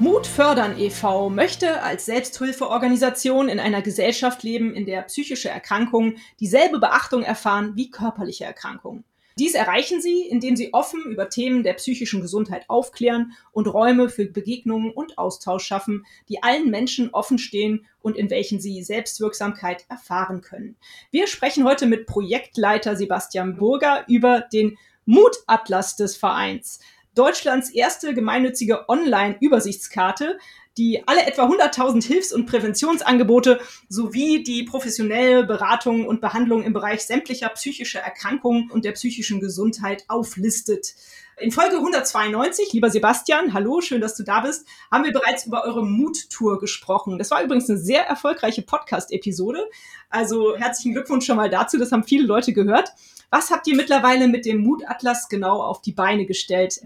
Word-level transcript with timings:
Mut 0.00 0.26
fördern 0.26 0.78
e.V. 0.78 1.28
möchte 1.28 1.82
als 1.82 2.06
Selbsthilfeorganisation 2.06 3.50
in 3.50 3.60
einer 3.60 3.82
Gesellschaft 3.82 4.42
leben, 4.42 4.74
in 4.74 4.86
der 4.86 5.02
psychische 5.02 5.50
Erkrankungen 5.50 6.16
dieselbe 6.40 6.78
Beachtung 6.78 7.22
erfahren 7.22 7.72
wie 7.76 7.90
körperliche 7.90 8.46
Erkrankungen. 8.46 9.04
Dies 9.38 9.52
erreichen 9.52 10.00
sie, 10.00 10.22
indem 10.22 10.56
sie 10.56 10.72
offen 10.72 11.04
über 11.04 11.28
Themen 11.28 11.64
der 11.64 11.74
psychischen 11.74 12.22
Gesundheit 12.22 12.64
aufklären 12.70 13.32
und 13.52 13.66
Räume 13.66 14.08
für 14.08 14.24
Begegnungen 14.24 14.90
und 14.90 15.18
Austausch 15.18 15.66
schaffen, 15.66 16.06
die 16.30 16.42
allen 16.42 16.70
Menschen 16.70 17.10
offen 17.10 17.38
stehen 17.38 17.84
und 18.00 18.16
in 18.16 18.30
welchen 18.30 18.58
sie 18.58 18.82
Selbstwirksamkeit 18.82 19.84
erfahren 19.90 20.40
können. 20.40 20.76
Wir 21.10 21.26
sprechen 21.26 21.64
heute 21.64 21.84
mit 21.84 22.06
Projektleiter 22.06 22.96
Sebastian 22.96 23.58
Burger 23.58 24.06
über 24.08 24.40
den 24.50 24.78
Mutatlas 25.04 25.96
des 25.96 26.16
Vereins. 26.16 26.80
Deutschlands 27.20 27.68
erste 27.68 28.14
gemeinnützige 28.14 28.88
Online-Übersichtskarte, 28.88 30.38
die 30.78 31.06
alle 31.06 31.26
etwa 31.26 31.44
100.000 31.44 32.02
Hilfs- 32.02 32.32
und 32.32 32.46
Präventionsangebote 32.46 33.60
sowie 33.90 34.42
die 34.42 34.62
professionelle 34.62 35.44
Beratung 35.44 36.06
und 36.06 36.22
Behandlung 36.22 36.62
im 36.62 36.72
Bereich 36.72 37.02
sämtlicher 37.02 37.50
psychischer 37.50 38.00
Erkrankungen 38.00 38.70
und 38.70 38.86
der 38.86 38.92
psychischen 38.92 39.38
Gesundheit 39.38 40.04
auflistet. 40.08 40.94
In 41.36 41.50
Folge 41.50 41.76
192, 41.76 42.72
lieber 42.72 42.88
Sebastian, 42.88 43.52
hallo, 43.52 43.82
schön, 43.82 44.00
dass 44.00 44.14
du 44.14 44.22
da 44.22 44.40
bist, 44.40 44.66
haben 44.90 45.04
wir 45.04 45.12
bereits 45.12 45.44
über 45.44 45.64
eure 45.64 45.84
Mut-Tour 45.84 46.58
gesprochen. 46.58 47.18
Das 47.18 47.30
war 47.30 47.42
übrigens 47.42 47.68
eine 47.68 47.78
sehr 47.78 48.06
erfolgreiche 48.06 48.62
Podcast-Episode. 48.62 49.68
Also 50.08 50.56
herzlichen 50.56 50.94
Glückwunsch 50.94 51.26
schon 51.26 51.36
mal 51.36 51.50
dazu, 51.50 51.76
das 51.76 51.92
haben 51.92 52.04
viele 52.04 52.26
Leute 52.26 52.54
gehört. 52.54 52.94
Was 53.30 53.50
habt 53.50 53.68
ihr 53.68 53.76
mittlerweile 53.76 54.26
mit 54.26 54.44
dem 54.44 54.58
Mutatlas 54.58 55.28
genau 55.28 55.62
auf 55.62 55.80
die 55.80 55.92
Beine 55.92 56.26
gestellt? 56.26 56.80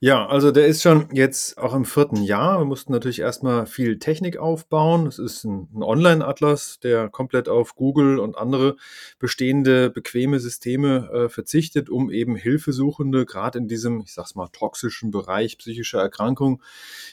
Ja, 0.00 0.26
also 0.26 0.50
der 0.50 0.66
ist 0.66 0.82
schon 0.82 1.08
jetzt 1.12 1.58
auch 1.58 1.74
im 1.74 1.84
vierten 1.84 2.22
Jahr. 2.22 2.58
Wir 2.58 2.64
mussten 2.64 2.92
natürlich 2.92 3.20
erstmal 3.20 3.66
viel 3.66 4.00
Technik 4.00 4.36
aufbauen. 4.36 5.06
Es 5.06 5.20
ist 5.20 5.44
ein, 5.44 5.68
Online-Atlas, 5.80 6.80
der 6.80 7.08
komplett 7.08 7.48
auf 7.48 7.76
Google 7.76 8.18
und 8.18 8.36
andere 8.36 8.76
bestehende 9.20 9.88
bequeme 9.88 10.40
Systeme 10.40 11.08
äh, 11.12 11.28
verzichtet, 11.28 11.88
um 11.88 12.10
eben 12.10 12.34
Hilfesuchende 12.34 13.24
gerade 13.24 13.58
in 13.58 13.68
diesem, 13.68 14.00
ich 14.00 14.12
sag's 14.12 14.34
mal, 14.34 14.48
toxischen 14.48 15.12
Bereich 15.12 15.56
psychischer 15.56 16.00
Erkrankung 16.00 16.62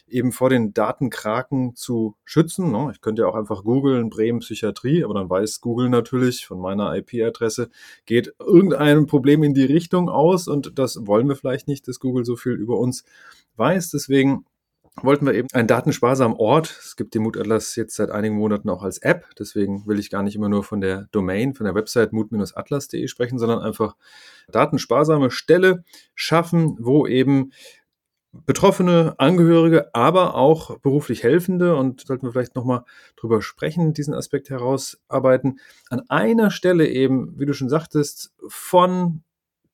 eben 0.07 0.31
vor 0.31 0.49
den 0.49 0.73
Datenkraken 0.73 1.75
zu 1.75 2.15
schützen. 2.25 2.71
Ne? 2.71 2.91
Ich 2.91 3.01
könnte 3.01 3.21
ja 3.21 3.27
auch 3.27 3.35
einfach 3.35 3.63
googeln 3.63 4.09
Bremen 4.09 4.39
Psychiatrie, 4.39 5.03
aber 5.03 5.13
dann 5.13 5.29
weiß 5.29 5.61
Google 5.61 5.89
natürlich 5.89 6.47
von 6.47 6.59
meiner 6.59 6.95
IP-Adresse 6.95 7.69
geht 8.05 8.33
irgendein 8.71 9.07
Problem 9.07 9.43
in 9.43 9.53
die 9.53 9.65
Richtung 9.65 10.09
aus 10.09 10.47
und 10.47 10.77
das 10.79 11.05
wollen 11.05 11.27
wir 11.27 11.35
vielleicht 11.35 11.67
nicht, 11.67 11.87
dass 11.87 11.99
Google 11.99 12.25
so 12.25 12.35
viel 12.35 12.53
über 12.53 12.77
uns 12.77 13.03
weiß. 13.57 13.91
Deswegen 13.91 14.45
wollten 15.01 15.25
wir 15.25 15.33
eben 15.33 15.47
einen 15.53 15.67
datensparsamen 15.67 16.37
Ort. 16.37 16.77
Es 16.83 16.95
gibt 16.95 17.15
den 17.15 17.23
Mutatlas 17.23 17.75
jetzt 17.75 17.95
seit 17.95 18.11
einigen 18.11 18.35
Monaten 18.35 18.69
auch 18.69 18.83
als 18.83 18.99
App. 18.99 19.25
Deswegen 19.39 19.87
will 19.87 19.99
ich 19.99 20.09
gar 20.09 20.21
nicht 20.21 20.35
immer 20.35 20.49
nur 20.49 20.63
von 20.63 20.81
der 20.81 21.07
Domain, 21.11 21.55
von 21.55 21.65
der 21.65 21.75
Website 21.75 22.13
mut-atlas.de 22.13 23.07
sprechen, 23.07 23.39
sondern 23.39 23.59
einfach 23.59 23.95
datensparsame 24.51 25.31
Stelle 25.31 25.83
schaffen, 26.13 26.77
wo 26.79 27.07
eben 27.07 27.51
Betroffene, 28.45 29.13
Angehörige, 29.19 29.93
aber 29.93 30.35
auch 30.35 30.79
beruflich 30.79 31.23
Helfende 31.23 31.75
und 31.75 32.01
sollten 32.01 32.25
wir 32.25 32.31
vielleicht 32.31 32.55
nochmal 32.55 32.83
drüber 33.15 33.41
sprechen, 33.43 33.93
diesen 33.93 34.15
Aspekt 34.15 34.49
herausarbeiten. 34.49 35.59
An 35.89 36.01
einer 36.09 36.49
Stelle 36.49 36.87
eben, 36.87 37.39
wie 37.39 37.45
du 37.45 37.53
schon 37.53 37.69
sagtest, 37.69 38.33
von 38.47 39.23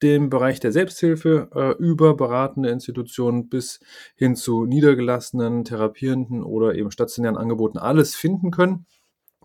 dem 0.02 0.30
Bereich 0.30 0.60
der 0.60 0.72
Selbsthilfe 0.72 1.50
äh, 1.54 1.82
über 1.82 2.16
beratende 2.16 2.70
Institutionen 2.70 3.50
bis 3.50 3.80
hin 4.16 4.36
zu 4.36 4.66
niedergelassenen, 4.66 5.66
therapierenden 5.66 6.44
oder 6.44 6.76
eben 6.76 6.92
stationären 6.92 7.38
Angeboten 7.38 7.78
alles 7.78 8.16
finden 8.16 8.52
können 8.52 8.86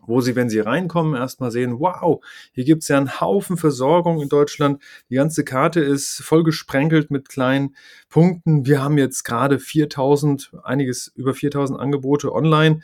wo 0.07 0.21
sie, 0.21 0.37
wenn 0.37 0.49
sie 0.49 0.61
reinkommen, 0.61 1.15
erstmal 1.15 1.51
sehen, 1.51 1.81
wow, 1.81 2.25
hier 2.53 2.65
gibt's 2.65 2.89
ja 2.89 2.97
einen 2.97 3.21
Haufen 3.21 3.57
Versorgung 3.57 4.21
in 4.21 4.29
Deutschland. 4.29 4.83
Die 5.11 5.15
ganze 5.15 5.45
Karte 5.45 5.81
ist 5.81 6.23
voll 6.23 6.45
gesprenkelt 6.45 7.11
mit 7.11 7.29
kleinen 7.29 7.77
Punkten. 8.09 8.67
Wir 8.67 8.83
haben 8.83 8.99
jetzt 8.99 9.25
gerade 9.25 9.59
4000, 9.59 10.53
einiges 10.63 11.13
über 11.15 11.35
4000 11.35 11.79
Angebote 11.79 12.33
online. 12.33 12.81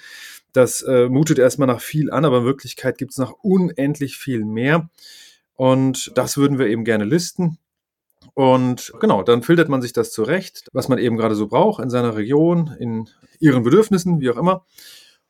Das 0.53 0.83
äh, 0.83 1.09
mutet 1.09 1.39
erstmal 1.39 1.69
nach 1.69 1.81
viel 1.81 2.11
an, 2.11 2.25
aber 2.25 2.39
in 2.39 2.45
Wirklichkeit 2.45 2.99
gibt's 2.99 3.19
noch 3.19 3.33
unendlich 3.43 4.17
viel 4.17 4.45
mehr. 4.45 4.91
Und 5.55 6.13
das 6.17 6.37
würden 6.37 6.59
wir 6.59 6.67
eben 6.67 6.85
gerne 6.85 7.05
listen. 7.05 7.59
Und 8.35 8.93
genau, 9.01 9.23
dann 9.23 9.43
filtert 9.43 9.69
man 9.69 9.83
sich 9.83 9.93
das 9.93 10.13
zurecht, 10.13 10.69
was 10.73 10.89
man 10.89 10.99
eben 10.99 11.17
gerade 11.17 11.35
so 11.35 11.47
braucht 11.47 11.83
in 11.83 11.91
seiner 11.91 12.17
Region, 12.17 12.75
in 12.79 13.09
ihren 13.39 13.63
Bedürfnissen, 13.63 14.21
wie 14.21 14.31
auch 14.31 14.37
immer 14.37 14.65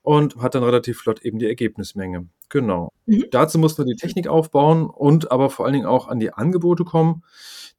und 0.02 0.36
hat 0.36 0.54
dann 0.54 0.62
relativ 0.62 0.98
flott 0.98 1.22
eben 1.22 1.38
die 1.38 1.46
Ergebnismenge. 1.46 2.26
Genau. 2.48 2.92
Mhm. 3.06 3.26
Dazu 3.30 3.58
muss 3.58 3.78
man 3.78 3.86
die 3.86 3.94
Technik 3.94 4.26
aufbauen 4.26 4.90
und 4.90 5.30
aber 5.30 5.50
vor 5.50 5.64
allen 5.64 5.74
Dingen 5.74 5.86
auch 5.86 6.08
an 6.08 6.18
die 6.18 6.32
Angebote 6.32 6.84
kommen. 6.84 7.22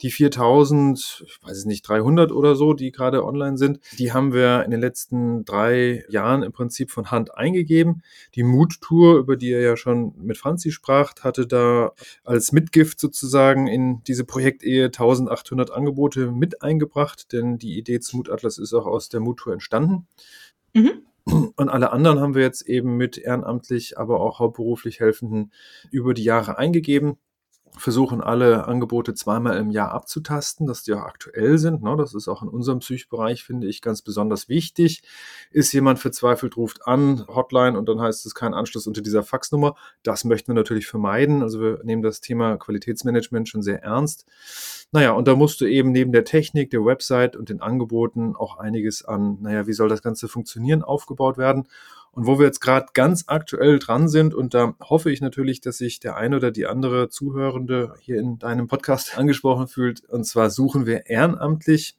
Die 0.01 0.09
4000, 0.09 1.25
ich 1.27 1.43
weiß 1.43 1.57
es 1.57 1.65
nicht, 1.65 1.87
300 1.87 2.31
oder 2.31 2.55
so, 2.55 2.73
die 2.73 2.91
gerade 2.91 3.23
online 3.23 3.57
sind, 3.57 3.79
die 3.99 4.13
haben 4.13 4.33
wir 4.33 4.63
in 4.63 4.71
den 4.71 4.79
letzten 4.79 5.45
drei 5.45 6.03
Jahren 6.09 6.41
im 6.41 6.53
Prinzip 6.53 6.89
von 6.89 7.11
Hand 7.11 7.35
eingegeben. 7.35 8.01
Die 8.33 8.43
Mut-Tour, 8.43 9.19
über 9.19 9.35
die 9.35 9.51
er 9.51 9.61
ja 9.61 9.77
schon 9.77 10.13
mit 10.17 10.37
Franzi 10.37 10.71
sprach, 10.71 11.13
hatte 11.21 11.45
da 11.45 11.91
als 12.23 12.51
Mitgift 12.51 12.99
sozusagen 12.99 13.67
in 13.67 14.03
diese 14.05 14.23
Projektehe 14.23 14.85
1800 14.85 15.69
Angebote 15.69 16.31
mit 16.31 16.63
eingebracht, 16.63 17.31
denn 17.33 17.59
die 17.59 17.77
Idee 17.77 17.99
zum 17.99 18.19
Mutatlas 18.19 18.57
ist 18.57 18.73
auch 18.73 18.87
aus 18.87 19.09
der 19.09 19.19
Mut-Tour 19.19 19.53
entstanden. 19.53 20.07
Mhm. 20.73 21.03
Und 21.25 21.69
alle 21.69 21.91
anderen 21.91 22.19
haben 22.19 22.35
wir 22.35 22.41
jetzt 22.41 22.63
eben 22.63 22.97
mit 22.97 23.17
ehrenamtlich, 23.17 23.97
aber 23.97 24.19
auch 24.19 24.39
hauptberuflich 24.39 24.99
Helfenden 24.99 25.51
über 25.91 26.13
die 26.13 26.23
Jahre 26.23 26.57
eingegeben 26.57 27.17
versuchen 27.77 28.21
alle 28.21 28.67
Angebote 28.67 29.13
zweimal 29.13 29.57
im 29.57 29.71
Jahr 29.71 29.91
abzutasten, 29.91 30.67
dass 30.67 30.83
die 30.83 30.93
auch 30.93 31.01
aktuell 31.01 31.57
sind. 31.57 31.83
Ne? 31.83 31.95
Das 31.97 32.13
ist 32.13 32.27
auch 32.27 32.43
in 32.43 32.49
unserem 32.49 32.79
Psychbereich, 32.79 33.43
finde 33.43 33.67
ich, 33.67 33.81
ganz 33.81 34.01
besonders 34.01 34.49
wichtig. 34.49 35.03
Ist 35.51 35.73
jemand 35.73 35.99
verzweifelt, 35.99 36.57
ruft 36.57 36.87
an, 36.87 37.25
Hotline 37.27 37.77
und 37.77 37.87
dann 37.87 38.01
heißt 38.01 38.25
es 38.25 38.35
kein 38.35 38.53
Anschluss 38.53 38.87
unter 38.87 39.01
dieser 39.01 39.23
Faxnummer. 39.23 39.75
Das 40.03 40.25
möchten 40.25 40.49
wir 40.49 40.55
natürlich 40.55 40.87
vermeiden. 40.87 41.41
Also 41.41 41.61
wir 41.61 41.81
nehmen 41.83 42.01
das 42.01 42.21
Thema 42.21 42.57
Qualitätsmanagement 42.57 43.47
schon 43.47 43.61
sehr 43.61 43.83
ernst. 43.83 44.25
Naja, 44.91 45.11
und 45.11 45.27
da 45.27 45.35
musste 45.35 45.69
eben 45.69 45.91
neben 45.91 46.11
der 46.11 46.25
Technik, 46.25 46.69
der 46.69 46.83
Website 46.83 47.35
und 47.37 47.49
den 47.49 47.61
Angeboten 47.61 48.35
auch 48.35 48.57
einiges 48.57 49.05
an, 49.05 49.37
naja, 49.41 49.65
wie 49.65 49.73
soll 49.73 49.87
das 49.87 50.01
Ganze 50.01 50.27
funktionieren, 50.27 50.83
aufgebaut 50.83 51.37
werden. 51.37 51.67
Und 52.13 52.27
wo 52.27 52.39
wir 52.39 52.45
jetzt 52.45 52.59
gerade 52.59 52.87
ganz 52.93 53.23
aktuell 53.27 53.79
dran 53.79 54.09
sind, 54.09 54.33
und 54.33 54.53
da 54.53 54.75
hoffe 54.81 55.11
ich 55.11 55.21
natürlich, 55.21 55.61
dass 55.61 55.77
sich 55.77 55.99
der 56.01 56.17
eine 56.17 56.35
oder 56.35 56.51
die 56.51 56.67
andere 56.67 57.07
Zuhörende 57.09 57.93
hier 58.01 58.19
in 58.19 58.37
deinem 58.37 58.67
Podcast 58.67 59.17
angesprochen 59.17 59.67
fühlt. 59.67 60.03
Und 60.09 60.25
zwar 60.25 60.49
suchen 60.49 60.85
wir 60.85 61.07
ehrenamtlich, 61.07 61.97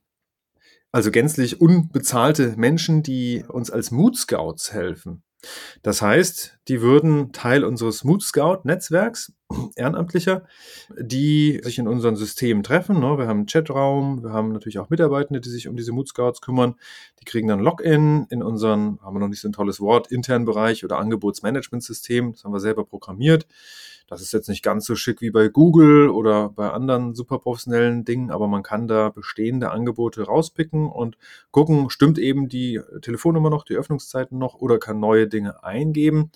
also 0.93 1.11
gänzlich 1.11 1.61
unbezahlte 1.61 2.55
Menschen, 2.57 3.03
die 3.03 3.45
uns 3.49 3.71
als 3.71 3.91
Mood 3.91 4.17
Scouts 4.17 4.75
helfen. 4.75 5.23
Das 5.83 6.03
heißt, 6.03 6.59
die 6.69 6.81
würden 6.81 7.33
Teil 7.33 7.65
unseres 7.65 8.05
Mood 8.05 8.23
Scout 8.23 8.61
Netzwerks, 8.65 9.33
Ehrenamtlicher, 9.77 10.45
die 10.99 11.61
sich 11.63 11.79
in 11.79 11.89
unseren 11.89 12.17
Systemen 12.17 12.63
treffen. 12.63 13.01
Ne? 13.01 13.19
Wir 13.19 13.27
haben 13.27 13.39
einen 13.39 13.47
Chatraum, 13.47 14.23
wir 14.23 14.33
haben 14.33 14.53
natürlich 14.53 14.79
auch 14.79 14.91
Mitarbeitende, 14.91 15.41
die 15.41 15.51
sich 15.51 15.69
um 15.69 15.77
diese 15.77 15.93
Mood 15.93 16.09
Scouts 16.09 16.41
kümmern. 16.41 16.77
Die 17.21 17.25
kriegen 17.25 17.49
dann 17.49 17.61
Login 17.61 18.27
in 18.31 18.43
unseren, 18.43 19.01
haben 19.03 19.15
wir 19.15 19.21
noch 19.21 19.29
nicht 19.29 19.41
so 19.41 19.49
ein 19.49 19.53
tolles 19.53 19.81
Wort, 19.81 20.11
internen 20.11 20.45
Bereich 20.45 20.85
oder 20.85 20.99
Angebotsmanagementsystem. 20.99 22.33
Das 22.33 22.45
haben 22.45 22.53
wir 22.53 22.61
selber 22.61 22.85
programmiert. 22.85 23.47
Das 24.09 24.21
ist 24.21 24.33
jetzt 24.33 24.49
nicht 24.49 24.63
ganz 24.63 24.85
so 24.87 24.95
schick 24.95 25.21
wie 25.21 25.31
bei 25.31 25.49
Google 25.49 26.09
oder 26.09 26.51
bei 26.51 26.71
anderen 26.71 27.15
super 27.15 27.39
professionellen 27.39 28.05
Dingen, 28.05 28.31
aber 28.31 28.49
man 28.49 28.63
kann 28.63 28.89
da 28.89 29.11
bestehende 29.11 29.71
Angebote 29.71 30.23
rauspicken 30.25 30.89
und 30.89 31.17
gucken, 31.51 31.91
stimmt 31.91 32.19
eben 32.19 32.49
die 32.49 32.81
Telefonnummer 33.01 33.51
noch, 33.51 33.65
die 33.65 33.77
Öffnungszeiten 33.77 34.39
noch 34.39 34.55
oder 34.55 34.79
kann 34.79 35.01
neue 35.01 35.29
Dinge 35.29 35.63
eingeben. 35.65 36.31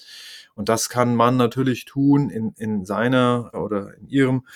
Und 0.54 0.68
das 0.68 0.88
kann 0.88 1.14
man 1.14 1.36
natürlich 1.36 1.84
tun 1.84 2.30
in, 2.30 2.52
in 2.56 2.84
seiner 2.84 3.50
oder 3.54 3.94
in 3.98 4.08
ihrem 4.08 4.46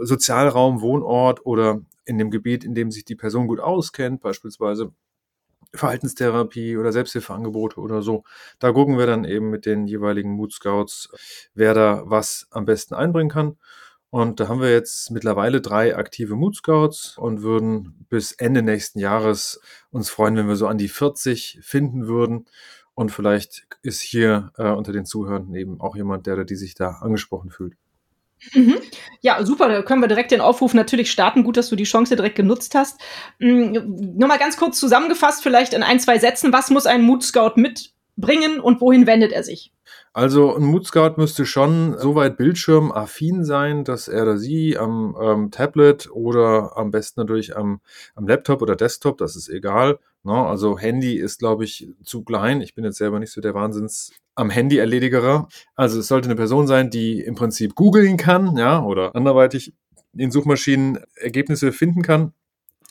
Sozialraum, 0.00 0.80
Wohnort 0.80 1.44
oder 1.44 1.80
in 2.06 2.18
dem 2.18 2.30
Gebiet, 2.30 2.64
in 2.64 2.74
dem 2.74 2.90
sich 2.90 3.04
die 3.04 3.14
Person 3.14 3.46
gut 3.46 3.60
auskennt, 3.60 4.20
beispielsweise 4.20 4.92
Verhaltenstherapie 5.74 6.76
oder 6.76 6.92
Selbsthilfeangebote 6.92 7.80
oder 7.80 8.02
so. 8.02 8.24
Da 8.58 8.72
gucken 8.72 8.98
wir 8.98 9.06
dann 9.06 9.24
eben 9.24 9.50
mit 9.50 9.66
den 9.66 9.86
jeweiligen 9.86 10.30
Mood 10.30 10.52
Scouts, 10.52 11.08
wer 11.54 11.74
da 11.74 12.02
was 12.06 12.46
am 12.50 12.64
besten 12.64 12.94
einbringen 12.94 13.30
kann. 13.30 13.56
Und 14.10 14.38
da 14.38 14.46
haben 14.46 14.60
wir 14.60 14.70
jetzt 14.70 15.10
mittlerweile 15.10 15.60
drei 15.60 15.96
aktive 15.96 16.36
Mood 16.36 16.54
Scouts 16.54 17.18
und 17.18 17.42
würden 17.42 18.06
bis 18.08 18.30
Ende 18.30 18.62
nächsten 18.62 19.00
Jahres 19.00 19.60
uns 19.90 20.08
freuen, 20.08 20.36
wenn 20.36 20.46
wir 20.46 20.54
so 20.54 20.68
an 20.68 20.78
die 20.78 20.88
40 20.88 21.58
finden 21.62 22.06
würden. 22.06 22.46
Und 22.94 23.10
vielleicht 23.10 23.66
ist 23.82 24.00
hier 24.00 24.52
äh, 24.56 24.70
unter 24.70 24.92
den 24.92 25.04
Zuhörern 25.04 25.52
eben 25.54 25.80
auch 25.80 25.96
jemand, 25.96 26.26
der 26.28 26.34
oder 26.34 26.44
die 26.44 26.54
sich 26.54 26.76
da 26.76 26.90
angesprochen 27.00 27.50
fühlt. 27.50 27.74
Mhm. 28.52 28.76
Ja, 29.20 29.44
super. 29.44 29.68
Da 29.68 29.82
können 29.82 30.00
wir 30.00 30.08
direkt 30.08 30.30
den 30.30 30.40
Aufruf 30.40 30.74
natürlich 30.74 31.10
starten. 31.10 31.44
Gut, 31.44 31.56
dass 31.56 31.68
du 31.68 31.76
die 31.76 31.84
Chance 31.84 32.16
direkt 32.16 32.36
genutzt 32.36 32.74
hast. 32.74 33.00
Mhm. 33.38 34.14
Nur 34.16 34.28
mal 34.28 34.38
ganz 34.38 34.56
kurz 34.56 34.78
zusammengefasst, 34.78 35.42
vielleicht 35.42 35.74
in 35.74 35.82
ein, 35.82 36.00
zwei 36.00 36.18
Sätzen. 36.18 36.52
Was 36.52 36.70
muss 36.70 36.86
ein 36.86 37.02
Mood 37.02 37.22
Scout 37.22 37.52
mitbringen 37.56 38.60
und 38.60 38.80
wohin 38.80 39.06
wendet 39.06 39.32
er 39.32 39.42
sich? 39.42 39.72
Also 40.16 40.54
ein 40.54 40.62
Mood 40.62 40.86
Scout 40.86 41.14
müsste 41.16 41.44
schon 41.44 41.98
soweit 41.98 42.36
bildschirmaffin 42.36 43.44
sein, 43.44 43.82
dass 43.82 44.06
er 44.06 44.22
oder 44.22 44.38
sie 44.38 44.78
am 44.78 45.16
ähm, 45.20 45.50
Tablet 45.50 46.08
oder 46.08 46.76
am 46.76 46.92
besten 46.92 47.20
natürlich 47.20 47.56
am, 47.56 47.80
am 48.14 48.28
Laptop 48.28 48.62
oder 48.62 48.76
Desktop, 48.76 49.18
das 49.18 49.34
ist 49.34 49.48
egal. 49.48 49.98
Ne? 50.22 50.32
Also 50.32 50.78
Handy 50.78 51.16
ist, 51.18 51.40
glaube 51.40 51.64
ich, 51.64 51.88
zu 52.04 52.22
klein. 52.22 52.60
Ich 52.60 52.76
bin 52.76 52.84
jetzt 52.84 52.98
selber 52.98 53.18
nicht 53.18 53.32
so 53.32 53.40
der 53.40 53.54
Wahnsinns 53.54 54.12
am 54.36 54.50
Handy 54.50 54.78
erledigerer. 54.78 55.48
Also 55.74 55.98
es 55.98 56.06
sollte 56.06 56.28
eine 56.28 56.36
Person 56.36 56.68
sein, 56.68 56.90
die 56.90 57.20
im 57.20 57.34
Prinzip 57.34 57.74
googeln 57.74 58.16
kann, 58.16 58.56
ja, 58.56 58.84
oder 58.84 59.16
anderweitig 59.16 59.74
in 60.16 60.30
Suchmaschinen 60.30 61.00
Ergebnisse 61.16 61.72
finden 61.72 62.02
kann 62.02 62.32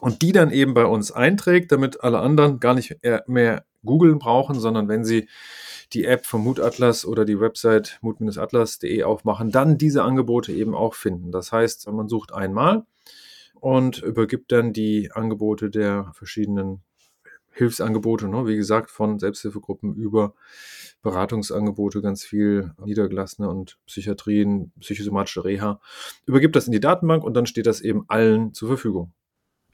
und 0.01 0.21
die 0.23 0.33
dann 0.33 0.51
eben 0.51 0.73
bei 0.73 0.85
uns 0.85 1.13
einträgt, 1.13 1.71
damit 1.71 2.03
alle 2.03 2.19
anderen 2.19 2.59
gar 2.59 2.73
nicht 2.73 2.97
mehr 3.27 3.63
googeln 3.85 4.19
brauchen, 4.19 4.59
sondern 4.59 4.89
wenn 4.89 5.05
sie 5.05 5.29
die 5.93 6.05
App 6.05 6.25
vom 6.25 6.43
Mutatlas 6.43 7.05
oder 7.05 7.25
die 7.25 7.39
Website 7.39 7.99
mut-atlas.de 8.01 9.03
aufmachen, 9.03 9.51
dann 9.51 9.77
diese 9.77 10.03
Angebote 10.03 10.51
eben 10.51 10.75
auch 10.75 10.93
finden. 10.93 11.31
Das 11.31 11.51
heißt, 11.51 11.89
man 11.91 12.07
sucht 12.07 12.33
einmal 12.33 12.85
und 13.59 14.01
übergibt 14.01 14.51
dann 14.51 14.73
die 14.73 15.11
Angebote 15.11 15.69
der 15.69 16.11
verschiedenen 16.13 16.81
Hilfsangebote, 17.51 18.27
ne? 18.27 18.47
wie 18.47 18.55
gesagt, 18.55 18.89
von 18.89 19.19
Selbsthilfegruppen 19.19 19.95
über 19.95 20.33
Beratungsangebote, 21.03 22.01
ganz 22.01 22.23
viel 22.23 22.73
niedergelassene 22.83 23.47
und 23.47 23.77
Psychiatrien, 23.85 24.71
psychosomatische 24.79 25.45
Reha, 25.45 25.79
übergibt 26.25 26.55
das 26.55 26.65
in 26.65 26.71
die 26.71 26.79
Datenbank 26.79 27.23
und 27.23 27.35
dann 27.35 27.45
steht 27.45 27.67
das 27.67 27.81
eben 27.81 28.05
allen 28.07 28.53
zur 28.53 28.69
Verfügung. 28.69 29.13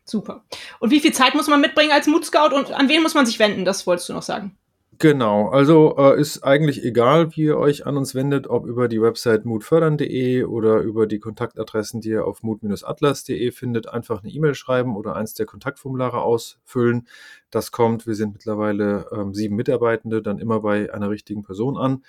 Super. 0.03 0.43
Und 0.79 0.91
wie 0.91 0.99
viel 0.99 1.13
Zeit 1.13 1.35
muss 1.35 1.47
man 1.47 1.61
mitbringen 1.61 1.91
als 1.91 2.07
Mood 2.07 2.25
Scout 2.25 2.53
und 2.53 2.71
an 2.71 2.89
wen 2.89 3.03
muss 3.03 3.13
man 3.13 3.25
sich 3.25 3.39
wenden? 3.39 3.63
Das 3.63 3.85
wolltest 3.87 4.09
du 4.09 4.13
noch 4.13 4.23
sagen. 4.23 4.57
Genau, 5.01 5.47
also 5.47 5.95
äh, 5.97 6.19
ist 6.19 6.43
eigentlich 6.43 6.83
egal, 6.83 7.33
wie 7.33 7.43
ihr 7.43 7.57
euch 7.57 7.85
an 7.87 7.95
uns 7.95 8.15
wendet, 8.15 8.47
ob 8.47 8.65
über 8.65 8.89
die 8.89 9.01
Website 9.01 9.45
mutfördern.de 9.45 10.43
oder 10.43 10.81
über 10.81 11.07
die 11.07 11.19
Kontaktadressen, 11.19 12.01
die 12.01 12.09
ihr 12.09 12.25
auf 12.25 12.43
mut-atlas.de 12.43 13.51
findet, 13.51 13.87
einfach 13.87 14.21
eine 14.21 14.29
E-Mail 14.29 14.55
schreiben 14.55 14.97
oder 14.97 15.15
eins 15.15 15.33
der 15.35 15.45
Kontaktformulare 15.45 16.21
ausfüllen. 16.21 17.07
Das 17.49 17.71
kommt, 17.71 18.07
wir 18.07 18.15
sind 18.15 18.33
mittlerweile 18.33 19.05
ähm, 19.13 19.33
sieben 19.33 19.55
Mitarbeitende, 19.55 20.21
dann 20.21 20.37
immer 20.37 20.59
bei 20.59 20.93
einer 20.93 21.09
richtigen 21.09 21.43
Person 21.43 21.77
an. 21.77 22.03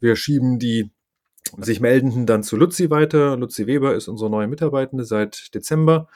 Wir 0.00 0.16
schieben 0.16 0.58
die 0.58 0.90
sich 1.58 1.80
Meldenden 1.80 2.24
dann 2.24 2.42
zu 2.42 2.56
Luzi 2.56 2.88
weiter. 2.88 3.36
Luzi 3.36 3.66
Weber 3.66 3.94
ist 3.94 4.08
unsere 4.08 4.30
neue 4.30 4.48
Mitarbeitende 4.48 5.04
seit 5.04 5.54
Dezember. 5.54 6.08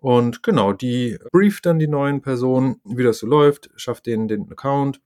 Und 0.00 0.42
genau, 0.42 0.72
die 0.72 1.18
brieft 1.30 1.66
dann 1.66 1.78
die 1.78 1.88
neuen 1.88 2.22
Personen, 2.22 2.80
wie 2.84 3.02
das 3.02 3.18
so 3.18 3.26
läuft, 3.26 3.68
schafft 3.76 4.06
denen 4.06 4.28
den 4.28 4.50
Account, 4.50 5.02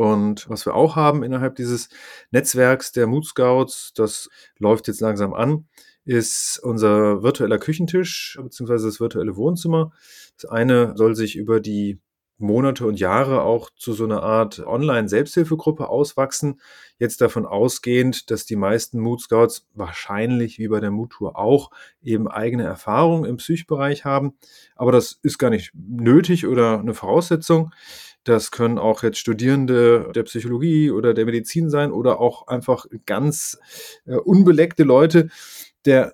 und 0.00 0.48
was 0.48 0.64
wir 0.64 0.74
auch 0.74 0.96
haben 0.96 1.22
innerhalb 1.22 1.56
dieses 1.56 1.90
Netzwerks 2.30 2.90
der 2.90 3.06
Mood 3.06 3.26
Scouts, 3.26 3.92
das 3.94 4.30
läuft 4.56 4.88
jetzt 4.88 5.02
langsam 5.02 5.34
an, 5.34 5.68
ist 6.06 6.58
unser 6.62 7.22
virtueller 7.22 7.58
Küchentisch 7.58 8.38
bzw. 8.42 8.82
das 8.82 8.98
virtuelle 8.98 9.36
Wohnzimmer. 9.36 9.92
Das 10.40 10.50
eine 10.50 10.96
soll 10.96 11.14
sich 11.14 11.36
über 11.36 11.60
die 11.60 12.00
Monate 12.38 12.86
und 12.86 12.98
Jahre 12.98 13.42
auch 13.42 13.68
zu 13.76 13.92
so 13.92 14.04
einer 14.04 14.22
Art 14.22 14.60
Online-Selbsthilfegruppe 14.60 15.90
auswachsen. 15.90 16.62
Jetzt 16.98 17.20
davon 17.20 17.44
ausgehend, 17.44 18.30
dass 18.30 18.46
die 18.46 18.56
meisten 18.56 18.98
Mood 19.00 19.20
Scouts 19.20 19.66
wahrscheinlich 19.74 20.58
wie 20.58 20.68
bei 20.68 20.80
der 20.80 20.90
Mood 20.90 21.10
Tour 21.10 21.38
auch 21.38 21.70
eben 22.02 22.26
eigene 22.26 22.64
Erfahrungen 22.64 23.26
im 23.26 23.36
Psychbereich 23.36 24.06
haben. 24.06 24.32
Aber 24.74 24.92
das 24.92 25.18
ist 25.22 25.36
gar 25.36 25.50
nicht 25.50 25.72
nötig 25.74 26.46
oder 26.46 26.80
eine 26.80 26.94
Voraussetzung. 26.94 27.72
Das 28.24 28.50
können 28.50 28.78
auch 28.78 29.02
jetzt 29.02 29.18
Studierende 29.18 30.10
der 30.14 30.24
Psychologie 30.24 30.90
oder 30.90 31.14
der 31.14 31.24
Medizin 31.24 31.70
sein 31.70 31.90
oder 31.90 32.20
auch 32.20 32.48
einfach 32.48 32.86
ganz 33.06 33.58
äh, 34.06 34.16
unbeleckte 34.16 34.82
Leute. 34.84 35.28
Der 35.86 36.12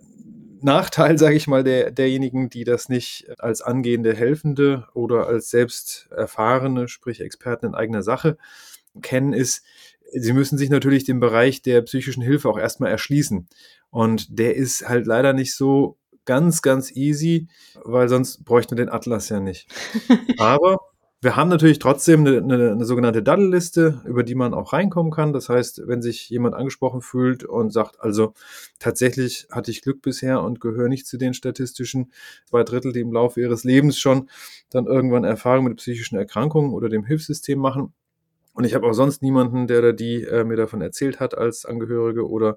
Nachteil, 0.61 1.19
sage 1.19 1.37
ich 1.37 1.47
mal, 1.47 1.65
der, 1.65 1.91
derjenigen, 1.91 2.49
die 2.49 2.65
das 2.65 2.89
nicht 2.89 3.27
als 3.39 3.61
angehende 3.61 4.15
Helfende 4.15 4.87
oder 4.95 5.27
als 5.27 5.51
selbst 5.51 6.09
erfahrene, 6.11 6.89
sprich 6.89 7.21
Experten 7.21 7.67
in 7.67 7.75
eigener 7.75 8.03
Sache 8.03 8.39
kennen, 9.03 9.33
ist, 9.33 9.63
sie 10.13 10.33
müssen 10.33 10.59
sich 10.59 10.71
natürlich 10.71 11.05
dem 11.05 11.21
Bereich 11.21 11.63
der 11.63 11.83
psychischen 11.83 12.23
Hilfe 12.23 12.49
auch 12.49 12.59
erstmal 12.59 12.91
erschließen. 12.91 13.49
Und 13.91 14.39
der 14.39 14.55
ist 14.57 14.89
halt 14.89 15.07
leider 15.07 15.33
nicht 15.33 15.55
so 15.55 15.99
ganz, 16.25 16.63
ganz 16.63 16.91
easy, 16.95 17.49
weil 17.85 18.09
sonst 18.09 18.45
bräuchten 18.45 18.77
wir 18.77 18.85
den 18.85 18.93
Atlas 18.93 19.29
ja 19.29 19.41
nicht. 19.41 19.69
Aber 20.39 20.79
wir 21.23 21.35
haben 21.35 21.49
natürlich 21.49 21.79
trotzdem 21.79 22.27
eine, 22.27 22.39
eine, 22.39 22.73
eine 22.73 22.85
sogenannte 22.85 23.23
Daddelliste, 23.23 24.03
über 24.05 24.23
die 24.23 24.35
man 24.35 24.53
auch 24.53 24.73
reinkommen 24.73 25.11
kann. 25.11 25.33
Das 25.33 25.49
heißt, 25.49 25.83
wenn 25.87 26.03
sich 26.03 26.29
jemand 26.29 26.55
angesprochen 26.55 27.01
fühlt 27.01 27.43
und 27.43 27.73
sagt, 27.73 28.01
also 28.01 28.35
tatsächlich 28.79 29.49
hatte 29.51 29.71
ich 29.71 29.81
Glück 29.81 30.03
bisher 30.03 30.43
und 30.43 30.61
gehöre 30.61 30.89
nicht 30.89 31.07
zu 31.07 31.17
den 31.17 31.33
statistischen 31.33 32.13
zwei 32.45 32.65
Drittel, 32.65 32.93
die 32.93 33.01
im 33.01 33.13
Laufe 33.13 33.41
ihres 33.41 33.65
Lebens 33.65 33.99
schon 33.99 34.29
dann 34.69 34.87
irgendwann 34.87 35.25
Erfahrungen 35.25 35.69
mit 35.69 35.79
psychischen 35.79 36.19
Erkrankungen 36.19 36.73
oder 36.73 36.91
dem 36.91 37.05
Hilfssystem 37.05 37.59
machen. 37.59 37.95
Und 38.53 38.65
ich 38.65 38.75
habe 38.75 38.87
auch 38.87 38.95
sonst 38.95 39.21
niemanden, 39.23 39.67
der 39.67 39.81
oder 39.81 39.93
die 39.93 40.23
äh, 40.23 40.45
mir 40.45 40.57
davon 40.57 40.81
erzählt 40.81 41.21
hat 41.21 41.37
als 41.37 41.67
Angehörige 41.67 42.29
oder 42.29 42.57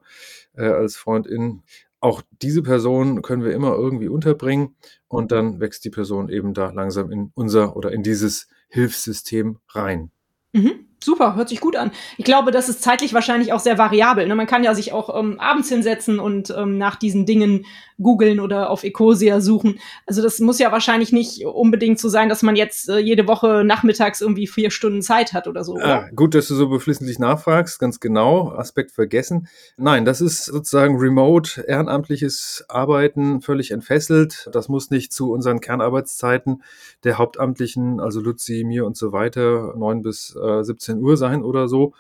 äh, 0.56 0.64
als 0.64 0.96
Freundin 0.96 1.64
auch 2.02 2.22
diese 2.42 2.62
Person 2.62 3.22
können 3.22 3.44
wir 3.44 3.54
immer 3.54 3.76
irgendwie 3.76 4.08
unterbringen 4.08 4.76
und 5.08 5.32
dann 5.32 5.60
wächst 5.60 5.84
die 5.86 5.90
Person 5.90 6.30
eben 6.30 6.54
da 6.54 6.72
langsam 6.72 7.12
in 7.12 7.32
unser 7.36 7.76
oder 7.76 7.92
in 7.92 8.04
dieses 8.04 8.48
Hilfssystem 8.70 9.60
rein. 9.70 10.12
Mhm. 10.54 10.89
Super, 11.02 11.36
hört 11.36 11.50
sich 11.50 11.62
gut 11.62 11.76
an. 11.76 11.92
Ich 12.18 12.26
glaube, 12.26 12.52
das 12.52 12.68
ist 12.68 12.82
zeitlich 12.82 13.14
wahrscheinlich 13.14 13.54
auch 13.54 13.60
sehr 13.60 13.78
variabel. 13.78 14.28
Ne? 14.28 14.36
Man 14.36 14.48
kann 14.48 14.64
ja 14.64 14.76
sich 14.76 14.92
auch 14.92 15.18
ähm, 15.18 15.40
abends 15.40 15.70
hinsetzen 15.70 16.20
und 16.20 16.54
ähm, 16.58 16.78
nach 16.78 16.98
diesen 16.98 17.26
Dingen 17.26 17.66
googeln 18.02 18.40
oder 18.40 18.70
auf 18.70 18.84
Ecosia 18.84 19.42
suchen. 19.42 19.80
Also 20.06 20.22
das 20.22 20.40
muss 20.40 20.60
ja 20.60 20.72
wahrscheinlich 20.72 21.12
nicht 21.12 21.46
unbedingt 21.46 22.00
so 22.00 22.10
sein, 22.10 22.30
dass 22.30 22.44
man 22.44 22.56
jetzt 22.56 22.90
äh, 22.90 22.98
jede 22.98 23.28
Woche 23.28 23.64
nachmittags 23.64 24.22
irgendwie 24.22 24.48
vier 24.48 24.72
Stunden 24.72 25.02
Zeit 25.02 25.34
hat 25.34 25.48
oder 25.48 25.64
so. 25.64 25.76
Oder? 25.76 26.04
Ah, 26.04 26.10
gut, 26.16 26.34
dass 26.34 26.48
du 26.48 26.56
so 26.56 26.70
beflissentlich 26.70 27.20
nachfragst, 27.20 27.80
ganz 27.80 28.00
genau. 28.00 28.52
Aspekt 28.52 28.92
vergessen. 28.92 29.48
Nein, 29.78 30.06
das 30.06 30.22
ist 30.22 30.46
sozusagen 30.46 30.98
remote, 30.98 31.62
ehrenamtliches 31.68 32.66
Arbeiten, 32.68 33.42
völlig 33.42 33.72
entfesselt. 33.72 34.50
Das 34.54 34.70
muss 34.70 34.90
nicht 34.92 35.12
zu 35.14 35.32
unseren 35.32 35.60
Kernarbeitszeiten 35.60 36.64
der 37.04 37.18
Hauptamtlichen, 37.18 38.00
also 38.00 38.22
Luzi, 38.22 38.64
mir 38.66 38.86
und 38.86 38.98
so 38.98 39.12
weiter, 39.12 39.74
neun 39.78 40.02
bis 40.02 40.36
äh, 40.42 40.64
17 40.64 40.89
18 40.90 41.02
Uhr 41.02 41.18
sein 41.18 41.44
oder 41.44 41.68
so. 41.68 41.94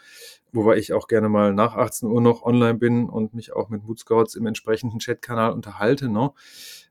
Wobei 0.51 0.77
ich 0.77 0.93
auch 0.93 1.08
gerne 1.08 1.29
mal 1.29 1.53
nach 1.53 1.75
18 1.75 2.10
Uhr 2.10 2.22
noch 2.22 2.41
online 2.41 2.74
bin 2.74 3.08
und 3.08 3.36
mich 3.36 3.53
auch 3.53 3.69
mit 3.69 3.84
Mood 3.84 4.00
Scouts 4.00 4.34
im 4.34 4.48
entsprechenden 4.48 4.98
Chatkanal 4.98 5.51
unterhalte. 5.51 6.10
Ne? 6.10 6.31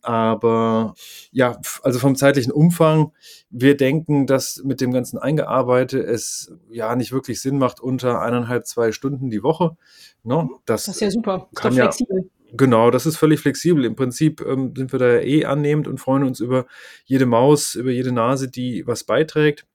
Aber 0.01 0.95
ja, 1.33 1.61
also 1.83 1.99
vom 1.99 2.15
zeitlichen 2.15 2.53
Umfang, 2.53 3.13
wir 3.51 3.77
denken, 3.77 4.29
dass 4.29 4.63
mit 4.65 4.81
dem 4.81 4.93
ganzen 4.93 5.19
Eingearbeitet 5.19 6.07
es 6.07 6.53
ja 6.71 6.95
nicht 6.95 7.11
wirklich 7.11 7.41
Sinn 7.41 7.59
macht 7.59 7.81
unter 7.81 8.23
eineinhalb, 8.23 8.65
zwei 8.65 8.93
Stunden 8.93 9.29
die 9.29 9.43
Woche. 9.43 9.77
Ne? 10.23 10.49
Das, 10.65 10.85
das 10.85 10.95
ist 10.95 11.01
ja 11.01 11.11
super, 11.11 11.49
ist 11.53 11.65
ja, 11.65 11.71
flexibel. 11.71 12.31
Genau, 12.53 12.93
das 12.93 13.07
ist 13.07 13.17
völlig 13.17 13.41
flexibel. 13.41 13.85
Im 13.85 13.97
Prinzip 13.97 14.41
ähm, 14.41 14.73
sind 14.77 14.93
wir 14.93 15.01
da 15.01 15.09
ja 15.15 15.21
eh 15.21 15.45
annehmend 15.47 15.89
und 15.89 15.99
freuen 15.99 16.23
uns 16.23 16.39
über 16.39 16.67
jede 17.05 17.27
Maus, 17.27 17.75
über 17.75 17.91
jede 17.91 18.13
Nase, 18.13 18.49
die 18.49 18.87
was 18.87 19.03
beiträgt. 19.03 19.67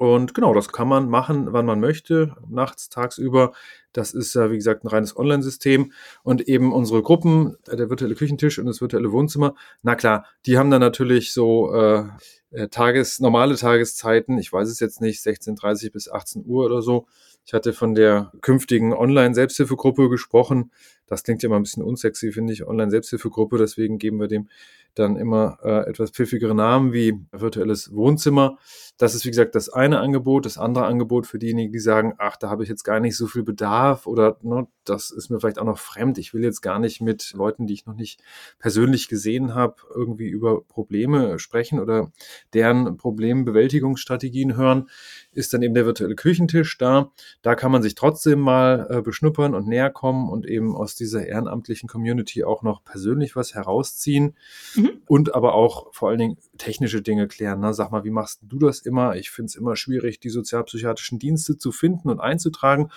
Und 0.00 0.32
genau, 0.32 0.54
das 0.54 0.72
kann 0.72 0.88
man 0.88 1.10
machen, 1.10 1.52
wann 1.52 1.66
man 1.66 1.78
möchte, 1.78 2.34
nachts, 2.48 2.88
tagsüber. 2.88 3.52
Das 3.92 4.14
ist 4.14 4.32
ja, 4.32 4.50
wie 4.50 4.56
gesagt, 4.56 4.82
ein 4.82 4.88
reines 4.88 5.14
Online-System. 5.14 5.92
Und 6.22 6.48
eben 6.48 6.72
unsere 6.72 7.02
Gruppen, 7.02 7.56
äh, 7.68 7.76
der 7.76 7.90
virtuelle 7.90 8.14
Küchentisch 8.14 8.58
und 8.58 8.64
das 8.64 8.80
virtuelle 8.80 9.12
Wohnzimmer, 9.12 9.54
na 9.82 9.96
klar, 9.96 10.24
die 10.46 10.56
haben 10.56 10.70
dann 10.70 10.80
natürlich 10.80 11.34
so 11.34 11.74
äh, 11.74 12.04
äh 12.50 12.68
Tages, 12.68 13.20
normale 13.20 13.56
Tageszeiten. 13.56 14.38
Ich 14.38 14.50
weiß 14.50 14.70
es 14.70 14.80
jetzt 14.80 15.02
nicht, 15.02 15.20
16.30 15.20 15.92
bis 15.92 16.10
18 16.10 16.46
Uhr 16.46 16.64
oder 16.64 16.80
so. 16.80 17.06
Ich 17.44 17.52
hatte 17.52 17.74
von 17.74 17.94
der 17.94 18.32
künftigen 18.40 18.94
Online-Selbsthilfegruppe 18.94 20.08
gesprochen. 20.08 20.70
Das 21.10 21.24
klingt 21.24 21.42
ja 21.42 21.48
immer 21.48 21.56
ein 21.56 21.64
bisschen 21.64 21.82
unsexy, 21.82 22.32
finde 22.32 22.54
ich, 22.54 22.66
Online-Selbsthilfegruppe. 22.66 23.58
Deswegen 23.58 23.98
geben 23.98 24.18
wir 24.18 24.28
dem 24.28 24.48
dann 24.94 25.16
immer 25.16 25.58
äh, 25.62 25.88
etwas 25.88 26.10
pfiffigere 26.10 26.54
Namen 26.54 26.92
wie 26.92 27.14
virtuelles 27.32 27.94
Wohnzimmer. 27.94 28.58
Das 28.96 29.14
ist, 29.14 29.24
wie 29.24 29.30
gesagt, 29.30 29.54
das 29.54 29.68
eine 29.68 30.00
Angebot. 30.00 30.46
Das 30.46 30.58
andere 30.58 30.86
Angebot 30.86 31.26
für 31.26 31.38
diejenigen, 31.38 31.72
die 31.72 31.78
sagen, 31.78 32.14
ach, 32.18 32.36
da 32.36 32.50
habe 32.50 32.62
ich 32.62 32.68
jetzt 32.68 32.82
gar 32.82 33.00
nicht 33.00 33.16
so 33.16 33.26
viel 33.26 33.42
Bedarf 33.42 34.06
oder 34.06 34.36
ne, 34.42 34.66
das 34.84 35.10
ist 35.10 35.30
mir 35.30 35.38
vielleicht 35.38 35.58
auch 35.58 35.64
noch 35.64 35.78
fremd. 35.78 36.18
Ich 36.18 36.34
will 36.34 36.42
jetzt 36.42 36.60
gar 36.60 36.78
nicht 36.78 37.00
mit 37.00 37.32
Leuten, 37.34 37.66
die 37.66 37.74
ich 37.74 37.86
noch 37.86 37.94
nicht 37.94 38.20
persönlich 38.58 39.08
gesehen 39.08 39.54
habe, 39.54 39.76
irgendwie 39.94 40.28
über 40.28 40.62
Probleme 40.62 41.38
sprechen 41.38 41.78
oder 41.80 42.12
deren 42.52 42.96
Problembewältigungsstrategien 42.96 44.56
hören, 44.56 44.88
ist 45.32 45.52
dann 45.52 45.62
eben 45.62 45.74
der 45.74 45.86
virtuelle 45.86 46.16
Küchentisch 46.16 46.76
da. 46.78 47.12
Da 47.42 47.54
kann 47.54 47.70
man 47.70 47.82
sich 47.82 47.94
trotzdem 47.94 48.40
mal 48.40 48.86
äh, 48.90 49.02
beschnuppern 49.02 49.54
und 49.54 49.68
näher 49.68 49.90
kommen 49.90 50.28
und 50.28 50.46
eben 50.46 50.74
aus 50.74 50.96
dieser 50.96 51.26
ehrenamtlichen 51.26 51.88
Community 51.88 52.44
auch 52.44 52.62
noch 52.62 52.82
persönlich 52.84 53.36
was 53.36 53.54
herausziehen 53.54 54.36
mhm. 54.74 55.02
und 55.06 55.34
aber 55.34 55.54
auch 55.54 55.94
vor 55.94 56.08
allen 56.10 56.18
Dingen 56.18 56.36
technische 56.58 57.00
Dinge 57.00 57.28
klären. 57.28 57.60
Ne? 57.60 57.74
Sag 57.74 57.90
mal, 57.92 58.04
wie 58.04 58.10
machst 58.10 58.40
du 58.42 58.58
das 58.58 58.80
immer? 58.80 59.14
Ich 59.16 59.30
finde 59.30 59.46
es 59.46 59.54
immer 59.54 59.76
schwierig, 59.76 60.18
die 60.18 60.30
sozialpsychiatrischen 60.30 61.18
Dienste 61.18 61.56
zu 61.56 61.70
finden 61.70 62.10
und 62.10 62.20
einzutragen. 62.20 62.90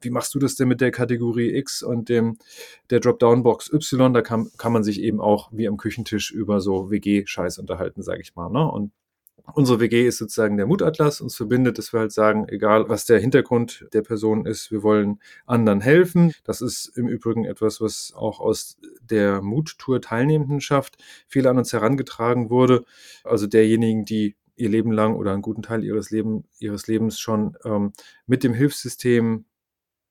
Wie 0.00 0.10
machst 0.10 0.34
du 0.34 0.38
das 0.38 0.54
denn 0.54 0.68
mit 0.68 0.80
der 0.80 0.92
Kategorie 0.92 1.54
X 1.56 1.82
und 1.82 2.08
dem 2.08 2.38
der 2.90 3.00
Dropdown-Box 3.00 3.72
Y? 3.72 4.14
Da 4.14 4.22
kann, 4.22 4.50
kann 4.58 4.72
man 4.72 4.84
sich 4.84 5.00
eben 5.02 5.20
auch 5.20 5.50
wie 5.52 5.66
am 5.66 5.76
Küchentisch 5.76 6.30
über 6.30 6.60
so 6.60 6.90
WG-Scheiß 6.90 7.58
unterhalten, 7.58 8.02
sage 8.02 8.20
ich 8.22 8.36
mal. 8.36 8.48
Ne? 8.48 8.64
Und 8.70 8.92
Unsere 9.54 9.80
WG 9.80 10.06
ist 10.06 10.18
sozusagen 10.18 10.56
der 10.56 10.66
Mutatlas, 10.66 11.20
uns 11.20 11.36
verbindet, 11.36 11.78
dass 11.78 11.92
wir 11.92 12.00
halt 12.00 12.12
sagen, 12.12 12.48
egal 12.48 12.88
was 12.88 13.04
der 13.04 13.18
Hintergrund 13.18 13.86
der 13.92 14.02
Person 14.02 14.46
ist, 14.46 14.70
wir 14.70 14.82
wollen 14.82 15.20
anderen 15.46 15.80
helfen. 15.80 16.32
Das 16.44 16.60
ist 16.60 16.86
im 16.96 17.08
Übrigen 17.08 17.44
etwas, 17.44 17.80
was 17.80 18.12
auch 18.14 18.40
aus 18.40 18.78
der 19.00 19.42
Muttour 19.42 20.00
Teilnehmendenschaft 20.00 20.96
viel 21.26 21.46
an 21.46 21.58
uns 21.58 21.72
herangetragen 21.72 22.50
wurde. 22.50 22.84
Also 23.24 23.46
derjenigen, 23.46 24.04
die 24.04 24.36
ihr 24.56 24.68
Leben 24.68 24.92
lang 24.92 25.16
oder 25.16 25.32
einen 25.32 25.42
guten 25.42 25.62
Teil 25.62 25.84
ihres, 25.84 26.10
Leben, 26.10 26.44
ihres 26.58 26.86
Lebens 26.86 27.18
schon 27.18 27.56
ähm, 27.64 27.92
mit 28.26 28.44
dem 28.44 28.54
Hilfssystem 28.54 29.44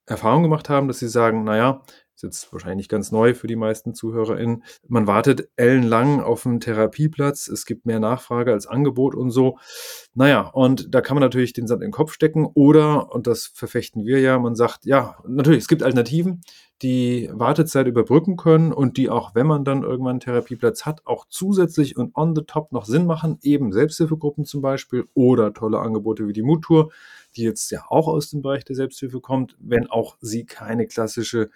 Erfahrung 0.06 0.44
gemacht 0.44 0.70
haben, 0.70 0.88
dass 0.88 1.00
sie 1.00 1.08
sagen, 1.08 1.44
naja, 1.44 1.84
ist 2.20 2.24
jetzt 2.24 2.52
wahrscheinlich 2.52 2.90
ganz 2.90 3.12
neu 3.12 3.34
für 3.34 3.48
die 3.48 3.56
meisten 3.56 3.94
ZuhörerInnen. 3.94 4.64
Man 4.88 5.08
wartet 5.08 5.50
ellenlang 5.56 6.20
auf 6.20 6.46
einen 6.46 6.60
Therapieplatz. 6.60 7.48
Es 7.48 7.66
gibt 7.66 7.86
mehr 7.86 8.02
Nachfrage 8.02 8.52
als 8.52 8.68
Angebot 8.68 9.16
und 9.16 9.32
so. 9.32 9.58
Naja, 10.16 10.42
und 10.42 10.94
da 10.94 11.00
kann 11.00 11.16
man 11.16 11.22
natürlich 11.22 11.54
den 11.54 11.68
Sand 11.68 11.82
in 11.82 11.88
den 11.88 11.94
Kopf 11.94 12.12
stecken 12.12 12.46
oder, 12.54 13.14
und 13.14 13.26
das 13.26 13.48
verfechten 13.48 14.06
wir 14.06 14.20
ja, 14.20 14.38
man 14.38 14.56
sagt, 14.56 14.86
ja, 14.86 15.18
natürlich, 15.26 15.62
es 15.62 15.68
gibt 15.70 15.82
Alternativen, 15.82 16.42
die 16.82 17.30
Wartezeit 17.32 17.88
überbrücken 17.88 18.36
können 18.36 18.74
und 18.74 18.98
die 18.98 19.10
auch, 19.10 19.36
wenn 19.36 19.48
man 19.48 19.64
dann 19.64 19.84
irgendwann 19.84 20.12
einen 20.12 20.20
Therapieplatz 20.20 20.86
hat, 20.86 21.06
auch 21.06 21.26
zusätzlich 21.30 21.98
und 21.98 22.16
on 22.16 22.36
the 22.36 22.44
top 22.44 22.72
noch 22.72 22.86
Sinn 22.86 23.06
machen, 23.06 23.38
eben 23.42 23.72
Selbsthilfegruppen 23.72 24.46
zum 24.46 24.62
Beispiel 24.62 25.06
oder 25.14 25.54
tolle 25.54 25.80
Angebote 25.80 26.28
wie 26.28 26.34
die 26.34 26.42
Muttour, 26.42 26.92
die 27.40 27.46
jetzt 27.46 27.72
ja 27.72 27.86
auch 27.88 28.08
aus 28.08 28.30
dem 28.30 28.42
Bereich 28.42 28.66
der 28.66 28.76
Selbsthilfe 28.76 29.22
kommt, 29.22 29.56
wenn 29.60 29.88
auch 29.88 30.18
sie 30.20 30.46
keine 30.46 30.88
klassische 30.88 31.50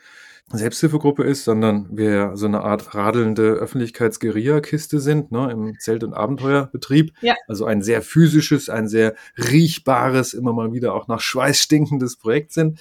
Selbsthilfegruppe 0.52 1.24
ist, 1.24 1.44
sondern 1.44 1.88
wir 1.92 2.32
so 2.36 2.46
eine 2.46 2.62
Art 2.62 2.96
radelnde 2.96 3.54
Öffentlichkeits-Guerilla-Kiste 3.54 5.00
sind, 5.00 5.32
ne, 5.32 5.52
im 5.52 5.80
Zelt- 5.80 6.04
und 6.04 6.14
Abenteuerbetrieb. 6.14 7.14
Ja. 7.22 7.36
Also 7.48 7.66
ein 7.66 7.82
sehr 7.82 8.02
physisches, 8.02 8.70
ein 8.70 8.88
sehr 8.88 9.16
riechbares, 9.38 10.34
immer 10.34 10.54
mal 10.54 10.72
wieder 10.74 10.94
auch 10.94 11.08
nach 11.08 11.22
Schweiß 11.22 11.60
stinkendes 11.60 12.18
Projekt 12.18 12.54
sind. 12.54 12.80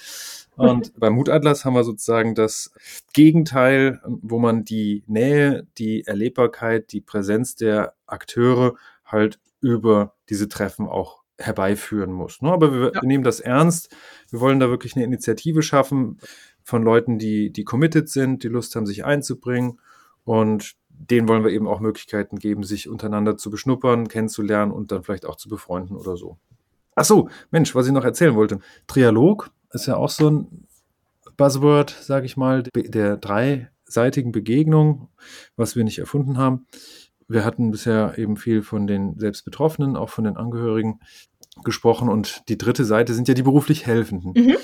Und 0.55 0.93
beim 0.99 1.13
Mutatlas 1.13 1.65
haben 1.65 1.73
wir 1.73 1.83
sozusagen 1.83 2.35
das 2.35 2.71
Gegenteil, 3.13 4.01
wo 4.05 4.39
man 4.39 4.63
die 4.63 5.03
Nähe, 5.07 5.67
die 5.77 6.05
Erlebbarkeit, 6.05 6.91
die 6.91 7.01
Präsenz 7.01 7.55
der 7.55 7.95
Akteure 8.05 8.75
halt 9.05 9.39
über 9.61 10.15
diese 10.29 10.47
Treffen 10.47 10.87
auch 10.87 11.22
herbeiführen 11.37 12.11
muss. 12.11 12.41
Ne? 12.41 12.51
Aber 12.51 12.73
wir, 12.73 12.91
ja. 12.93 13.01
nehmen 13.03 13.23
das 13.23 13.39
ernst. 13.39 13.95
Wir 14.29 14.39
wollen 14.39 14.59
da 14.59 14.69
wirklich 14.69 14.95
eine 14.95 15.05
Initiative 15.05 15.61
schaffen 15.61 16.19
von 16.63 16.83
Leuten, 16.83 17.17
die, 17.19 17.51
die 17.51 17.63
committed 17.63 18.09
sind, 18.09 18.43
die 18.43 18.47
Lust 18.47 18.75
haben, 18.75 18.85
sich 18.85 19.03
einzubringen. 19.05 19.79
Und 20.23 20.75
denen 20.89 21.27
wollen 21.27 21.43
wir 21.43 21.51
eben 21.51 21.67
auch 21.67 21.79
Möglichkeiten 21.79 22.37
geben, 22.37 22.63
sich 22.63 22.87
untereinander 22.87 23.37
zu 23.37 23.49
beschnuppern, 23.49 24.07
kennenzulernen 24.07 24.71
und 24.71 24.91
dann 24.91 25.03
vielleicht 25.03 25.25
auch 25.25 25.35
zu 25.35 25.49
befreunden 25.49 25.97
oder 25.97 26.15
so. 26.15 26.37
Ach 26.95 27.05
so, 27.05 27.29
Mensch, 27.51 27.73
was 27.75 27.87
ich 27.87 27.93
noch 27.93 28.05
erzählen 28.05 28.35
wollte. 28.35 28.59
Trialog 28.87 29.49
ist 29.71 29.87
ja 29.87 29.97
auch 29.97 30.09
so 30.09 30.29
ein 30.29 30.67
Buzzword, 31.35 31.89
sage 31.89 32.25
ich 32.25 32.37
mal, 32.37 32.63
der 32.63 33.17
dreiseitigen 33.17 34.31
Begegnung, 34.31 35.09
was 35.55 35.75
wir 35.75 35.83
nicht 35.83 35.99
erfunden 35.99 36.37
haben. 36.37 36.67
Wir 37.33 37.43
hatten 37.43 37.71
bisher 37.71 38.15
eben 38.19 38.37
viel 38.37 38.61
von 38.61 38.85
den 38.85 39.17
Selbstbetroffenen, 39.17 39.95
auch 39.95 40.09
von 40.09 40.23
den 40.23 40.37
Angehörigen 40.37 40.99
gesprochen 41.63 42.07
und 42.07 42.43
die 42.47 42.59
dritte 42.59 42.85
Seite 42.85 43.15
sind 43.15 43.27
ja 43.27 43.33
die 43.33 43.41
beruflich 43.41 43.87
Helfenden. 43.87 44.33
Mhm. 44.35 44.57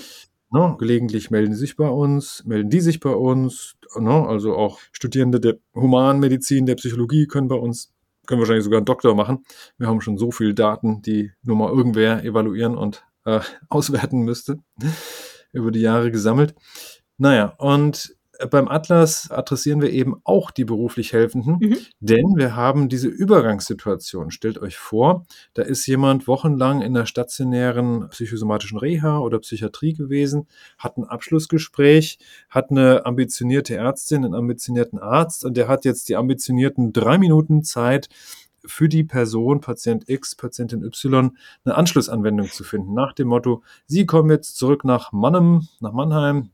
Ne? 0.51 0.75
Gelegentlich 0.77 1.31
melden 1.31 1.53
sie 1.55 1.61
sich 1.61 1.75
bei 1.75 1.89
uns, 1.89 2.43
melden 2.45 2.69
die 2.69 2.79
sich 2.79 2.99
bei 2.99 3.09
uns. 3.09 3.75
Ne? 3.97 4.11
Also 4.11 4.55
auch 4.55 4.79
Studierende 4.91 5.39
der 5.39 5.57
Humanmedizin, 5.73 6.67
der 6.67 6.75
Psychologie 6.75 7.25
können 7.25 7.47
bei 7.47 7.55
uns, 7.55 7.91
können 8.27 8.39
wahrscheinlich 8.39 8.65
sogar 8.65 8.77
einen 8.77 8.85
Doktor 8.85 9.15
machen. 9.15 9.45
Wir 9.79 9.87
haben 9.87 10.01
schon 10.01 10.19
so 10.19 10.29
viel 10.29 10.53
Daten, 10.53 11.01
die 11.01 11.31
nur 11.41 11.55
mal 11.55 11.71
irgendwer 11.71 12.23
evaluieren 12.23 12.77
und 12.77 13.03
äh, 13.25 13.39
auswerten 13.69 14.21
müsste, 14.21 14.59
über 15.53 15.71
die 15.71 15.81
Jahre 15.81 16.11
gesammelt. 16.11 16.53
Naja, 17.17 17.55
und 17.57 18.15
beim 18.49 18.67
Atlas 18.67 19.29
adressieren 19.31 19.81
wir 19.81 19.91
eben 19.91 20.21
auch 20.23 20.51
die 20.51 20.63
beruflich 20.63 21.13
Helfenden, 21.13 21.57
mhm. 21.59 21.77
denn 21.99 22.35
wir 22.35 22.55
haben 22.55 22.87
diese 22.87 23.07
Übergangssituation. 23.07 24.31
Stellt 24.31 24.59
euch 24.59 24.77
vor, 24.77 25.25
da 25.53 25.63
ist 25.63 25.85
jemand 25.87 26.27
wochenlang 26.27 26.81
in 26.81 26.93
der 26.93 27.05
stationären 27.05 28.07
psychosomatischen 28.09 28.77
Reha 28.77 29.19
oder 29.19 29.39
Psychiatrie 29.39 29.93
gewesen, 29.93 30.47
hat 30.77 30.97
ein 30.97 31.03
Abschlussgespräch, 31.03 32.19
hat 32.49 32.71
eine 32.71 33.05
ambitionierte 33.05 33.75
Ärztin, 33.75 34.23
einen 34.23 34.35
ambitionierten 34.35 34.99
Arzt 34.99 35.43
und 35.43 35.57
der 35.57 35.67
hat 35.67 35.83
jetzt 35.83 36.07
die 36.07 36.15
ambitionierten 36.15 36.93
drei 36.93 37.17
Minuten 37.17 37.63
Zeit, 37.63 38.09
für 38.65 38.89
die 38.89 39.05
Person, 39.05 39.61
Patient 39.61 40.09
X, 40.09 40.35
Patientin 40.35 40.83
Y, 40.83 41.37
eine 41.63 41.75
Anschlussanwendung 41.75 42.49
zu 42.49 42.65
finden. 42.65 42.93
Nach 42.93 43.13
dem 43.13 43.29
Motto, 43.29 43.63
Sie 43.87 44.05
kommen 44.05 44.29
jetzt 44.29 44.57
zurück 44.57 44.83
nach 44.83 45.13
Mannheim, 45.13 45.67
nach 45.79 45.93
Mannheim, 45.93 46.51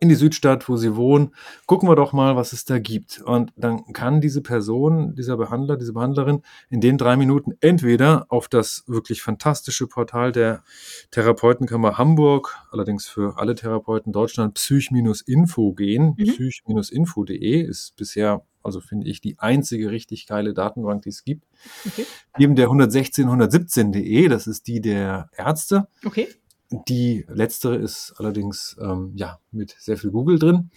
in 0.00 0.08
die 0.08 0.14
Südstadt, 0.14 0.68
wo 0.68 0.76
sie 0.76 0.96
wohnen, 0.96 1.34
gucken 1.66 1.88
wir 1.88 1.96
doch 1.96 2.12
mal, 2.12 2.36
was 2.36 2.52
es 2.52 2.64
da 2.64 2.78
gibt. 2.78 3.20
Und 3.20 3.52
dann 3.56 3.92
kann 3.92 4.20
diese 4.20 4.40
Person, 4.40 5.14
dieser 5.14 5.36
Behandler, 5.36 5.76
diese 5.76 5.92
Behandlerin 5.92 6.42
in 6.70 6.80
den 6.80 6.98
drei 6.98 7.16
Minuten 7.16 7.52
entweder 7.60 8.26
auf 8.28 8.48
das 8.48 8.84
wirklich 8.86 9.22
fantastische 9.22 9.86
Portal 9.86 10.32
der 10.32 10.62
Therapeutenkammer 11.10 11.98
Hamburg, 11.98 12.56
allerdings 12.70 13.06
für 13.06 13.38
alle 13.38 13.54
Therapeuten 13.54 14.12
Deutschland, 14.12 14.54
psych-info 14.54 15.72
gehen. 15.74 16.14
Mhm. 16.16 16.24
Psych-info.de 16.24 17.62
ist 17.62 17.96
bisher, 17.96 18.44
also 18.62 18.80
finde 18.80 19.08
ich, 19.08 19.20
die 19.20 19.38
einzige 19.38 19.90
richtig 19.90 20.26
geile 20.26 20.54
Datenbank, 20.54 21.02
die 21.02 21.10
es 21.10 21.24
gibt. 21.24 21.44
Okay. 21.86 22.06
Neben 22.38 22.54
der 22.54 22.66
116, 22.66 23.26
117.de, 23.26 24.28
das 24.28 24.46
ist 24.46 24.66
die 24.66 24.80
der 24.80 25.30
Ärzte. 25.36 25.88
Okay. 26.04 26.28
Die 26.70 27.24
letztere 27.28 27.76
ist 27.76 28.14
allerdings 28.18 28.76
ähm, 28.80 29.12
ja 29.14 29.38
mit 29.52 29.74
sehr 29.78 29.96
viel 29.96 30.10
Google 30.10 30.38
drin. 30.38 30.70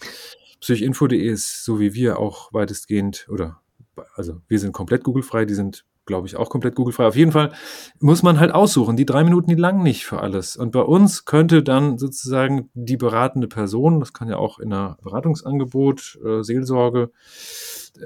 Psychinfo.de 0.60 1.18
ist 1.18 1.64
so 1.64 1.80
wie 1.80 1.92
wir 1.92 2.18
auch 2.18 2.52
weitestgehend 2.52 3.26
oder 3.28 3.60
also 4.14 4.40
wir 4.48 4.58
sind 4.58 4.72
komplett 4.72 5.04
Google-frei, 5.04 5.44
die 5.44 5.54
sind 5.54 5.84
glaube 6.04 6.26
ich 6.26 6.36
auch 6.36 6.50
komplett 6.50 6.74
Google-frei. 6.74 7.06
Auf 7.06 7.16
jeden 7.16 7.32
Fall 7.32 7.52
muss 8.00 8.22
man 8.22 8.40
halt 8.40 8.52
aussuchen. 8.52 8.96
Die 8.96 9.06
drei 9.06 9.24
Minuten, 9.24 9.48
die 9.48 9.54
lang 9.54 9.82
nicht 9.82 10.04
für 10.04 10.20
alles. 10.20 10.56
Und 10.56 10.72
bei 10.72 10.80
uns 10.80 11.24
könnte 11.24 11.62
dann 11.62 11.98
sozusagen 11.98 12.70
die 12.74 12.96
beratende 12.96 13.48
Person, 13.48 14.00
das 14.00 14.12
kann 14.12 14.28
ja 14.28 14.36
auch 14.36 14.58
in 14.58 14.72
einer 14.72 14.98
Beratungsangebot, 15.02 16.18
äh, 16.24 16.42
Seelsorge, 16.42 17.10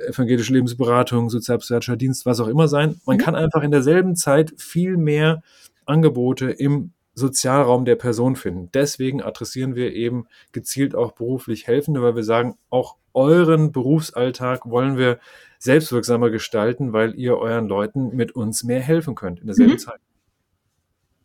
evangelische 0.08 0.52
Lebensberatung, 0.52 1.30
sozialpsychiatrischer 1.30 1.96
Dienst, 1.96 2.26
was 2.26 2.40
auch 2.40 2.48
immer 2.48 2.68
sein. 2.68 3.00
Man 3.06 3.16
mhm. 3.16 3.20
kann 3.20 3.34
einfach 3.34 3.62
in 3.62 3.70
derselben 3.70 4.16
Zeit 4.16 4.54
viel 4.58 4.96
mehr 4.96 5.42
Angebote 5.86 6.50
im 6.50 6.92
Sozialraum 7.16 7.86
der 7.86 7.96
Person 7.96 8.36
finden. 8.36 8.68
Deswegen 8.74 9.22
adressieren 9.22 9.74
wir 9.74 9.94
eben 9.94 10.26
gezielt 10.52 10.94
auch 10.94 11.12
beruflich 11.12 11.66
Helfende, 11.66 12.02
weil 12.02 12.14
wir 12.14 12.22
sagen, 12.22 12.58
auch 12.68 12.96
euren 13.14 13.72
Berufsalltag 13.72 14.66
wollen 14.66 14.98
wir 14.98 15.18
selbstwirksamer 15.58 16.28
gestalten, 16.28 16.92
weil 16.92 17.14
ihr 17.14 17.38
euren 17.38 17.66
Leuten 17.66 18.14
mit 18.14 18.32
uns 18.32 18.64
mehr 18.64 18.80
helfen 18.80 19.14
könnt 19.14 19.40
in 19.40 19.46
derselben 19.46 19.72
mhm. 19.72 19.78
Zeit. 19.78 20.00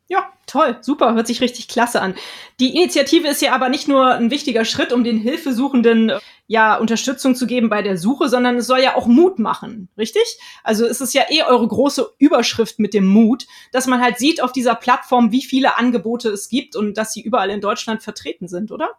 Ja, 0.07 0.31
toll, 0.51 0.77
super, 0.81 1.13
hört 1.13 1.27
sich 1.27 1.41
richtig 1.41 1.67
klasse 1.67 2.01
an. 2.01 2.13
Die 2.59 2.75
Initiative 2.75 3.27
ist 3.27 3.41
ja 3.41 3.53
aber 3.53 3.69
nicht 3.69 3.87
nur 3.87 4.13
ein 4.13 4.31
wichtiger 4.31 4.65
Schritt, 4.65 4.91
um 4.91 5.03
den 5.03 5.17
Hilfesuchenden 5.17 6.11
ja 6.51 6.75
Unterstützung 6.75 7.33
zu 7.33 7.47
geben 7.47 7.69
bei 7.69 7.81
der 7.81 7.97
Suche, 7.97 8.27
sondern 8.27 8.57
es 8.57 8.67
soll 8.67 8.79
ja 8.79 8.97
auch 8.97 9.07
Mut 9.07 9.39
machen, 9.39 9.87
richtig? 9.97 10.37
Also 10.65 10.85
es 10.85 10.99
ist 10.99 11.13
ja 11.13 11.23
eh 11.29 11.43
eure 11.43 11.65
große 11.65 12.11
Überschrift 12.17 12.77
mit 12.77 12.93
dem 12.93 13.07
Mut, 13.07 13.47
dass 13.71 13.87
man 13.87 14.01
halt 14.01 14.17
sieht 14.17 14.43
auf 14.43 14.51
dieser 14.51 14.75
Plattform, 14.75 15.31
wie 15.31 15.43
viele 15.43 15.77
Angebote 15.77 16.27
es 16.27 16.49
gibt 16.49 16.75
und 16.75 16.97
dass 16.97 17.13
sie 17.13 17.21
überall 17.21 17.49
in 17.51 17.61
Deutschland 17.61 18.03
vertreten 18.03 18.49
sind, 18.49 18.73
oder? 18.73 18.89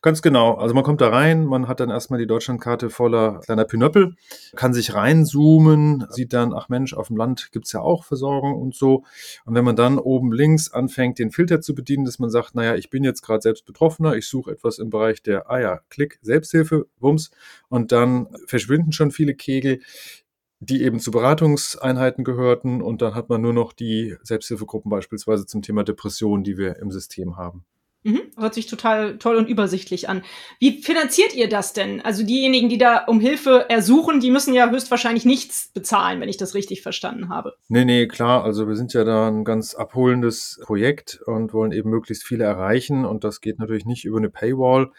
Ganz 0.00 0.22
genau. 0.22 0.54
Also 0.54 0.74
man 0.74 0.84
kommt 0.84 1.02
da 1.02 1.10
rein, 1.10 1.44
man 1.44 1.68
hat 1.68 1.80
dann 1.80 1.90
erstmal 1.90 2.18
die 2.18 2.26
Deutschlandkarte 2.26 2.88
voller 2.88 3.40
kleiner 3.40 3.66
Pinöppel, 3.66 4.16
kann 4.56 4.72
sich 4.72 4.94
reinzoomen, 4.94 6.06
sieht 6.08 6.32
dann, 6.32 6.54
ach 6.54 6.70
Mensch, 6.70 6.94
auf 6.94 7.08
dem 7.08 7.18
Land 7.18 7.50
gibt's 7.52 7.72
ja 7.72 7.80
auch 7.80 8.04
Versorgung 8.04 8.54
und 8.54 8.74
so. 8.74 9.04
Und 9.44 9.54
wenn 9.54 9.66
man 9.66 9.76
dann 9.76 9.98
oben 9.98 10.32
links 10.32 10.72
anfängt, 10.72 11.01
den 11.10 11.30
Filter 11.30 11.60
zu 11.60 11.74
bedienen, 11.74 12.04
dass 12.04 12.18
man 12.18 12.30
sagt, 12.30 12.54
naja, 12.54 12.74
ich 12.76 12.90
bin 12.90 13.04
jetzt 13.04 13.22
gerade 13.22 13.42
selbst 13.42 13.66
Betroffener, 13.66 14.14
ich 14.14 14.28
suche 14.28 14.52
etwas 14.52 14.78
im 14.78 14.90
Bereich 14.90 15.22
der, 15.22 15.50
ah 15.50 15.60
ja, 15.60 15.80
Klick, 15.90 16.18
Selbsthilfe, 16.22 16.86
Wumms. 16.98 17.30
Und 17.68 17.92
dann 17.92 18.28
verschwinden 18.46 18.92
schon 18.92 19.10
viele 19.10 19.34
Kegel, 19.34 19.80
die 20.60 20.82
eben 20.82 21.00
zu 21.00 21.10
Beratungseinheiten 21.10 22.24
gehörten. 22.24 22.80
Und 22.80 23.02
dann 23.02 23.14
hat 23.14 23.28
man 23.28 23.40
nur 23.40 23.52
noch 23.52 23.72
die 23.72 24.16
Selbsthilfegruppen 24.22 24.90
beispielsweise 24.90 25.46
zum 25.46 25.62
Thema 25.62 25.84
Depression, 25.84 26.44
die 26.44 26.56
wir 26.56 26.76
im 26.76 26.90
System 26.90 27.36
haben. 27.36 27.64
Mhm, 28.04 28.22
hört 28.36 28.54
sich 28.54 28.66
total 28.66 29.16
toll 29.18 29.36
und 29.36 29.48
übersichtlich 29.48 30.08
an. 30.08 30.22
Wie 30.58 30.82
finanziert 30.82 31.36
ihr 31.36 31.48
das 31.48 31.72
denn? 31.72 32.00
Also 32.00 32.24
diejenigen, 32.24 32.68
die 32.68 32.78
da 32.78 33.04
um 33.04 33.20
Hilfe 33.20 33.66
ersuchen, 33.68 34.18
die 34.18 34.32
müssen 34.32 34.54
ja 34.54 34.68
höchstwahrscheinlich 34.68 35.24
nichts 35.24 35.70
bezahlen, 35.72 36.20
wenn 36.20 36.28
ich 36.28 36.36
das 36.36 36.54
richtig 36.54 36.82
verstanden 36.82 37.28
habe. 37.28 37.54
Nee, 37.68 37.84
nee, 37.84 38.08
klar. 38.08 38.42
Also 38.42 38.66
wir 38.66 38.74
sind 38.74 38.92
ja 38.92 39.04
da 39.04 39.28
ein 39.28 39.44
ganz 39.44 39.74
abholendes 39.74 40.60
Projekt 40.64 41.20
und 41.26 41.52
wollen 41.52 41.70
eben 41.70 41.90
möglichst 41.90 42.24
viele 42.24 42.44
erreichen. 42.44 43.04
Und 43.04 43.22
das 43.22 43.40
geht 43.40 43.60
natürlich 43.60 43.86
nicht 43.86 44.04
über 44.04 44.18
eine 44.18 44.30
Paywall. 44.30 44.90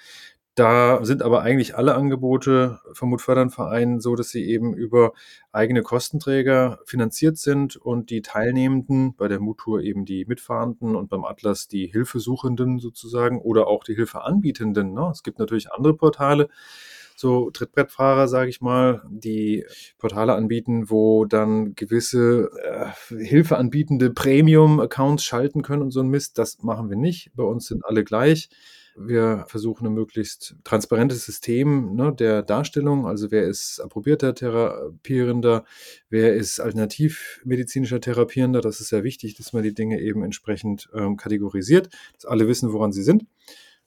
Da 0.55 1.03
sind 1.03 1.23
aber 1.23 1.41
eigentlich 1.41 1.75
alle 1.75 1.95
Angebote 1.95 2.79
vom 2.91 3.09
Mutfördern-Verein 3.09 3.99
so, 3.99 4.15
dass 4.15 4.29
sie 4.29 4.45
eben 4.45 4.75
über 4.75 5.13
eigene 5.51 5.81
Kostenträger 5.81 6.79
finanziert 6.85 7.37
sind 7.37 7.75
und 7.75 8.11
die 8.11 8.21
Teilnehmenden, 8.21 9.15
bei 9.15 9.27
der 9.27 9.39
Muttour 9.39 9.81
eben 9.81 10.05
die 10.05 10.25
Mitfahrenden 10.25 10.95
und 10.95 11.09
beim 11.09 11.23
Atlas 11.25 11.67
die 11.67 11.87
Hilfesuchenden 11.87 12.77
sozusagen 12.77 13.41
oder 13.41 13.65
auch 13.65 13.83
die 13.83 13.95
Hilfeanbietenden. 13.95 14.93
Ne? 14.93 15.09
Es 15.11 15.23
gibt 15.23 15.39
natürlich 15.39 15.71
andere 15.71 15.95
Portale, 15.95 16.49
so 17.15 17.49
Trittbrettfahrer, 17.49 18.27
sage 18.27 18.49
ich 18.51 18.61
mal, 18.61 19.01
die 19.09 19.65
Portale 19.97 20.35
anbieten, 20.35 20.89
wo 20.91 21.25
dann 21.25 21.73
gewisse 21.73 22.51
äh, 22.61 23.15
Hilfeanbietende 23.23 24.11
Premium-Accounts 24.11 25.23
schalten 25.23 25.63
können 25.63 25.81
und 25.81 25.91
so 25.91 26.01
ein 26.01 26.09
Mist. 26.09 26.37
Das 26.37 26.61
machen 26.61 26.89
wir 26.91 26.97
nicht. 26.97 27.31
Bei 27.35 27.43
uns 27.43 27.65
sind 27.65 27.83
alle 27.85 28.03
gleich. 28.03 28.49
Wir 28.95 29.45
versuchen 29.47 29.87
ein 29.87 29.93
möglichst 29.93 30.55
transparentes 30.63 31.25
System 31.25 31.95
ne, 31.95 32.13
der 32.13 32.43
Darstellung. 32.43 33.07
Also 33.07 33.31
wer 33.31 33.43
ist 33.43 33.79
approbierter 33.79 34.35
Therapierender, 34.35 35.65
wer 36.09 36.35
ist 36.35 36.59
alternativmedizinischer 36.59 38.01
Therapierender. 38.01 38.61
Das 38.61 38.79
ist 38.79 38.89
sehr 38.89 39.03
wichtig, 39.03 39.35
dass 39.35 39.53
man 39.53 39.63
die 39.63 39.73
Dinge 39.73 39.99
eben 39.99 40.23
entsprechend 40.23 40.89
ähm, 40.93 41.17
kategorisiert, 41.17 41.89
dass 42.13 42.25
alle 42.25 42.47
wissen, 42.47 42.71
woran 42.71 42.91
sie 42.91 43.03
sind. 43.03 43.25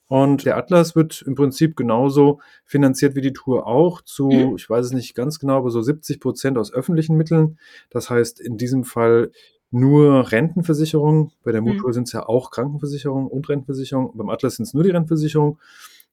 Und 0.07 0.45
der 0.45 0.55
Atlas 0.55 0.95
wird 0.95 1.21
im 1.21 1.35
Prinzip 1.35 1.75
genauso 1.75 2.39
finanziert 2.65 3.15
wie 3.15 3.21
die 3.21 3.33
Tour 3.33 3.67
auch 3.67 4.01
zu, 4.01 4.55
ich 4.55 4.69
weiß 4.69 4.85
es 4.85 4.91
nicht 4.93 5.15
ganz 5.15 5.37
genau, 5.37 5.57
aber 5.57 5.69
so 5.69 5.81
70 5.81 6.21
Prozent 6.21 6.57
aus 6.57 6.71
öffentlichen 6.73 7.17
Mitteln. 7.17 7.59
Das 7.89 8.09
heißt, 8.09 8.39
in 8.39 8.57
diesem 8.57 8.85
Fall 8.85 9.31
nur 9.71 10.31
Rentenversicherung. 10.31 11.31
Bei 11.43 11.51
der 11.51 11.61
Mutual 11.61 11.89
mhm. 11.89 11.93
sind 11.93 12.07
es 12.07 12.13
ja 12.13 12.25
auch 12.25 12.51
Krankenversicherung 12.51 13.27
und 13.27 13.49
Rentenversicherung. 13.49 14.15
Beim 14.15 14.29
Atlas 14.29 14.55
sind 14.55 14.63
es 14.63 14.73
nur 14.73 14.83
die 14.83 14.91
Rentenversicherung. 14.91 15.59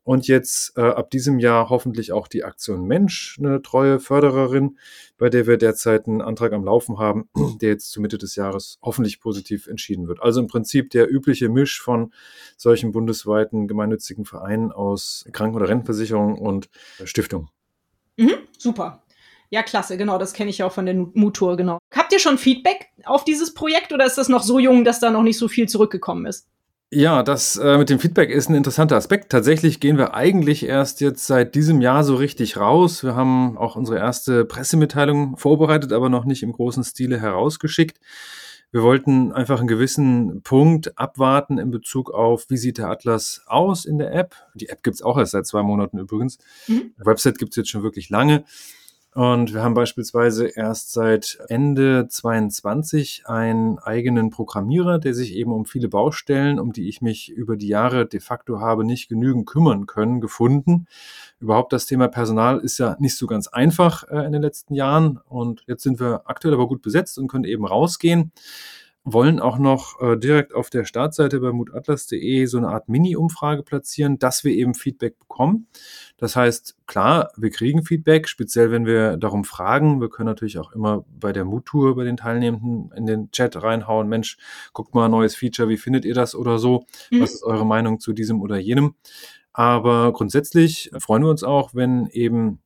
Und 0.05 0.29
jetzt 0.29 0.77
äh, 0.77 0.83
ab 0.83 1.11
diesem 1.11 1.39
Jahr 1.39 1.71
hoffentlich 1.71 2.13
auch 2.13 2.29
die 2.29 2.45
Aktion 2.45 2.87
Mensch, 2.87 3.39
eine 3.39 3.63
treue 3.63 3.99
Fördererin, 3.99 4.79
bei 5.17 5.31
der 5.31 5.47
wir 5.47 5.57
derzeit 5.57 6.07
einen 6.07 6.21
Antrag 6.21 6.53
am 6.53 6.63
Laufen 6.63 6.99
haben, 6.99 7.31
der 7.63 7.71
jetzt 7.71 7.91
zu 7.91 8.03
Mitte 8.03 8.19
des 8.19 8.37
Jahres 8.37 8.79
hoffentlich 8.83 9.19
positiv 9.19 9.67
entschieden 9.67 10.07
wird. 10.07 10.23
Also 10.23 10.41
im 10.41 10.47
Prinzip 10.47 10.91
der 10.91 11.11
übliche 11.11 11.49
Misch 11.49 11.81
von 11.81 12.13
solchen 12.59 12.93
bundesweiten 12.93 13.67
gemeinnützigen 13.67 14.27
Vereinen 14.27 14.73
aus 14.73 15.25
Kranken- 15.33 15.57
oder 15.57 15.71
Rentenversicherung 15.71 16.39
und 16.39 16.69
Stiftung. 17.05 17.49
Mhm, 18.19 18.35
super. 18.59 19.04
Ja, 19.51 19.63
klasse, 19.63 19.97
genau, 19.97 20.19
das 20.19 20.33
kenne 20.33 20.51
ich 20.51 20.59
ja 20.59 20.67
auch 20.67 20.73
von 20.73 20.87
der 20.87 20.95
Mutur, 20.95 21.57
genau. 21.57 21.79
Habt 21.95 22.13
ihr 22.13 22.19
schon 22.19 22.39
Feedback 22.39 22.89
auf 23.05 23.25
dieses 23.25 23.55
Projekt 23.55 23.93
oder 23.93 24.05
ist 24.05 24.19
das 24.19 24.29
noch 24.29 24.43
so 24.43 24.59
jung, 24.59 24.85
dass 24.85 25.01
da 25.01 25.11
noch 25.11 25.23
nicht 25.23 25.39
so 25.39 25.49
viel 25.49 25.69
zurückgekommen 25.69 26.27
ist? 26.27 26.47
Ja, 26.91 27.25
das 27.25 27.57
äh, 27.57 27.77
mit 27.77 27.91
dem 27.91 27.99
Feedback 27.99 28.31
ist 28.31 28.49
ein 28.49 28.55
interessanter 28.55 28.97
Aspekt. 28.97 29.33
Tatsächlich 29.33 29.81
gehen 29.81 29.99
wir 29.99 30.15
eigentlich 30.15 30.65
erst 30.65 31.01
jetzt 31.01 31.27
seit 31.27 31.57
diesem 31.57 31.81
Jahr 31.81 32.05
so 32.05 32.15
richtig 32.15 32.57
raus. 32.57 33.03
Wir 33.03 33.17
haben 33.17 33.59
auch 33.59 33.75
unsere 33.75 33.99
erste 33.99 34.45
Pressemitteilung 34.45 35.37
vorbereitet, 35.37 35.93
aber 35.93 36.09
noch 36.09 36.25
nicht 36.25 36.45
im 36.45 36.53
großen 36.53 36.85
Stile 36.85 37.21
herausgeschickt. 37.21 37.99
Wir 38.71 38.83
wollten 38.83 39.33
einfach 39.33 39.59
einen 39.59 39.69
gewissen 39.69 40.43
Punkt 40.43 40.99
abwarten 40.99 41.59
in 41.59 41.71
Bezug 41.71 42.13
auf, 42.13 42.47
wie 42.49 42.57
sieht 42.57 42.79
der 42.79 42.89
Atlas 42.89 43.43
aus 43.47 43.85
in 43.85 43.99
der 43.99 44.13
App. 44.13 44.37
Die 44.55 44.69
App 44.69 44.83
gibt 44.83 44.95
es 44.95 45.03
auch 45.03 45.19
erst 45.19 45.33
seit 45.33 45.47
zwei 45.47 45.63
Monaten 45.63 45.99
übrigens. 45.99 46.39
Mhm. 46.69 46.93
Die 46.99 47.07
Website 47.07 47.39
gibt 47.39 47.53
es 47.53 47.57
jetzt 47.57 47.71
schon 47.71 47.83
wirklich 47.83 48.09
lange. 48.11 48.45
Und 49.15 49.55
wir 49.55 49.63
haben 49.63 49.75
beispielsweise 49.75 50.49
erst 50.49 50.93
seit 50.93 51.39
Ende 51.49 52.09
22 52.09 53.23
einen 53.27 53.79
eigenen 53.79 54.31
Programmierer, 54.31 54.99
der 54.99 55.15
sich 55.15 55.37
eben 55.37 55.53
um 55.53 55.67
viele 55.67 55.89
Baustellen, 55.89 56.59
um 56.59 56.73
die 56.73 56.89
ich 56.89 57.01
mich 57.01 57.31
über 57.31 57.57
die 57.57 57.69
Jahre 57.69 58.07
de 58.07 58.19
facto 58.19 58.59
habe 58.59 58.85
nicht 58.85 59.09
genügend 59.09 59.47
kümmern 59.47 59.87
können, 59.87 60.21
gefunden. 60.21 60.89
Überhaupt 61.39 61.73
das 61.73 61.87
Thema 61.87 62.09
Personal 62.09 62.59
ist 62.59 62.79
ja 62.79 62.97
nicht 62.99 63.17
so 63.17 63.29
ganz 63.29 63.47
einfach 63.47 64.03
äh, 64.09 64.27
in 64.27 64.33
den 64.33 64.43
letzten 64.43 64.75
Jahren. 64.75 65.21
Und 65.29 65.63
jetzt 65.69 65.85
sind 65.85 66.01
wir 66.01 66.23
aktuell 66.25 66.55
aber 66.55 66.67
gut 66.67 66.83
besetzt 66.83 67.17
und 67.17 67.29
können 67.29 67.45
eben 67.45 67.65
rausgehen 67.65 68.33
wollen 69.05 69.39
auch 69.39 69.59
noch 69.59 70.01
äh, 70.01 70.17
direkt 70.17 70.55
auf 70.55 70.71
der 70.71 70.87
Startseite 70.87 71.39
bei 71.41 71.53
mutatlas.de 71.53 72.47
so 72.47 72.57
eine 72.57 72.69
Art 72.69 72.89
Mini-Umfrage 72.89 73.63
platzieren, 73.63 74.19
dass 74.19 74.45
wir 74.45 74.53
eben 74.53 74.75
Feedback 74.75 75.19
bekommen. 75.19 75.67
Das 76.17 76.37
heißt, 76.37 76.77
klar, 76.87 77.31
wir 77.37 77.51
kriegen 77.51 77.85
Feedback, 77.85 78.29
speziell 78.29 78.71
wenn 78.71 78.87
wir 78.87 79.19
darum 79.19 79.45
fragen. 79.45 80.01
Wir 80.01 80.09
können 80.09 80.29
natürlich 80.29 80.59
auch 80.59 80.73
immer 80.73 81.05
bei 81.09 81.35
der 81.35 81.45
Mut-Tour 81.45 81.97
bei 81.97 82.05
den 82.05 82.17
Teilnehmenden 82.17 82.93
in 82.97 83.05
den 83.05 83.31
Chat 83.31 83.63
reinhauen. 83.63 84.09
Mensch, 84.09 84.39
guckt 84.73 84.95
mal, 84.95 85.09
neues 85.09 85.37
Feature, 85.37 85.69
wie 85.69 85.77
findet 85.77 86.07
ihr 86.07 86.15
das 86.15 86.35
oder 86.35 86.59
so? 86.59 86.87
Mhm. 87.11 87.21
Was 87.21 87.35
ist 87.35 87.45
eure 87.45 87.67
Meinung 87.67 88.01
zu 88.01 88.15
diesem 88.15 88.41
oder 88.41 88.57
jenem? 88.57 88.95
Aber 89.53 90.13
grundsätzlich 90.13 90.91
freuen 90.99 91.23
wir 91.23 91.31
uns 91.31 91.45
auch, 91.45 91.75
wenn 91.75 92.09
eben 92.09 92.59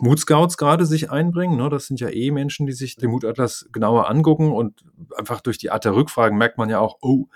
Mood 0.00 0.18
Scouts 0.18 0.56
gerade 0.56 0.86
sich 0.86 1.10
einbringen. 1.10 1.58
Ne? 1.58 1.68
Das 1.68 1.86
sind 1.86 2.00
ja 2.00 2.08
eh 2.08 2.30
Menschen, 2.30 2.66
die 2.66 2.72
sich 2.72 2.96
den 2.96 3.10
Mutatlas 3.10 3.68
genauer 3.72 4.08
angucken 4.08 4.50
und 4.50 4.82
einfach 5.16 5.42
durch 5.42 5.58
die 5.58 5.70
Art 5.70 5.84
der 5.84 5.94
Rückfragen 5.94 6.38
merkt 6.38 6.56
man 6.56 6.70
ja 6.70 6.78
auch, 6.78 6.98
oh, 7.02 7.26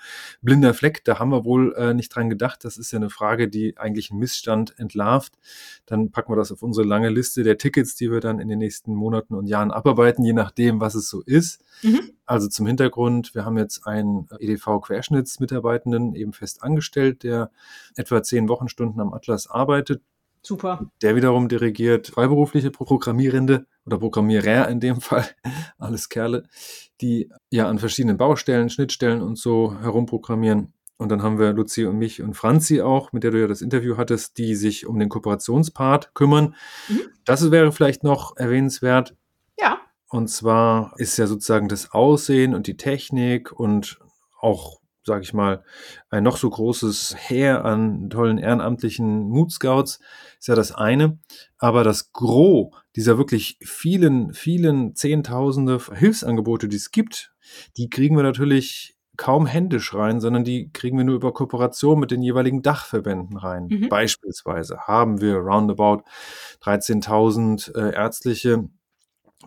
blinder 0.41 0.73
Fleck, 0.73 1.03
da 1.05 1.19
haben 1.19 1.29
wir 1.29 1.45
wohl 1.45 1.75
äh, 1.75 1.93
nicht 1.93 2.09
dran 2.09 2.31
gedacht. 2.31 2.65
Das 2.65 2.77
ist 2.77 2.91
ja 2.91 2.97
eine 2.97 3.11
Frage, 3.11 3.47
die 3.47 3.77
eigentlich 3.77 4.09
einen 4.09 4.19
Missstand 4.19 4.77
entlarvt. 4.79 5.33
Dann 5.85 6.11
packen 6.11 6.31
wir 6.31 6.35
das 6.35 6.51
auf 6.51 6.63
unsere 6.63 6.85
lange 6.85 7.09
Liste 7.09 7.43
der 7.43 7.59
Tickets, 7.59 7.95
die 7.95 8.11
wir 8.11 8.21
dann 8.21 8.39
in 8.39 8.47
den 8.47 8.57
nächsten 8.57 8.95
Monaten 8.95 9.35
und 9.35 9.45
Jahren 9.45 9.69
abarbeiten, 9.69 10.25
je 10.25 10.33
nachdem, 10.33 10.81
was 10.81 10.95
es 10.95 11.09
so 11.09 11.21
ist. 11.21 11.63
Mhm. 11.83 12.11
Also 12.25 12.47
zum 12.47 12.65
Hintergrund, 12.65 13.35
wir 13.35 13.45
haben 13.45 13.57
jetzt 13.57 13.85
einen 13.85 14.27
EDV-Querschnittsmitarbeitenden 14.39 16.15
eben 16.15 16.33
fest 16.33 16.63
angestellt, 16.63 17.21
der 17.21 17.51
etwa 17.95 18.23
zehn 18.23 18.49
Wochenstunden 18.49 18.99
am 18.99 19.13
Atlas 19.13 19.47
arbeitet 19.47 20.01
Super. 20.41 20.89
Der 21.01 21.15
wiederum 21.15 21.49
dirigiert 21.49 22.07
freiberufliche 22.07 22.71
Programmierende 22.71 23.65
oder 23.85 23.97
Programmierer 23.97 24.67
in 24.69 24.79
dem 24.79 25.01
Fall, 25.01 25.25
alles 25.77 26.09
Kerle, 26.09 26.43
die 27.01 27.29
ja 27.49 27.67
an 27.67 27.79
verschiedenen 27.79 28.17
Baustellen, 28.17 28.69
Schnittstellen 28.69 29.21
und 29.21 29.37
so 29.37 29.77
herumprogrammieren. 29.79 30.73
Und 30.97 31.09
dann 31.09 31.21
haben 31.21 31.37
wir 31.37 31.53
Luzi 31.53 31.85
und 31.85 31.97
mich 31.97 32.23
und 32.23 32.33
Franzi 32.33 32.81
auch, 32.81 33.13
mit 33.13 33.23
der 33.23 33.31
du 33.31 33.39
ja 33.39 33.47
das 33.47 33.61
Interview 33.61 33.97
hattest, 33.97 34.37
die 34.39 34.55
sich 34.55 34.87
um 34.87 34.97
den 34.97 35.09
Kooperationspart 35.09 36.15
kümmern. 36.15 36.55
Mhm. 36.87 37.01
Das 37.23 37.51
wäre 37.51 37.71
vielleicht 37.71 38.03
noch 38.03 38.35
erwähnenswert. 38.35 39.15
Ja. 39.59 39.79
Und 40.09 40.29
zwar 40.29 40.93
ist 40.97 41.17
ja 41.17 41.27
sozusagen 41.27 41.67
das 41.67 41.91
Aussehen 41.91 42.55
und 42.55 42.65
die 42.65 42.77
Technik 42.77 43.51
und 43.51 43.99
auch 44.39 44.79
sage 45.07 45.23
ich 45.23 45.33
mal, 45.33 45.63
ein 46.11 46.23
noch 46.23 46.37
so 46.37 46.49
großes 46.49 47.15
Heer 47.17 47.65
an 47.65 48.11
tollen 48.11 48.37
ehrenamtlichen 48.37 49.27
Mood 49.27 49.51
Scouts 49.51 49.99
ist 50.39 50.47
ja 50.47 50.53
das 50.53 50.71
eine. 50.71 51.17
Aber 51.57 51.83
das 51.83 52.11
Gros 52.13 52.75
dieser 52.95 53.17
wirklich 53.17 53.57
vielen, 53.63 54.33
vielen 54.33 54.93
Zehntausende 54.93 55.79
Hilfsangebote, 55.95 56.67
die 56.67 56.77
es 56.77 56.91
gibt, 56.91 57.33
die 57.77 57.89
kriegen 57.89 58.15
wir 58.15 58.23
natürlich 58.23 58.95
kaum 59.15 59.47
händisch 59.47 59.95
rein, 59.95 60.19
sondern 60.19 60.43
die 60.43 60.71
kriegen 60.71 60.97
wir 60.97 61.05
nur 61.05 61.15
über 61.15 61.33
Kooperation 61.33 61.99
mit 61.99 62.11
den 62.11 62.21
jeweiligen 62.21 62.61
Dachverbänden 62.61 63.37
rein. 63.37 63.67
Mhm. 63.67 63.89
Beispielsweise 63.89 64.81
haben 64.81 65.21
wir 65.21 65.37
roundabout 65.37 66.03
13.000 66.61 67.75
äh, 67.75 67.95
ärztliche 67.95 68.69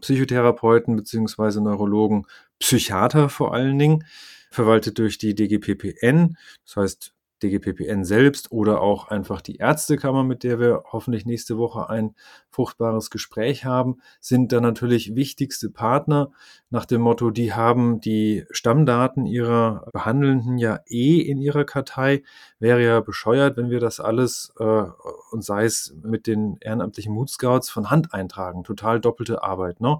Psychotherapeuten 0.00 0.96
beziehungsweise 0.96 1.62
Neurologen, 1.62 2.26
Psychiater 2.58 3.28
vor 3.28 3.54
allen 3.54 3.78
Dingen, 3.78 4.04
verwaltet 4.50 4.98
durch 4.98 5.18
die 5.18 5.34
DGPPN. 5.34 6.36
Das 6.64 6.76
heißt, 6.76 7.14
DGPPN 7.42 8.04
selbst 8.04 8.52
oder 8.52 8.80
auch 8.80 9.08
einfach 9.08 9.40
die 9.40 9.56
Ärztekammer, 9.56 10.24
mit 10.24 10.44
der 10.44 10.60
wir 10.60 10.84
hoffentlich 10.92 11.24
nächste 11.24 11.56
Woche 11.56 11.88
ein 11.88 12.14
fruchtbares 12.50 13.10
Gespräch 13.10 13.64
haben, 13.64 14.00
sind 14.20 14.52
da 14.52 14.60
natürlich 14.60 15.14
wichtigste 15.14 15.70
Partner 15.70 16.32
nach 16.72 16.86
dem 16.86 17.00
Motto, 17.00 17.30
die 17.30 17.52
haben 17.52 18.00
die 18.00 18.44
Stammdaten 18.50 19.26
ihrer 19.26 19.88
Behandelnden 19.92 20.56
ja 20.56 20.78
eh 20.86 21.18
in 21.18 21.38
ihrer 21.38 21.64
Kartei. 21.64 22.22
Wäre 22.60 22.82
ja 22.82 23.00
bescheuert, 23.00 23.56
wenn 23.56 23.70
wir 23.70 23.80
das 23.80 23.98
alles 23.98 24.52
äh, 24.60 24.84
und 25.32 25.44
sei 25.44 25.64
es 25.64 25.94
mit 26.02 26.28
den 26.28 26.58
ehrenamtlichen 26.60 27.12
Mood 27.12 27.28
Scouts 27.28 27.70
von 27.70 27.90
Hand 27.90 28.14
eintragen. 28.14 28.62
Total 28.62 29.00
doppelte 29.00 29.42
Arbeit. 29.42 29.80
Ne? 29.80 29.98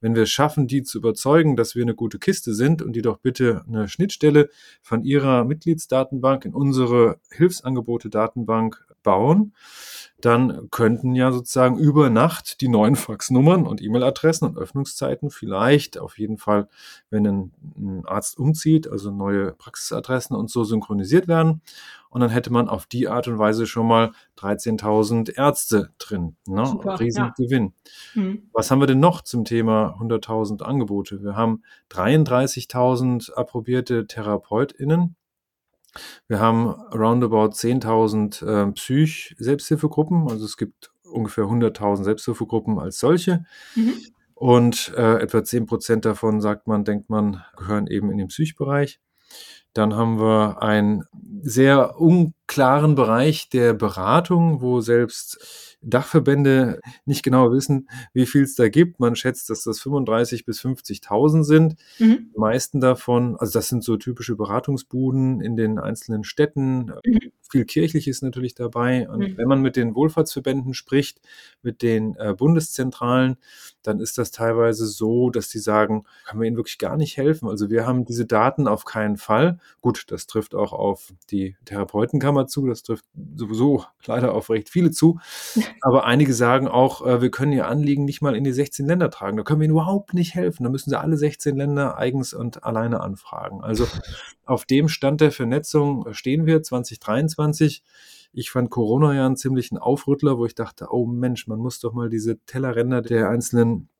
Wenn 0.00 0.14
wir 0.14 0.24
es 0.24 0.30
schaffen, 0.30 0.66
die 0.66 0.82
zu 0.82 0.98
überzeugen, 0.98 1.56
dass 1.56 1.74
wir 1.74 1.82
eine 1.82 1.94
gute 1.94 2.18
Kiste 2.18 2.54
sind 2.54 2.82
und 2.82 2.92
die 2.92 3.02
doch 3.02 3.16
bitte 3.16 3.62
eine 3.66 3.88
Schnittstelle 3.88 4.50
von 4.82 5.04
ihrer 5.04 5.44
Mitgliedsdatenbank 5.44 6.44
in 6.44 6.52
unsere 6.52 7.20
Hilfsangebote-Datenbank 7.30 8.84
bauen, 9.02 9.54
dann 10.24 10.68
könnten 10.70 11.14
ja 11.14 11.32
sozusagen 11.32 11.76
über 11.76 12.08
Nacht 12.08 12.60
die 12.60 12.68
neuen 12.68 12.94
Faxnummern 12.94 13.66
und 13.66 13.82
E-Mail-Adressen 13.82 14.46
und 14.46 14.56
Öffnungszeiten 14.56 15.30
vielleicht 15.30 15.98
auf 15.98 16.18
jeden 16.18 16.38
Fall, 16.38 16.68
wenn 17.10 17.26
ein, 17.26 17.52
ein, 17.76 18.06
Arzt 18.06 18.38
umzieht, 18.38 18.88
also 18.88 19.10
neue 19.10 19.52
Praxisadressen 19.52 20.36
und 20.36 20.48
so 20.50 20.62
synchronisiert 20.62 21.26
werden. 21.26 21.60
Und 22.08 22.20
dann 22.20 22.30
hätte 22.30 22.52
man 22.52 22.68
auf 22.68 22.86
die 22.86 23.08
Art 23.08 23.26
und 23.26 23.38
Weise 23.38 23.66
schon 23.66 23.88
mal 23.88 24.12
13.000 24.38 25.36
Ärzte 25.36 25.90
drin. 25.98 26.36
Ne? 26.46 26.66
Super, 26.66 27.00
Riesengewinn. 27.00 27.72
Ja. 28.14 28.22
Mhm. 28.22 28.50
Was 28.52 28.70
haben 28.70 28.80
wir 28.80 28.86
denn 28.86 29.00
noch 29.00 29.22
zum 29.22 29.44
Thema 29.44 29.96
100.000 30.00 30.62
Angebote? 30.62 31.22
Wir 31.22 31.36
haben 31.36 31.62
33.000 31.90 33.32
approbierte 33.32 34.06
TherapeutInnen 34.06 35.16
wir 36.28 36.40
haben 36.40 36.68
roundabout 36.68 37.50
10.000 37.50 38.46
äh, 38.46 38.72
Psych-Selbsthilfegruppen, 38.72 40.28
also 40.28 40.44
es 40.44 40.56
gibt 40.56 40.90
ungefähr 41.04 41.44
100.000 41.44 42.04
Selbsthilfegruppen 42.04 42.78
als 42.78 42.98
solche. 42.98 43.44
Mhm. 43.74 43.94
Und 44.34 44.92
äh, 44.96 45.20
etwa 45.20 45.44
10 45.44 45.66
Prozent 45.66 46.04
davon, 46.04 46.40
sagt 46.40 46.66
man, 46.66 46.84
denkt 46.84 47.10
man, 47.10 47.44
gehören 47.56 47.86
eben 47.86 48.10
in 48.10 48.18
den 48.18 48.28
Psychbereich. 48.28 48.98
Dann 49.72 49.94
haben 49.94 50.18
wir 50.18 50.62
einen 50.62 51.04
sehr 51.42 51.98
unklaren 51.98 52.94
Bereich 52.94 53.48
der 53.48 53.72
Beratung, 53.72 54.60
wo 54.60 54.80
selbst 54.80 55.71
Dachverbände 55.82 56.80
nicht 57.04 57.22
genau 57.22 57.52
wissen, 57.52 57.88
wie 58.12 58.26
viel 58.26 58.42
es 58.42 58.54
da 58.54 58.68
gibt. 58.68 59.00
Man 59.00 59.16
schätzt, 59.16 59.50
dass 59.50 59.64
das 59.64 59.80
35 59.80 60.44
bis 60.44 60.60
50.000 60.60 61.42
sind. 61.42 61.76
Mhm. 61.98 62.30
Die 62.34 62.38
meisten 62.38 62.80
davon, 62.80 63.36
also 63.36 63.52
das 63.52 63.68
sind 63.68 63.84
so 63.84 63.96
typische 63.96 64.36
Beratungsbuden 64.36 65.40
in 65.40 65.56
den 65.56 65.78
einzelnen 65.78 66.24
Städten. 66.24 66.92
Mhm. 67.04 67.32
Viel 67.50 67.64
Kirchliches 67.64 68.22
natürlich 68.22 68.54
dabei. 68.54 69.08
Und 69.08 69.20
mhm. 69.20 69.36
wenn 69.36 69.48
man 69.48 69.60
mit 69.60 69.76
den 69.76 69.94
Wohlfahrtsverbänden 69.94 70.74
spricht, 70.74 71.20
mit 71.62 71.82
den 71.82 72.16
äh, 72.16 72.34
Bundeszentralen, 72.36 73.36
dann 73.82 74.00
ist 74.00 74.18
das 74.18 74.30
teilweise 74.30 74.86
so, 74.86 75.30
dass 75.30 75.48
die 75.48 75.58
sagen, 75.58 76.04
können 76.26 76.40
wir 76.40 76.48
ihnen 76.48 76.56
wirklich 76.56 76.78
gar 76.78 76.96
nicht 76.96 77.16
helfen. 77.16 77.48
Also 77.48 77.70
wir 77.70 77.86
haben 77.86 78.04
diese 78.04 78.26
Daten 78.26 78.68
auf 78.68 78.84
keinen 78.84 79.16
Fall. 79.16 79.58
Gut, 79.80 80.04
das 80.08 80.26
trifft 80.26 80.54
auch 80.54 80.72
auf 80.72 81.12
die 81.30 81.56
Therapeutenkammer 81.64 82.46
zu, 82.46 82.66
das 82.66 82.82
trifft 82.82 83.04
sowieso 83.36 83.84
leider 84.06 84.34
auf 84.34 84.50
recht 84.50 84.68
viele 84.68 84.90
zu. 84.90 85.18
Aber 85.80 86.04
einige 86.04 86.34
sagen 86.34 86.68
auch, 86.68 87.06
äh, 87.06 87.20
wir 87.20 87.30
können 87.30 87.52
ihr 87.52 87.66
Anliegen 87.66 88.04
nicht 88.04 88.22
mal 88.22 88.36
in 88.36 88.44
die 88.44 88.52
16 88.52 88.86
Länder 88.86 89.10
tragen. 89.10 89.36
Da 89.36 89.42
können 89.42 89.60
wir 89.60 89.64
ihnen 89.64 89.72
überhaupt 89.72 90.14
nicht 90.14 90.34
helfen. 90.34 90.64
Da 90.64 90.70
müssen 90.70 90.90
sie 90.90 90.98
alle 90.98 91.16
16 91.16 91.56
Länder 91.56 91.96
eigens 91.98 92.32
und 92.32 92.64
alleine 92.64 93.00
anfragen. 93.00 93.62
Also 93.62 93.86
auf 94.44 94.64
dem 94.64 94.88
Stand 94.88 95.20
der 95.20 95.32
Vernetzung 95.32 96.12
stehen 96.12 96.46
wir 96.46 96.62
2023. 96.62 97.82
Ich 98.32 98.50
fand 98.50 98.70
Corona 98.70 99.14
ja 99.14 99.26
einen 99.26 99.36
ziemlichen 99.36 99.76
Aufrüttler, 99.76 100.38
wo 100.38 100.46
ich 100.46 100.54
dachte, 100.54 100.88
oh 100.90 101.06
Mensch, 101.06 101.46
man 101.46 101.58
muss 101.58 101.80
doch 101.80 101.92
mal 101.92 102.08
diese 102.08 102.38
Tellerränder 102.46 103.02
der 103.02 103.28
einzelnen 103.28 103.90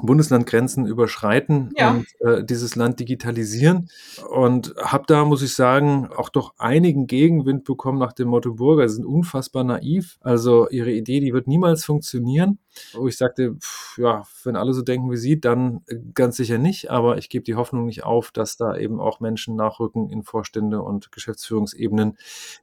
Bundeslandgrenzen 0.00 0.86
überschreiten 0.86 1.70
ja. 1.76 1.90
und 1.90 2.06
äh, 2.20 2.44
dieses 2.44 2.76
Land 2.76 3.00
digitalisieren. 3.00 3.90
Und 4.28 4.74
habe 4.80 5.04
da, 5.06 5.24
muss 5.24 5.42
ich 5.42 5.54
sagen, 5.54 6.08
auch 6.16 6.28
doch 6.28 6.54
einigen 6.58 7.06
Gegenwind 7.06 7.64
bekommen 7.64 7.98
nach 7.98 8.12
dem 8.12 8.28
Motto, 8.28 8.54
Bürger 8.54 8.88
sind 8.88 9.04
unfassbar 9.04 9.64
naiv. 9.64 10.18
Also 10.20 10.68
ihre 10.68 10.92
Idee, 10.92 11.20
die 11.20 11.32
wird 11.32 11.46
niemals 11.46 11.84
funktionieren. 11.84 12.58
Wo 12.92 13.08
ich 13.08 13.16
sagte, 13.16 13.56
pff, 13.56 13.98
ja, 13.98 14.22
wenn 14.44 14.54
alle 14.54 14.72
so 14.72 14.82
denken 14.82 15.10
wie 15.10 15.16
sie, 15.16 15.40
dann 15.40 15.82
äh, 15.86 15.96
ganz 16.14 16.36
sicher 16.36 16.58
nicht. 16.58 16.90
Aber 16.90 17.18
ich 17.18 17.28
gebe 17.28 17.44
die 17.44 17.56
Hoffnung 17.56 17.86
nicht 17.86 18.04
auf, 18.04 18.30
dass 18.30 18.56
da 18.56 18.76
eben 18.76 19.00
auch 19.00 19.20
Menschen 19.20 19.56
nachrücken 19.56 20.10
in 20.10 20.22
Vorstände 20.22 20.80
und 20.82 21.10
Geschäftsführungsebenen, 21.10 22.16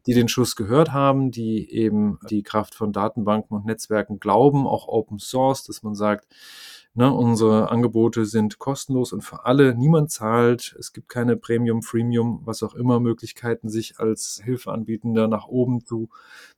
die 0.06 0.14
den 0.14 0.28
Schuss 0.28 0.56
gehört 0.56 0.94
haben, 0.94 1.32
die 1.32 1.70
eben 1.70 2.20
die 2.30 2.44
Kraft 2.44 2.76
von 2.76 2.94
Datenbanken 2.94 3.58
und 3.58 3.66
Netzwerken 3.66 4.20
glauben, 4.20 4.68
auch 4.68 4.88
Open 4.88 5.20
Source, 5.20 5.64
dass 5.66 5.84
man 5.84 5.96
sagt, 5.96 6.28
Ne, 6.98 7.12
unsere 7.12 7.72
Angebote 7.72 8.26
sind 8.26 8.58
kostenlos 8.58 9.12
und 9.12 9.22
für 9.22 9.46
alle. 9.46 9.76
Niemand 9.76 10.12
zahlt. 10.12 10.74
Es 10.80 10.94
gibt 10.94 11.10
keine 11.10 11.36
Premium, 11.36 11.82
Freemium, 11.84 12.40
was 12.46 12.64
auch 12.64 12.74
immer 12.74 13.02
Möglichkeiten, 13.02 13.68
sich 13.70 14.00
als 14.00 14.42
Hilfeanbietender 14.42 15.28
nach 15.28 15.48
oben 15.48 15.86
zu 15.86 16.08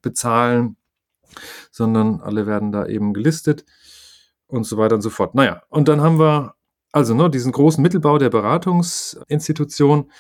bezahlen, 0.04 0.78
sondern 1.72 2.22
alle 2.22 2.46
werden 2.46 2.72
da 2.72 2.86
eben 2.86 3.16
gelistet 3.16 3.66
und 4.46 4.66
so 4.66 4.78
weiter 4.78 4.94
und 4.94 5.02
so 5.02 5.10
fort. 5.10 5.34
Naja, 5.34 5.64
und 5.70 5.88
dann 5.88 6.02
haben 6.02 6.20
wir 6.20 6.54
also 6.92 7.16
ne, 7.16 7.32
diesen 7.32 7.52
großen 7.52 7.82
Mittelbau 7.82 8.20
der 8.20 8.30
Beratungsinstitution. 8.30 10.12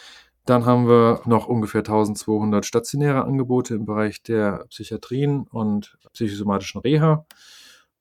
Dann 0.46 0.66
haben 0.66 0.88
wir 0.88 1.22
noch 1.26 1.48
ungefähr 1.48 1.82
1200 1.82 2.66
stationäre 2.66 3.24
Angebote 3.24 3.76
im 3.76 3.86
Bereich 3.86 4.24
der 4.24 4.66
Psychiatrien 4.70 5.46
und 5.52 5.98
psychosomatischen 6.14 6.82
Reha. 6.82 7.26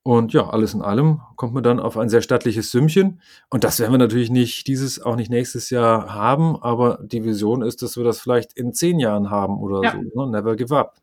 Und 0.06 0.32
ja, 0.32 0.50
alles 0.50 0.72
in 0.72 0.82
allem 0.82 1.20
kommt 1.34 1.52
man 1.52 1.64
dann 1.64 1.80
auf 1.80 1.98
ein 1.98 2.08
sehr 2.08 2.22
stattliches 2.22 2.70
Sümmchen. 2.70 3.20
Und 3.50 3.64
das 3.64 3.80
werden 3.80 3.90
wir 3.90 3.98
natürlich 3.98 4.30
nicht 4.30 4.68
dieses, 4.68 5.02
auch 5.02 5.16
nicht 5.16 5.32
nächstes 5.32 5.68
Jahr 5.68 6.14
haben, 6.14 6.62
aber 6.62 7.00
die 7.02 7.24
Vision 7.24 7.60
ist, 7.60 7.82
dass 7.82 7.96
wir 7.96 8.04
das 8.04 8.20
vielleicht 8.20 8.52
in 8.52 8.72
zehn 8.72 9.00
Jahren 9.00 9.30
haben 9.30 9.58
oder 9.58 9.82
ja. 9.82 9.90
so. 9.90 10.26
Ne? 10.26 10.30
Never 10.30 10.54
give 10.54 10.72
up. 10.78 10.94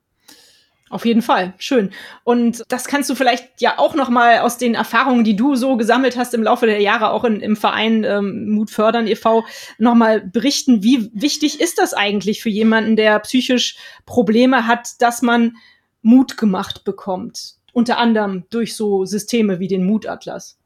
Auf 0.90 1.06
jeden 1.06 1.22
Fall, 1.22 1.54
schön. 1.58 1.90
Und 2.24 2.64
das 2.70 2.86
kannst 2.86 3.10
du 3.10 3.16
vielleicht 3.16 3.60
ja 3.60 3.78
auch 3.78 3.94
noch 3.94 4.08
mal 4.08 4.40
aus 4.40 4.58
den 4.58 4.74
Erfahrungen, 4.74 5.26
die 5.26 5.36
du 5.36 5.56
so 5.58 5.76
gesammelt 5.76 6.16
hast 6.16 6.34
im 6.34 6.44
Laufe 6.44 6.66
der 6.66 6.80
Jahre, 6.80 7.10
auch 7.10 7.26
in, 7.26 7.42
im 7.42 7.58
Verein 7.58 8.06
ähm, 8.06 8.52
Mut 8.52 8.70
fördern 8.70 9.08
e.V., 9.08 9.44
noch 9.80 9.96
mal 9.96 10.22
berichten. 10.22 10.82
Wie 10.82 11.12
wichtig 11.14 11.60
ist 11.60 11.78
das 11.78 11.94
eigentlich 11.94 12.42
für 12.42 12.50
jemanden, 12.50 12.96
der 12.96 13.20
psychisch 13.20 13.76
Probleme 14.06 14.66
hat, 14.66 15.02
dass 15.02 15.22
man 15.22 15.58
Mut 16.04 16.38
gemacht 16.38 16.86
bekommt? 16.86 17.58
Unter 17.74 17.98
anderem 17.98 18.46
durch 18.50 18.76
so 18.76 19.06
Systeme 19.06 19.60
wie 19.60 19.68
den 19.68 19.86
Mutatlas? 19.86 20.58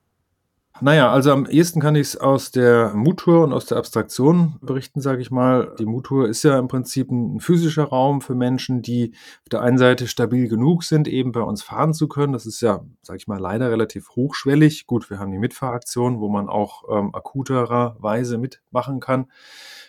Naja, 0.79 1.11
also 1.11 1.31
am 1.31 1.47
ehesten 1.47 1.79
kann 1.81 1.95
ich 1.95 2.09
es 2.09 2.17
aus 2.17 2.51
der 2.51 2.93
Muttour 2.93 3.43
und 3.43 3.51
aus 3.51 3.65
der 3.65 3.79
Abstraktion 3.79 4.57
berichten, 4.61 5.01
sage 5.01 5.23
ich 5.23 5.31
mal. 5.31 5.73
Die 5.79 5.87
Muttour 5.87 6.27
ist 6.27 6.43
ja 6.43 6.59
im 6.59 6.67
Prinzip 6.67 7.09
ein 7.09 7.39
physischer 7.39 7.85
Raum 7.85 8.21
für 8.21 8.35
Menschen, 8.35 8.83
die 8.83 9.13
auf 9.41 9.49
der 9.49 9.61
einen 9.61 9.79
Seite 9.79 10.07
stabil 10.07 10.47
genug 10.47 10.83
sind, 10.83 11.07
eben 11.07 11.31
bei 11.31 11.41
uns 11.41 11.63
fahren 11.63 11.95
zu 11.95 12.07
können. 12.07 12.33
Das 12.33 12.45
ist 12.45 12.61
ja, 12.61 12.85
sage 13.01 13.17
ich 13.17 13.27
mal, 13.27 13.39
leider 13.39 13.71
relativ 13.71 14.09
hochschwellig. 14.11 14.85
Gut, 14.85 15.09
wir 15.09 15.17
haben 15.17 15.31
die 15.31 15.39
Mitfahraktion, 15.39 16.19
wo 16.19 16.29
man 16.29 16.47
auch 16.47 16.83
ähm, 16.91 17.09
akutererweise 17.15 18.37
mitmachen 18.37 18.99
kann. 18.99 19.31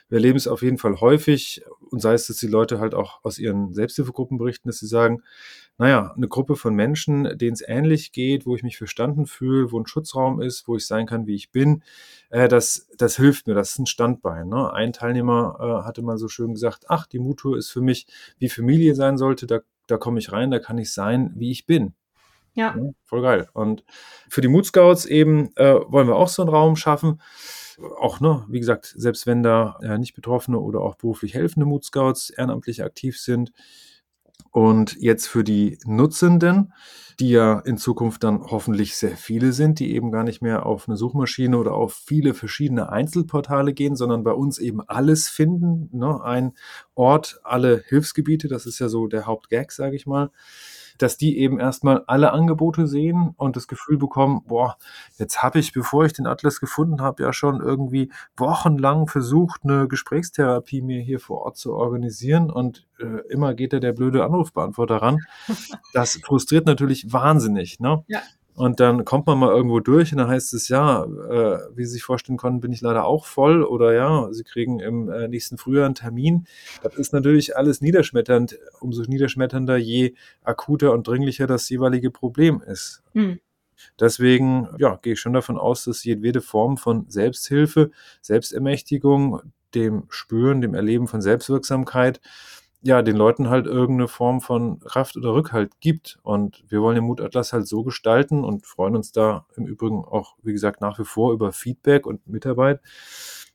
Wir 0.09 0.17
erleben 0.17 0.37
es 0.37 0.49
auf 0.49 0.63
jeden 0.63 0.79
Fall 0.79 1.01
häufig 1.01 1.63
und 1.91 2.01
sei 2.01 2.15
es, 2.15 2.27
dass 2.27 2.37
die 2.39 2.47
Leute 2.47 2.81
halt 2.81 2.95
auch 2.95 3.25
aus 3.25 3.39
ihren 3.39 3.73
Selbsthilfegruppen 3.73 4.39
berichten, 4.39 4.69
dass 4.69 4.79
sie 4.79 4.87
sagen, 4.87 5.23
naja, 5.79 6.13
eine 6.17 6.29
Gruppe 6.29 6.57
von 6.57 6.75
Menschen, 6.75 7.39
denen 7.39 7.53
es 7.53 7.63
ähnlich 7.67 8.13
geht, 8.13 8.47
wo 8.47 8.57
ich 8.57 8.63
mich 8.63 8.77
verstanden 8.77 9.27
fühle, 9.27 9.71
wo 9.71 9.79
ein 9.79 9.87
Schutzraum 9.87 10.41
ist, 10.41 10.67
wo 10.67 10.77
ich 10.77 10.87
sein 10.87 11.07
kann, 11.07 11.27
wie 11.27 11.37
ich 11.37 11.53
bin, 11.53 11.83
äh, 12.31 12.49
das, 12.49 12.89
das 12.97 13.17
hilft 13.17 13.47
mir, 13.47 13.55
das 13.55 13.71
ist 13.71 13.79
ein 13.79 13.87
Standbein. 13.87 14.49
Ne? 14.49 14.73
Ein 14.73 14.93
Teilnehmer 14.93 15.57
äh, 15.61 15.87
hatte 15.87 16.03
mal 16.03 16.19
so 16.19 16.29
schön 16.29 16.53
gesagt, 16.53 16.87
ach, 16.89 17.07
die 17.07 17.21
Mutur 17.21 17.57
ist 17.57 17.71
für 17.71 17.81
mich, 17.81 18.07
wie 18.39 18.49
Familie 18.49 18.95
sein 18.97 19.19
sollte, 19.19 19.47
da, 19.47 19.61
da 19.87 19.99
komme 19.99 20.19
ich 20.19 20.33
rein, 20.33 20.51
da 20.51 20.59
kann 20.59 20.79
ich 20.79 20.93
sein, 20.93 21.33
wie 21.37 21.53
ich 21.53 21.65
bin. 21.65 21.95
Ja. 22.55 22.75
ja 22.77 22.93
voll 23.05 23.23
geil. 23.23 23.49
Und 23.53 23.85
für 24.29 24.41
die 24.41 24.49
Mood 24.49 24.67
Scouts 24.67 25.07
eben 25.07 25.55
äh, 25.57 25.75
wollen 25.87 26.09
wir 26.09 26.17
auch 26.17 26.29
so 26.29 26.43
einen 26.43 26.51
Raum 26.51 26.75
schaffen. 26.75 27.21
Auch, 28.01 28.21
ne, 28.21 28.45
wie 28.49 28.59
gesagt, 28.59 28.93
selbst 28.97 29.27
wenn 29.27 29.43
da 29.43 29.79
äh, 29.83 29.99
nicht 29.99 30.15
Betroffene 30.15 30.59
oder 30.59 30.81
auch 30.81 30.97
beruflich 30.97 31.35
helfende 31.35 31.67
Mood 31.67 31.85
Scouts 31.85 32.31
ehrenamtlich 32.31 32.83
aktiv 32.83 33.19
sind, 33.19 33.53
und 34.51 34.97
jetzt 34.99 35.27
für 35.27 35.45
die 35.45 35.79
Nutzenden, 35.85 36.73
die 37.21 37.31
ja 37.31 37.59
in 37.61 37.77
Zukunft 37.79 38.25
dann 38.25 38.43
hoffentlich 38.43 38.97
sehr 38.97 39.17
viele 39.17 39.53
sind, 39.53 39.79
die 39.79 39.95
eben 39.95 40.11
gar 40.11 40.25
nicht 40.25 40.41
mehr 40.41 40.67
auf 40.67 40.89
eine 40.89 40.97
Suchmaschine 40.97 41.59
oder 41.59 41.75
auf 41.75 41.95
viele 41.95 42.33
verschiedene 42.33 42.91
Einzelportale 42.91 43.75
gehen, 43.75 43.97
sondern 43.97 44.23
bei 44.25 44.33
uns 44.33 44.59
eben 44.59 44.81
alles 44.81 45.29
finden. 45.29 45.97
Ne? 45.97 46.23
Ein 46.23 46.53
Ort, 46.95 47.41
alle 47.45 47.83
Hilfsgebiete, 47.89 48.49
das 48.49 48.67
ist 48.67 48.79
ja 48.79 48.89
so 48.89 49.07
der 49.07 49.27
Hauptgag, 49.27 49.73
sage 49.73 49.97
ich 49.97 50.07
mal. 50.07 50.31
Dass 50.99 51.17
die 51.17 51.39
eben 51.39 51.59
erstmal 51.59 52.05
alle 52.07 52.33
Angebote 52.33 52.87
sehen 52.87 53.35
und 53.37 53.57
das 53.57 53.69
Gefühl 53.69 53.99
bekommen, 53.99 54.43
boah, 54.47 54.77
jetzt 55.19 55.43
habe 55.43 55.59
ich, 55.59 55.73
bevor 55.73 56.05
ich 56.05 56.13
den 56.13 56.27
Atlas 56.27 56.61
gefunden 56.61 57.01
habe, 57.01 57.23
ja 57.23 57.33
schon 57.33 57.61
irgendwie 57.61 58.13
wochenlang 58.37 59.07
versucht, 59.07 59.63
eine 59.65 59.89
Gesprächstherapie 59.89 60.83
mir 60.83 61.01
hier 61.01 61.21
vor 61.21 61.43
Ort 61.43 61.57
zu 61.57 61.75
organisieren 61.75 62.51
und 62.51 62.87
äh, 62.99 63.21
immer 63.29 63.55
geht 63.55 63.73
da 63.73 63.81
der 63.81 63.93
blöde 63.93 64.25
Anrufbeantworter 64.25 64.97
ran. 64.97 65.21
Das 65.95 66.21
frustriert 66.23 66.67
natürlich 66.67 67.13
wahnsinnig. 67.13 67.81
Ne? 67.81 68.05
Ja. 68.09 68.21
Und 68.59 68.81
dann 68.81 69.05
kommt 69.05 69.29
man 69.29 69.39
mal 69.39 69.55
irgendwo 69.55 69.79
durch 69.79 70.11
und 70.11 70.19
dann 70.19 70.27
heißt 70.27 70.53
es, 70.53 70.69
ja, 70.69 71.05
äh, 71.05 71.59
wie 71.77 71.85
Sie 71.85 71.93
sich 71.93 72.03
vorstellen 72.03 72.37
konnten, 72.37 72.61
bin 72.61 72.73
ich 72.73 72.81
leider 72.81 73.05
auch 73.05 73.25
voll 73.25 73.63
oder 73.63 73.93
ja, 73.95 74.33
Sie 74.33 74.43
kriegen 74.43 74.81
im 74.81 75.09
äh, 75.09 75.29
nächsten 75.29 75.59
Frühjahr 75.59 75.87
einen 75.87 75.95
Termin. 75.95 76.45
Das 76.83 76.97
ist 76.97 77.13
natürlich 77.13 77.57
alles 77.57 77.81
niederschmetternd, 77.81 78.59
umso 78.81 79.03
niederschmetternder, 79.03 79.77
je 79.77 80.15
akuter 80.43 80.93
und 80.93 81.07
dringlicher 81.07 81.47
das 81.47 81.69
jeweilige 81.69 82.11
Problem 82.11 82.61
ist. 82.61 83.05
Mhm. 83.13 83.39
Deswegen 84.01 84.67
ja, 84.79 84.97
gehe 84.97 85.13
ich 85.13 85.21
schon 85.21 85.35
davon 85.35 85.57
aus, 85.57 85.85
dass 85.85 86.03
jedwede 86.03 86.41
Form 86.41 86.79
von 86.79 87.07
Selbsthilfe, 87.09 87.93
Selbstermächtigung, 88.23 89.41
dem 89.77 90.05
Spüren, 90.09 90.63
dem 90.63 90.75
Erleben 90.75 91.07
von 91.07 91.23
Selbstwirksamkeit 91.23 92.21
ja, 92.83 93.03
den 93.03 93.17
Leuten 93.17 93.49
halt 93.49 93.67
irgendeine 93.67 94.09
Form 94.09 94.41
von 94.41 94.79
Kraft 94.81 95.17
oder 95.17 95.35
Rückhalt 95.35 95.81
gibt. 95.81 96.19
Und 96.23 96.65
wir 96.69 96.81
wollen 96.81 96.95
den 96.95 97.05
Mutatlas 97.05 97.53
halt 97.53 97.67
so 97.67 97.83
gestalten 97.83 98.45
und 98.45 98.67
freuen 98.67 98.97
uns 98.97 99.13
da 99.13 99.47
im 99.57 99.67
Übrigen 99.67 100.05
auch, 100.05 100.37
wie 100.43 100.53
gesagt, 100.53 100.81
nach 100.81 100.99
wie 100.99 101.05
vor 101.05 101.33
über 101.33 101.53
Feedback 101.53 102.07
und 102.07 102.27
Mitarbeit, 102.29 102.81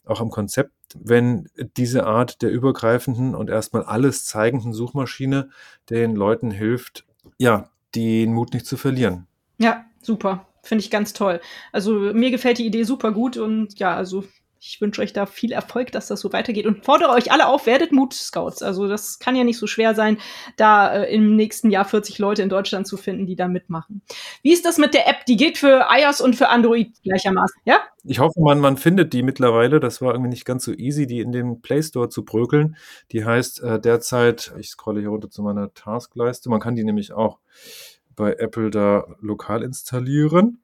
auch 0.06 0.20
am 0.20 0.30
Konzept, 0.30 0.74
wenn 0.96 1.48
diese 1.78 2.06
Art 2.06 2.42
der 2.42 2.52
übergreifenden 2.52 3.36
und 3.36 3.50
erstmal 3.50 3.84
alles 3.84 4.26
zeigenden 4.26 4.74
Suchmaschine 4.74 5.50
den 5.90 6.16
Leuten 6.16 6.52
hilft, 6.52 7.06
ja, 7.38 7.70
den 7.96 8.34
Mut 8.34 8.54
nicht 8.54 8.66
zu 8.66 8.76
verlieren. 8.76 9.28
Ja, 9.58 9.86
super. 10.02 10.46
Finde 10.64 10.84
ich 10.84 10.92
ganz 10.92 11.14
toll. 11.14 11.42
Also 11.72 11.94
mir 11.94 12.32
gefällt 12.32 12.58
die 12.58 12.66
Idee 12.66 12.84
super 12.84 13.12
gut 13.12 13.38
und 13.38 13.80
ja, 13.80 13.96
also 13.96 14.24
ich 14.66 14.80
wünsche 14.80 15.02
euch 15.02 15.12
da 15.12 15.26
viel 15.26 15.52
Erfolg, 15.52 15.92
dass 15.92 16.08
das 16.08 16.22
so 16.22 16.32
weitergeht 16.32 16.66
und 16.66 16.86
fordere 16.86 17.10
euch 17.12 17.32
alle 17.32 17.48
auf, 17.48 17.66
werdet 17.66 17.92
Mut-Scouts. 17.92 18.64
Also 18.64 18.88
das 18.88 19.20
kann 19.20 19.36
ja 19.36 19.44
nicht 19.44 19.58
so 19.58 19.68
schwer 19.68 19.94
sein, 19.94 20.18
da 20.56 21.04
äh, 21.04 21.14
im 21.14 21.36
nächsten 21.36 21.70
Jahr 21.70 21.84
40 21.84 22.18
Leute 22.18 22.42
in 22.42 22.50
Deutschland 22.50 22.88
zu 22.88 22.96
finden, 22.96 23.26
die 23.26 23.36
da 23.36 23.50
mitmachen. 23.50 24.02
Wie 24.42 24.54
ist 24.54 24.66
das 24.66 24.78
mit 24.78 24.94
der 24.94 25.08
App? 25.10 25.26
Die 25.26 25.36
gilt 25.36 25.58
für 25.58 25.88
iOS 25.90 26.22
und 26.22 26.36
für 26.36 26.48
Android 26.48 26.94
gleichermaßen, 27.04 27.62
ja? 27.66 27.82
Ich 28.06 28.20
hoffe, 28.20 28.40
man, 28.42 28.60
man 28.60 28.78
findet 28.78 29.14
die 29.14 29.24
mittlerweile. 29.24 29.80
Das 29.80 30.02
war 30.02 30.14
irgendwie 30.14 30.30
nicht 30.30 30.46
ganz 30.46 30.64
so 30.64 30.72
easy, 30.72 31.08
die 31.08 31.20
in 31.20 31.32
den 31.32 31.62
Play 31.62 31.82
Store 31.82 32.08
zu 32.08 32.24
brökeln. 32.24 32.78
Die 33.12 33.26
heißt 33.26 33.62
äh, 33.64 33.80
derzeit, 33.80 34.54
ich 34.60 34.70
scrolle 34.70 35.02
hier 35.02 35.10
runter 35.10 35.30
zu 35.30 35.42
meiner 35.42 35.74
Taskleiste, 35.74 36.50
man 36.50 36.62
kann 36.62 36.76
die 36.76 36.84
nämlich 36.84 37.12
auch 37.12 37.40
bei 38.16 38.34
Apple 38.34 38.70
da 38.70 39.06
lokal 39.20 39.64
installieren. 39.64 40.62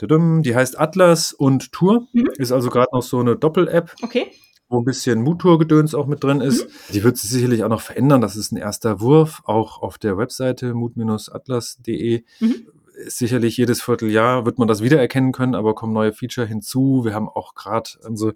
Die 0.00 0.54
heißt 0.54 0.78
Atlas 0.78 1.32
und 1.32 1.72
Tour. 1.72 2.06
Mhm. 2.12 2.28
Ist 2.36 2.52
also 2.52 2.70
gerade 2.70 2.90
noch 2.92 3.02
so 3.02 3.18
eine 3.18 3.36
Doppel-App. 3.36 3.94
Okay. 4.02 4.28
Wo 4.68 4.78
ein 4.78 4.84
bisschen 4.84 5.22
Mood-Tour-Gedöns 5.22 5.94
auch 5.94 6.06
mit 6.06 6.22
drin 6.22 6.40
ist. 6.40 6.66
Mhm. 6.66 6.92
Die 6.94 7.04
wird 7.04 7.16
sich 7.16 7.30
sicherlich 7.30 7.64
auch 7.64 7.68
noch 7.68 7.80
verändern. 7.80 8.20
Das 8.20 8.36
ist 8.36 8.52
ein 8.52 8.56
erster 8.56 9.00
Wurf, 9.00 9.42
auch 9.44 9.82
auf 9.82 9.98
der 9.98 10.18
Webseite 10.18 10.74
mut-atlas.de. 10.74 12.24
Mhm 12.40 12.66
sicherlich 13.06 13.56
jedes 13.56 13.82
Vierteljahr 13.82 14.44
wird 14.44 14.58
man 14.58 14.68
das 14.68 14.82
wiedererkennen 14.82 15.32
können, 15.32 15.54
aber 15.54 15.74
kommen 15.74 15.92
neue 15.92 16.12
Feature 16.12 16.46
hinzu. 16.46 17.02
Wir 17.04 17.14
haben 17.14 17.28
auch 17.28 17.54
gerade 17.54 17.90
unsere 18.06 18.34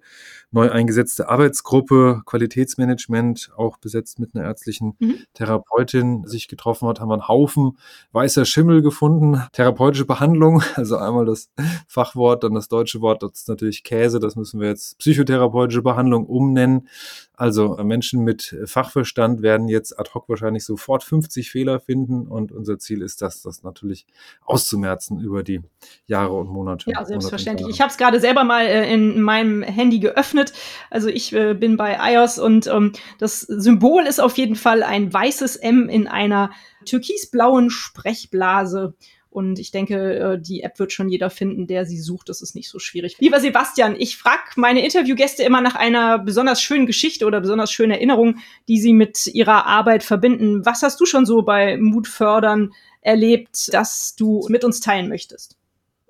neu 0.50 0.70
eingesetzte 0.70 1.28
Arbeitsgruppe 1.28 2.22
Qualitätsmanagement, 2.26 3.50
auch 3.56 3.78
besetzt 3.78 4.18
mit 4.18 4.34
einer 4.34 4.44
ärztlichen 4.44 4.94
mhm. 4.98 5.16
Therapeutin, 5.34 6.24
sich 6.26 6.48
getroffen 6.48 6.88
hat, 6.88 7.00
haben 7.00 7.08
wir 7.08 7.14
einen 7.14 7.28
Haufen 7.28 7.78
weißer 8.12 8.44
Schimmel 8.44 8.82
gefunden. 8.82 9.42
Therapeutische 9.52 10.04
Behandlung, 10.04 10.62
also 10.74 10.96
einmal 10.96 11.24
das 11.24 11.50
Fachwort, 11.88 12.44
dann 12.44 12.54
das 12.54 12.68
deutsche 12.68 13.00
Wort, 13.00 13.22
das 13.22 13.32
ist 13.32 13.48
natürlich 13.48 13.82
Käse, 13.82 14.20
das 14.20 14.36
müssen 14.36 14.60
wir 14.60 14.68
jetzt 14.68 14.98
psychotherapeutische 14.98 15.82
Behandlung 15.82 16.26
umnennen. 16.26 16.88
Also 17.34 17.76
äh, 17.76 17.84
Menschen 17.84 18.22
mit 18.22 18.56
Fachverstand 18.66 19.42
werden 19.42 19.66
jetzt 19.66 19.98
ad 19.98 20.10
hoc 20.14 20.28
wahrscheinlich 20.28 20.64
sofort 20.64 21.02
50 21.02 21.50
Fehler 21.50 21.80
finden 21.80 22.28
und 22.28 22.52
unser 22.52 22.78
Ziel 22.78 23.02
ist 23.02 23.22
das, 23.22 23.42
das 23.42 23.62
natürlich 23.62 24.06
auszumerzen 24.52 25.20
über 25.20 25.42
die 25.42 25.60
Jahre 26.06 26.34
und 26.34 26.48
Monate. 26.48 26.90
Ja, 26.90 27.04
selbstverständlich. 27.04 27.68
Ich 27.68 27.80
habe 27.80 27.90
es 27.90 27.96
gerade 27.96 28.20
selber 28.20 28.44
mal 28.44 28.66
äh, 28.66 28.92
in 28.92 29.20
meinem 29.20 29.62
Handy 29.62 29.98
geöffnet. 29.98 30.52
Also 30.90 31.08
ich 31.08 31.32
äh, 31.32 31.54
bin 31.54 31.76
bei 31.76 31.98
iOS 32.12 32.38
und 32.38 32.66
ähm, 32.66 32.92
das 33.18 33.40
Symbol 33.40 34.04
ist 34.04 34.20
auf 34.20 34.36
jeden 34.36 34.56
Fall 34.56 34.82
ein 34.82 35.12
weißes 35.12 35.56
M 35.56 35.88
in 35.88 36.06
einer 36.06 36.50
türkisblauen 36.84 37.70
Sprechblase. 37.70 38.94
Und 39.32 39.58
ich 39.58 39.70
denke, 39.70 40.14
äh, 40.14 40.38
die 40.38 40.62
App 40.62 40.78
wird 40.78 40.92
schon 40.92 41.08
jeder 41.08 41.30
finden, 41.30 41.66
der 41.66 41.86
sie 41.86 41.98
sucht. 41.98 42.28
Das 42.28 42.42
ist 42.42 42.54
nicht 42.54 42.68
so 42.68 42.78
schwierig. 42.78 43.16
Lieber 43.18 43.40
Sebastian, 43.40 43.96
ich 43.98 44.18
frage 44.18 44.42
meine 44.56 44.84
Interviewgäste 44.84 45.42
immer 45.42 45.62
nach 45.62 45.74
einer 45.74 46.18
besonders 46.18 46.60
schönen 46.60 46.84
Geschichte 46.84 47.24
oder 47.24 47.40
besonders 47.40 47.72
schönen 47.72 47.92
Erinnerung, 47.92 48.36
die 48.68 48.78
sie 48.78 48.92
mit 48.92 49.26
ihrer 49.28 49.64
Arbeit 49.64 50.02
verbinden. 50.02 50.66
Was 50.66 50.82
hast 50.82 51.00
du 51.00 51.06
schon 51.06 51.24
so 51.24 51.40
bei 51.40 51.78
Mut 51.78 52.08
fördern 52.08 52.72
erlebt, 53.00 53.72
dass 53.72 54.14
du 54.16 54.46
mit 54.50 54.64
uns 54.64 54.80
teilen 54.80 55.08
möchtest? 55.08 55.56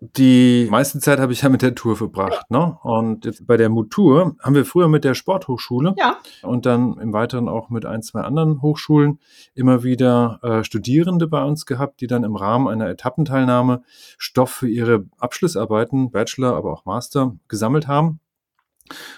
Die 0.04 0.66
meiste 0.68 0.98
Zeit 0.98 1.20
habe 1.20 1.32
ich 1.32 1.42
ja 1.42 1.48
mit 1.48 1.62
der 1.62 1.76
Tour 1.76 1.96
verbracht. 1.96 2.50
Ne? 2.50 2.76
Und 2.82 3.46
bei 3.46 3.56
der 3.56 3.68
Mut-Tour 3.68 4.34
haben 4.42 4.54
wir 4.56 4.64
früher 4.64 4.88
mit 4.88 5.04
der 5.04 5.14
Sporthochschule 5.14 5.94
ja. 5.96 6.16
und 6.42 6.66
dann 6.66 6.98
im 6.98 7.12
Weiteren 7.12 7.48
auch 7.48 7.70
mit 7.70 7.86
ein, 7.86 8.02
zwei 8.02 8.22
anderen 8.22 8.62
Hochschulen 8.62 9.20
immer 9.54 9.84
wieder 9.84 10.40
äh, 10.42 10.64
Studierende 10.64 11.28
bei 11.28 11.44
uns 11.44 11.66
gehabt, 11.66 12.00
die 12.00 12.08
dann 12.08 12.24
im 12.24 12.34
Rahmen 12.34 12.66
einer 12.66 12.88
Etappenteilnahme 12.88 13.84
Stoff 14.18 14.50
für 14.50 14.68
ihre 14.68 15.06
Abschlussarbeiten, 15.18 16.10
Bachelor, 16.10 16.56
aber 16.56 16.72
auch 16.72 16.84
Master 16.84 17.36
gesammelt 17.46 17.86
haben. 17.86 18.18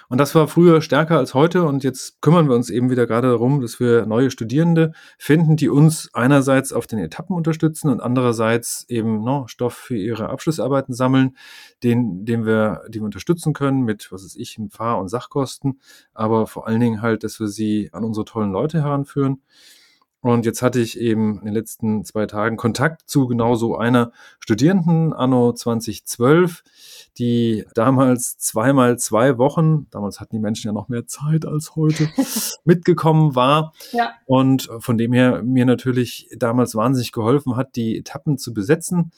Und 0.09 0.18
das 0.18 0.35
war 0.35 0.46
früher 0.46 0.83
stärker 0.83 1.18
als 1.18 1.35
heute 1.35 1.64
und 1.64 1.85
jetzt 1.85 2.20
kümmern 2.20 2.48
wir 2.48 2.55
uns 2.55 2.70
eben 2.70 2.90
wieder 2.90 3.07
gerade 3.07 3.29
darum, 3.29 3.61
dass 3.61 3.81
wir 3.81 4.07
neue 4.07 4.31
Studierende 4.31 4.92
finden, 5.18 5.57
die 5.57 5.68
uns 5.68 6.11
einerseits 6.12 6.72
auf 6.72 6.87
den 6.87 6.98
Etappen 6.98 7.35
unterstützen 7.35 7.88
und 7.88 8.00
andererseits 8.00 8.85
eben 8.88 9.24
no, 9.24 9.46
Stoff 9.48 9.74
für 9.74 9.96
ihre 9.96 10.29
Abschlussarbeiten 10.29 10.94
sammeln, 10.94 11.37
den, 11.83 12.24
den 12.24 12.44
wir, 12.46 12.83
die 12.88 13.00
wir 13.00 13.05
unterstützen 13.07 13.53
können 13.53 13.83
mit, 13.83 14.12
was 14.12 14.24
weiß 14.24 14.37
ich, 14.37 14.59
Fahr- 14.70 14.98
und 14.98 15.09
Sachkosten, 15.09 15.81
aber 16.12 16.46
vor 16.46 16.66
allen 16.66 16.81
Dingen 16.81 17.03
halt, 17.03 17.24
dass 17.24 17.40
wir 17.40 17.48
sie 17.48 17.90
an 17.92 18.05
unsere 18.05 18.24
tollen 18.24 18.53
Leute 18.53 18.83
heranführen. 18.83 19.42
Und 20.24 20.46
jetzt 20.46 20.62
hatte 20.62 20.80
ich 20.80 20.98
eben 20.98 21.40
in 21.40 21.44
den 21.44 21.52
letzten 21.52 22.02
zwei 22.02 22.24
Tagen 22.24 22.56
Kontakt 22.56 23.02
zu 23.04 23.26
genau 23.26 23.56
so 23.56 23.76
einer 23.76 24.10
Studierenden, 24.40 25.12
Anno 25.12 25.52
2012, 25.52 26.62
die 27.18 27.66
damals 27.74 28.38
zweimal 28.38 28.98
zwei 28.98 29.37
Wochen, 29.37 29.87
damals 29.90 30.20
hatten 30.20 30.37
die 30.37 30.40
Menschen 30.40 30.68
ja 30.68 30.72
noch 30.72 30.88
mehr 30.88 31.06
Zeit 31.06 31.44
als 31.44 31.76
heute, 31.76 32.08
mitgekommen 32.64 33.34
war. 33.34 33.74
Ja. 33.92 34.12
Und 34.24 34.70
von 34.78 34.96
dem 34.96 35.12
her 35.12 35.42
mir 35.42 35.66
natürlich 35.66 36.30
damals 36.38 36.74
wahnsinnig 36.74 37.12
geholfen 37.12 37.56
hat, 37.56 37.76
die 37.76 37.98
Etappen 37.98 38.38
zu 38.38 38.54
besetzen. 38.54 39.12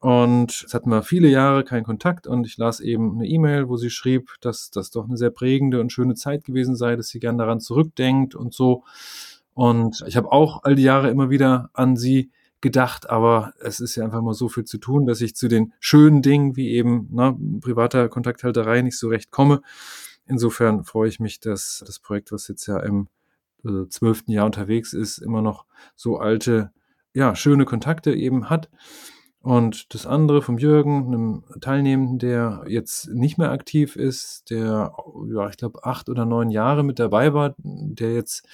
Und 0.00 0.64
es 0.66 0.74
hatten 0.74 0.90
wir 0.90 1.02
viele 1.02 1.28
Jahre 1.28 1.64
keinen 1.64 1.84
Kontakt 1.84 2.26
und 2.26 2.46
ich 2.46 2.58
las 2.58 2.80
eben 2.80 3.14
eine 3.14 3.26
E-Mail, 3.26 3.70
wo 3.70 3.78
sie 3.78 3.88
schrieb, 3.88 4.34
dass 4.42 4.70
das 4.70 4.90
doch 4.90 5.06
eine 5.08 5.16
sehr 5.16 5.30
prägende 5.30 5.80
und 5.80 5.92
schöne 5.92 6.14
Zeit 6.14 6.44
gewesen 6.44 6.76
sei, 6.76 6.94
dass 6.94 7.08
sie 7.08 7.20
gern 7.20 7.38
daran 7.38 7.60
zurückdenkt 7.60 8.34
und 8.34 8.52
so. 8.52 8.84
Und 9.56 10.04
ich 10.06 10.18
habe 10.18 10.30
auch 10.32 10.64
all 10.64 10.74
die 10.74 10.82
Jahre 10.82 11.08
immer 11.08 11.30
wieder 11.30 11.70
an 11.72 11.96
sie 11.96 12.30
gedacht, 12.60 13.08
aber 13.08 13.54
es 13.58 13.80
ist 13.80 13.96
ja 13.96 14.04
einfach 14.04 14.20
mal 14.20 14.34
so 14.34 14.50
viel 14.50 14.64
zu 14.64 14.76
tun, 14.76 15.06
dass 15.06 15.22
ich 15.22 15.34
zu 15.34 15.48
den 15.48 15.72
schönen 15.80 16.20
Dingen 16.20 16.56
wie 16.56 16.72
eben 16.72 17.08
ne, 17.10 17.34
privater 17.62 18.10
Kontakthalterei 18.10 18.82
nicht 18.82 18.98
so 18.98 19.08
recht 19.08 19.30
komme. 19.30 19.62
Insofern 20.26 20.84
freue 20.84 21.08
ich 21.08 21.20
mich, 21.20 21.40
dass 21.40 21.82
das 21.86 22.00
Projekt, 22.00 22.32
was 22.32 22.48
jetzt 22.48 22.66
ja 22.66 22.80
im 22.80 23.08
äh, 23.64 23.88
zwölften 23.88 24.30
Jahr 24.30 24.44
unterwegs 24.44 24.92
ist, 24.92 25.16
immer 25.16 25.40
noch 25.40 25.64
so 25.94 26.18
alte, 26.18 26.70
ja, 27.14 27.34
schöne 27.34 27.64
Kontakte 27.64 28.12
eben 28.12 28.50
hat. 28.50 28.68
Und 29.46 29.94
das 29.94 30.06
andere 30.06 30.42
vom 30.42 30.58
Jürgen, 30.58 31.06
einem 31.06 31.44
Teilnehmenden, 31.60 32.18
der 32.18 32.64
jetzt 32.66 33.10
nicht 33.10 33.38
mehr 33.38 33.52
aktiv 33.52 33.94
ist, 33.94 34.50
der, 34.50 34.92
ja, 35.32 35.48
ich 35.48 35.56
glaube, 35.56 35.84
acht 35.84 36.08
oder 36.08 36.24
neun 36.24 36.50
Jahre 36.50 36.82
mit 36.82 36.98
dabei 36.98 37.32
war, 37.32 37.54
der 37.58 38.12
jetzt 38.12 38.44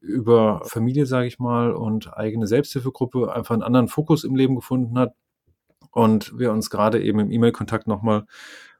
über 0.00 0.60
Familie, 0.64 1.06
sage 1.06 1.26
ich 1.26 1.40
mal, 1.40 1.72
und 1.72 2.16
eigene 2.16 2.46
Selbsthilfegruppe 2.46 3.32
einfach 3.32 3.52
einen 3.52 3.64
anderen 3.64 3.88
Fokus 3.88 4.22
im 4.22 4.36
Leben 4.36 4.54
gefunden 4.54 4.96
hat. 4.96 5.12
Und 5.90 6.38
wir 6.38 6.52
uns 6.52 6.70
gerade 6.70 7.02
eben 7.02 7.18
im 7.18 7.32
E-Mail-Kontakt 7.32 7.88
nochmal 7.88 8.24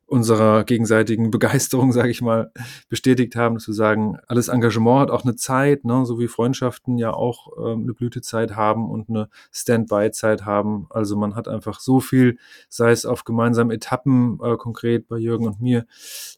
unserer 0.09 0.65
gegenseitigen 0.65 1.31
Begeisterung, 1.39 1.93
sage 1.93 2.11
ich 2.11 2.23
mal, 2.23 2.51
bestätigt 2.89 3.37
haben, 3.37 3.55
dass 3.57 3.67
wir 3.69 3.75
sagen, 3.75 4.19
alles 4.27 4.49
Engagement 4.49 5.01
hat 5.01 5.11
auch 5.11 5.25
eine 5.25 5.37
Zeit, 5.37 5.85
ne, 5.85 6.05
so 6.07 6.19
wie 6.19 6.29
Freundschaften 6.29 6.99
ja 6.99 7.13
auch 7.13 7.49
ähm, 7.59 7.83
eine 7.83 7.95
Blütezeit 7.95 8.57
haben 8.57 8.91
und 8.91 9.09
eine 9.09 9.29
Standby-Zeit 9.53 10.45
haben. 10.45 10.87
Also 10.91 11.17
man 11.17 11.37
hat 11.37 11.47
einfach 11.47 11.81
so 11.81 12.01
viel, 12.01 12.39
sei 12.69 12.91
es 12.91 13.07
auf 13.07 13.25
gemeinsamen 13.25 13.71
Etappen, 13.71 14.39
äh, 14.43 14.57
konkret 14.57 15.09
bei 15.09 15.19
Jürgen 15.19 15.47
und 15.47 15.61
mir, 15.61 15.87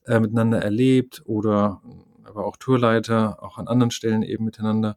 äh, 0.06 0.20
miteinander 0.20 0.61
erlebt 0.61 1.22
oder 1.24 1.80
aber 2.24 2.46
auch 2.46 2.56
Tourleiter, 2.56 3.42
auch 3.42 3.59
an 3.59 3.66
anderen 3.66 3.90
Stellen 3.90 4.22
eben 4.22 4.44
miteinander 4.44 4.96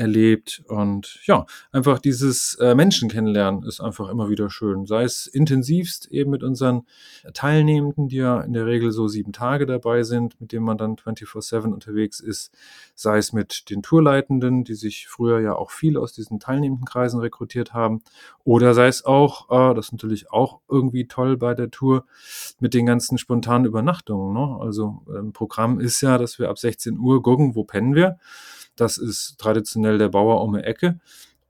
erlebt. 0.00 0.62
Und 0.66 1.20
ja, 1.26 1.44
einfach 1.72 1.98
dieses 1.98 2.54
äh, 2.54 2.74
Menschen 2.74 3.10
kennenlernen 3.10 3.64
ist 3.64 3.80
einfach 3.80 4.08
immer 4.08 4.30
wieder 4.30 4.48
schön. 4.48 4.86
Sei 4.86 5.04
es 5.04 5.26
intensivst 5.26 6.06
eben 6.06 6.30
mit 6.30 6.42
unseren 6.42 6.86
Teilnehmenden, 7.34 8.08
die 8.08 8.16
ja 8.16 8.40
in 8.40 8.54
der 8.54 8.64
Regel 8.64 8.92
so 8.92 9.08
sieben 9.08 9.32
Tage 9.32 9.66
dabei 9.66 10.02
sind, 10.02 10.40
mit 10.40 10.52
denen 10.52 10.64
man 10.64 10.78
dann 10.78 10.96
24-7 10.96 11.72
unterwegs 11.72 12.18
ist, 12.18 12.50
sei 12.94 13.18
es 13.18 13.34
mit 13.34 13.68
den 13.68 13.82
Tourleitenden, 13.82 14.64
die 14.64 14.74
sich 14.74 15.06
früher 15.06 15.40
ja 15.40 15.54
auch 15.54 15.70
viel 15.70 15.98
aus 15.98 16.14
diesen 16.14 16.40
teilnehmenden 16.40 16.86
Kreisen 16.86 17.20
rekrutiert 17.20 17.74
haben, 17.74 18.02
oder 18.42 18.72
sei 18.72 18.88
es 18.88 19.04
auch, 19.04 19.50
äh, 19.50 19.74
das 19.74 19.86
ist 19.86 19.92
natürlich 19.92 20.32
auch 20.32 20.60
irgendwie 20.68 21.08
toll 21.08 21.36
bei 21.36 21.54
der 21.54 21.70
Tour, 21.70 22.06
mit 22.58 22.72
den 22.72 22.86
ganzen 22.86 23.18
spontanen 23.18 23.66
Übernachtungen. 23.66 24.32
Ne? 24.32 24.58
Also 24.60 25.02
ähm, 25.14 25.34
Programm 25.34 25.78
ist 25.78 26.00
ja, 26.00 26.16
dass 26.16 26.38
wir 26.38 26.48
ab 26.48 26.58
16 26.58 26.98
Uhr 26.98 27.22
gucken, 27.22 27.54
wo 27.54 27.64
pennen 27.64 27.94
wir. 27.94 28.18
Das 28.80 28.98
ist 28.98 29.38
traditionell 29.38 29.98
der 29.98 30.08
Bauer 30.08 30.42
um 30.42 30.54
die 30.54 30.64
Ecke 30.64 30.98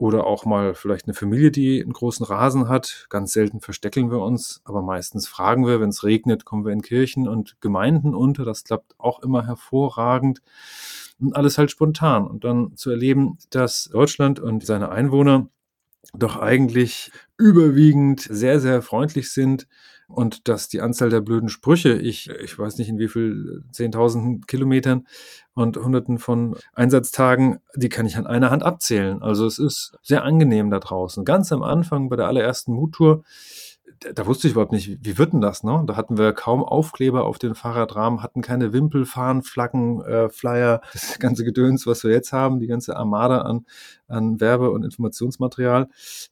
oder 0.01 0.27
auch 0.27 0.47
mal 0.47 0.75
vielleicht 0.75 1.07
eine 1.07 1.15
Familie, 1.15 1.51
die 1.51 1.83
einen 1.83 1.93
großen 1.93 2.25
Rasen 2.25 2.69
hat. 2.69 3.07
Ganz 3.11 3.35
selten 3.35 3.61
versteckeln 3.61 4.11
wir 4.11 4.21
uns, 4.21 4.63
aber 4.65 4.81
meistens 4.81 5.29
fragen 5.29 5.67
wir, 5.67 5.79
wenn 5.79 5.91
es 5.91 6.05
regnet, 6.05 6.47
kommen 6.47 6.65
wir 6.65 6.73
in 6.73 6.81
Kirchen 6.81 7.29
und 7.29 7.61
Gemeinden 7.61 8.15
unter. 8.15 8.47
Das 8.47 8.65
klappt 8.65 8.95
auch 8.99 9.23
immer 9.23 9.47
hervorragend. 9.47 10.41
Und 11.21 11.37
alles 11.37 11.59
halt 11.59 11.71
spontan. 11.71 12.27
Und 12.27 12.45
dann 12.45 12.77
zu 12.77 12.91
erleben, 12.91 13.37
dass 13.51 13.91
Deutschland 13.93 14.41
und 14.41 14.65
seine 14.65 14.89
Einwohner 14.89 15.51
doch 16.15 16.37
eigentlich 16.37 17.13
überwiegend 17.37 18.21
sehr, 18.23 18.59
sehr 18.59 18.81
freundlich 18.81 19.31
sind, 19.31 19.69
und 20.11 20.49
dass 20.49 20.69
die 20.69 20.81
Anzahl 20.81 21.11
der 21.11 21.21
blöden 21.21 21.49
Sprüche, 21.49 21.95
ich, 21.95 22.29
ich 22.29 22.59
weiß 22.59 22.79
nicht 22.79 22.89
in 22.89 22.99
wie 22.99 23.09
viel 23.09 23.63
zehntausenden 23.73 24.47
Kilometern 24.47 25.07
und 25.55 25.77
hunderten 25.77 26.19
von 26.19 26.57
Einsatztagen, 26.75 27.61
die 27.77 27.89
kann 27.89 28.07
ich 28.07 28.17
an 28.17 28.27
einer 28.27 28.51
Hand 28.51 28.63
abzählen. 28.63 29.23
Also 29.23 29.47
es 29.47 29.59
ist 29.59 29.97
sehr 30.03 30.25
angenehm 30.25 30.71
da 30.71 30.79
draußen. 30.79 31.25
Ganz 31.25 31.53
am 31.53 31.63
Anfang 31.63 32.09
bei 32.09 32.17
der 32.17 32.27
allerersten 32.27 32.73
Muttour 32.73 33.23
da 34.15 34.27
wusste 34.27 34.47
ich 34.47 34.53
überhaupt 34.53 34.73
nicht, 34.73 35.05
wie 35.05 35.19
wird 35.19 35.35
denn 35.35 35.43
das, 35.43 35.63
ne? 35.63 35.85
Da 35.87 35.95
hatten 35.95 36.17
wir 36.17 36.33
kaum 36.33 36.65
Aufkleber 36.65 37.25
auf 37.25 37.39
den 37.39 37.55
Fahrradrahmen, 37.55 38.23
hatten 38.23 38.41
keine 38.41 38.73
Wimpel, 38.73 39.05
Fahnen, 39.05 39.43
Flaggen, 39.43 40.01
äh, 40.03 40.31
Flyer, 40.31 40.81
das 40.93 41.19
ganze 41.19 41.45
Gedöns, 41.45 41.87
was 41.87 42.03
wir 42.03 42.11
jetzt 42.11 42.33
haben, 42.33 42.61
die 42.61 42.67
ganze 42.67 42.97
Armada 42.97 43.43
an, 43.43 43.67
an 44.09 44.41
Werbe- 44.41 44.71
und 44.71 44.85
Informationsmaterial, 44.85 45.89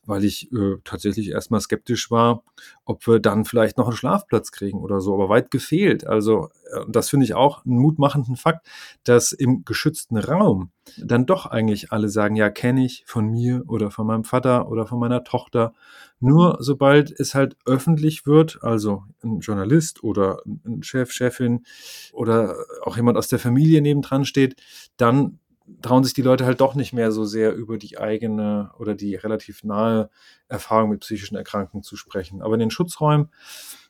weil 0.07 0.24
ich 0.24 0.50
äh, 0.52 0.76
tatsächlich 0.85 1.31
erstmal 1.31 1.61
skeptisch 1.61 2.11
war, 2.11 2.42
ob 2.87 3.07
wir 3.07 3.20
dann 3.20 3.44
vielleicht 3.44 3.76
noch 3.76 3.88
einen 3.88 3.96
Schlafplatz 3.96 4.50
kriegen 4.50 4.81
oder 4.81 5.00
so, 5.00 5.12
aber 5.12 5.28
weit 5.28 5.50
gefehlt. 5.50 6.07
Also, 6.07 6.48
äh, 6.72 6.81
das 6.88 7.11
finde 7.11 7.24
ich 7.24 7.35
auch 7.35 7.66
einen 7.66 7.78
mutmachenden 7.78 8.37
Fakt, 8.37 8.66
dass 9.04 9.33
im 9.33 9.64
geschützten 9.66 10.16
Raum 10.16 10.70
dann 10.96 11.26
doch 11.26 11.46
eigentlich 11.46 11.92
alle 11.92 12.09
sagen, 12.09 12.37
ja, 12.37 12.50
kenne 12.50 12.85
ich 12.85 13.04
von 13.07 13.26
mir 13.31 13.62
oder 13.66 13.90
von 13.90 14.07
meinem 14.07 14.24
Vater 14.24 14.68
oder 14.68 14.87
von 14.87 14.98
meiner 14.98 15.24
Tochter. 15.24 15.74
Nur 16.20 16.57
sobald 16.61 17.18
es 17.18 17.35
halt 17.35 17.57
öffentlich 17.64 18.26
wird, 18.26 18.59
also 18.62 19.04
ein 19.22 19.40
Journalist 19.40 20.02
oder 20.02 20.42
ein 20.46 20.83
Chef, 20.83 21.12
Chefin 21.12 21.64
oder 22.12 22.57
auch 22.83 22.96
jemand 22.96 23.16
aus 23.16 23.28
der 23.28 23.38
Familie 23.38 23.81
nebendran 23.81 24.24
steht, 24.24 24.61
dann 24.96 25.38
trauen 25.83 26.02
sich 26.02 26.14
die 26.14 26.22
Leute 26.22 26.46
halt 26.46 26.61
doch 26.61 26.74
nicht 26.74 26.92
mehr 26.92 27.12
so 27.12 27.24
sehr 27.24 27.54
über 27.54 27.78
die 27.78 27.98
eigene 27.98 28.70
oder 28.78 28.94
die 28.94 29.14
relativ 29.14 29.64
nahe 29.64 30.11
Erfahrung 30.48 30.90
mit 30.90 31.00
psychischen 31.00 31.37
Erkrankungen 31.37 31.83
zu 31.83 31.96
sprechen. 31.96 32.42
Aber 32.42 32.54
in 32.54 32.61
den 32.61 32.70
Schutzräumen 32.70 33.28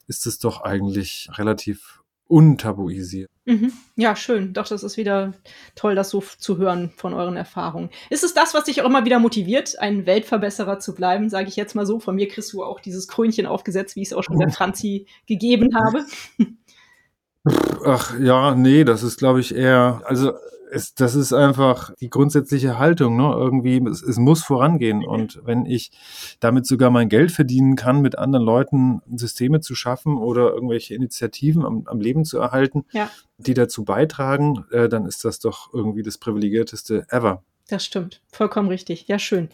ist 0.07 0.27
es 0.27 0.38
doch 0.38 0.62
eigentlich 0.62 1.29
relativ 1.37 2.03
untabuisiert. 2.29 3.31
Mhm. 3.47 3.73
Ja, 3.97 4.14
schön. 4.14 4.53
Doch, 4.53 4.69
das 4.69 4.83
ist 4.83 4.99
wieder 4.99 5.33
toll, 5.75 5.95
das 5.95 6.11
so 6.11 6.23
zu 6.38 6.59
hören 6.59 6.91
von 6.97 7.14
euren 7.14 7.37
Erfahrungen. 7.37 7.88
Ist 8.11 8.23
es 8.23 8.35
das, 8.35 8.53
was 8.53 8.64
dich 8.64 8.83
auch 8.83 8.87
immer 8.87 9.07
wieder 9.07 9.19
motiviert, 9.19 9.79
ein 9.79 10.05
Weltverbesserer 10.05 10.79
zu 10.79 10.95
bleiben, 10.95 11.31
sage 11.31 11.49
ich 11.49 11.57
jetzt 11.57 11.75
mal 11.75 11.87
so? 11.87 11.99
Von 11.99 12.14
mir 12.14 12.29
kriegst 12.29 12.53
du 12.53 12.62
auch 12.62 12.81
dieses 12.81 13.09
Krönchen 13.09 13.47
aufgesetzt, 13.47 13.97
wie 13.97 14.03
ich 14.03 14.09
es 14.09 14.12
auch 14.12 14.23
schon 14.23 14.38
der 14.38 14.51
Franzi 14.53 15.07
gegeben 15.27 15.75
habe. 15.75 16.05
Ach 17.85 18.18
ja, 18.18 18.55
nee, 18.55 18.85
das 18.85 19.03
ist, 19.03 19.18
glaube 19.18 19.40
ich, 19.40 19.55
eher, 19.55 20.03
also 20.05 20.33
es, 20.70 20.94
das 20.94 21.14
ist 21.14 21.33
einfach 21.33 21.94
die 22.01 22.11
grundsätzliche 22.11 22.79
Haltung, 22.79 23.16
ne? 23.16 23.33
Irgendwie, 23.35 23.83
es, 23.88 24.03
es, 24.03 24.18
muss 24.18 24.42
vorangehen. 24.42 25.05
Und 25.05 25.40
wenn 25.44 25.66
ich 25.66 25.90
damit 26.40 26.66
sogar 26.66 26.90
mein 26.90 27.09
Geld 27.09 27.33
verdienen 27.33 27.77
kann, 27.77 28.01
mit 28.01 28.18
anderen 28.18 28.44
Leuten 28.44 29.01
Systeme 29.14 29.61
zu 29.61 29.74
schaffen 29.74 30.16
oder 30.16 30.53
irgendwelche 30.53 30.94
Initiativen 30.94 31.64
am, 31.64 31.85
am 31.87 32.01
Leben 32.01 32.24
zu 32.24 32.38
erhalten, 32.38 32.85
ja. 32.92 33.11
die 33.38 33.55
dazu 33.55 33.85
beitragen, 33.85 34.64
äh, 34.70 34.88
dann 34.88 35.07
ist 35.07 35.24
das 35.24 35.38
doch 35.38 35.72
irgendwie 35.72 36.03
das 36.03 36.18
privilegierteste 36.18 37.07
ever. 37.11 37.42
Das 37.68 37.85
stimmt. 37.85 38.22
Vollkommen 38.33 38.68
richtig. 38.68 39.09
Ja, 39.09 39.18
schön. 39.18 39.51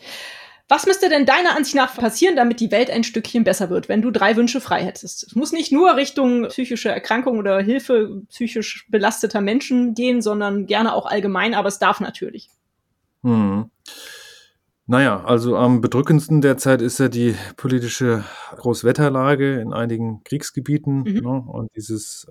Was 0.68 0.86
müsste 0.86 1.10
denn 1.10 1.26
deiner 1.26 1.56
Ansicht 1.56 1.76
nach 1.76 1.94
passieren, 1.94 2.36
damit 2.36 2.58
die 2.58 2.70
Welt 2.70 2.90
ein 2.90 3.04
Stückchen 3.04 3.44
besser 3.44 3.68
wird, 3.68 3.90
wenn 3.90 4.00
du 4.00 4.10
drei 4.10 4.34
Wünsche 4.34 4.62
frei 4.62 4.82
hättest? 4.82 5.24
Es 5.24 5.34
muss 5.34 5.52
nicht 5.52 5.72
nur 5.72 5.96
Richtung 5.96 6.48
psychische 6.48 6.88
Erkrankung 6.88 7.38
oder 7.38 7.60
Hilfe 7.60 8.22
psychisch 8.30 8.86
belasteter 8.88 9.42
Menschen 9.42 9.94
gehen, 9.94 10.22
sondern 10.22 10.66
gerne 10.66 10.94
auch 10.94 11.04
allgemein, 11.04 11.54
aber 11.54 11.68
es 11.68 11.78
darf 11.78 12.00
natürlich. 12.00 12.48
Hm. 13.22 13.70
Naja, 14.86 15.24
also 15.24 15.56
am 15.56 15.80
bedrückendsten 15.80 16.42
derzeit 16.42 16.82
ist 16.82 16.98
ja 16.98 17.08
die 17.08 17.34
politische 17.56 18.24
Großwetterlage 18.56 19.60
in 19.60 19.72
einigen 19.72 20.22
Kriegsgebieten 20.24 21.04
mhm. 21.04 21.20
ne, 21.20 21.44
und 21.46 21.74
dieses 21.74 22.26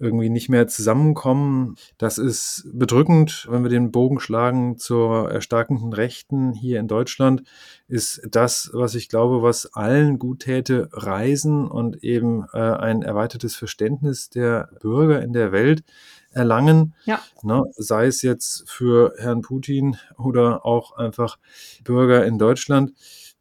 irgendwie 0.00 0.30
nicht 0.30 0.48
mehr 0.48 0.66
zusammenkommen. 0.66 1.76
Das 1.98 2.18
ist 2.18 2.66
bedrückend, 2.72 3.46
wenn 3.50 3.62
wir 3.62 3.70
den 3.70 3.92
Bogen 3.92 4.18
schlagen 4.18 4.78
zur 4.78 5.30
erstarkenden 5.30 5.92
Rechten 5.92 6.52
hier 6.52 6.80
in 6.80 6.88
Deutschland, 6.88 7.42
ist 7.86 8.22
das, 8.30 8.70
was 8.72 8.94
ich 8.94 9.08
glaube, 9.08 9.42
was 9.42 9.74
allen 9.74 10.18
gut 10.18 10.40
täte, 10.40 10.88
Reisen 10.92 11.68
und 11.68 12.02
eben 12.02 12.46
äh, 12.52 12.58
ein 12.58 13.02
erweitertes 13.02 13.54
Verständnis 13.54 14.30
der 14.30 14.70
Bürger 14.80 15.22
in 15.22 15.32
der 15.32 15.52
Welt 15.52 15.84
erlangen. 16.32 16.94
Ja. 17.04 17.20
Ne, 17.42 17.62
sei 17.76 18.06
es 18.06 18.22
jetzt 18.22 18.68
für 18.68 19.14
Herrn 19.18 19.42
Putin 19.42 19.96
oder 20.16 20.64
auch 20.64 20.96
einfach 20.96 21.38
Bürger 21.84 22.24
in 22.24 22.38
Deutschland, 22.38 22.92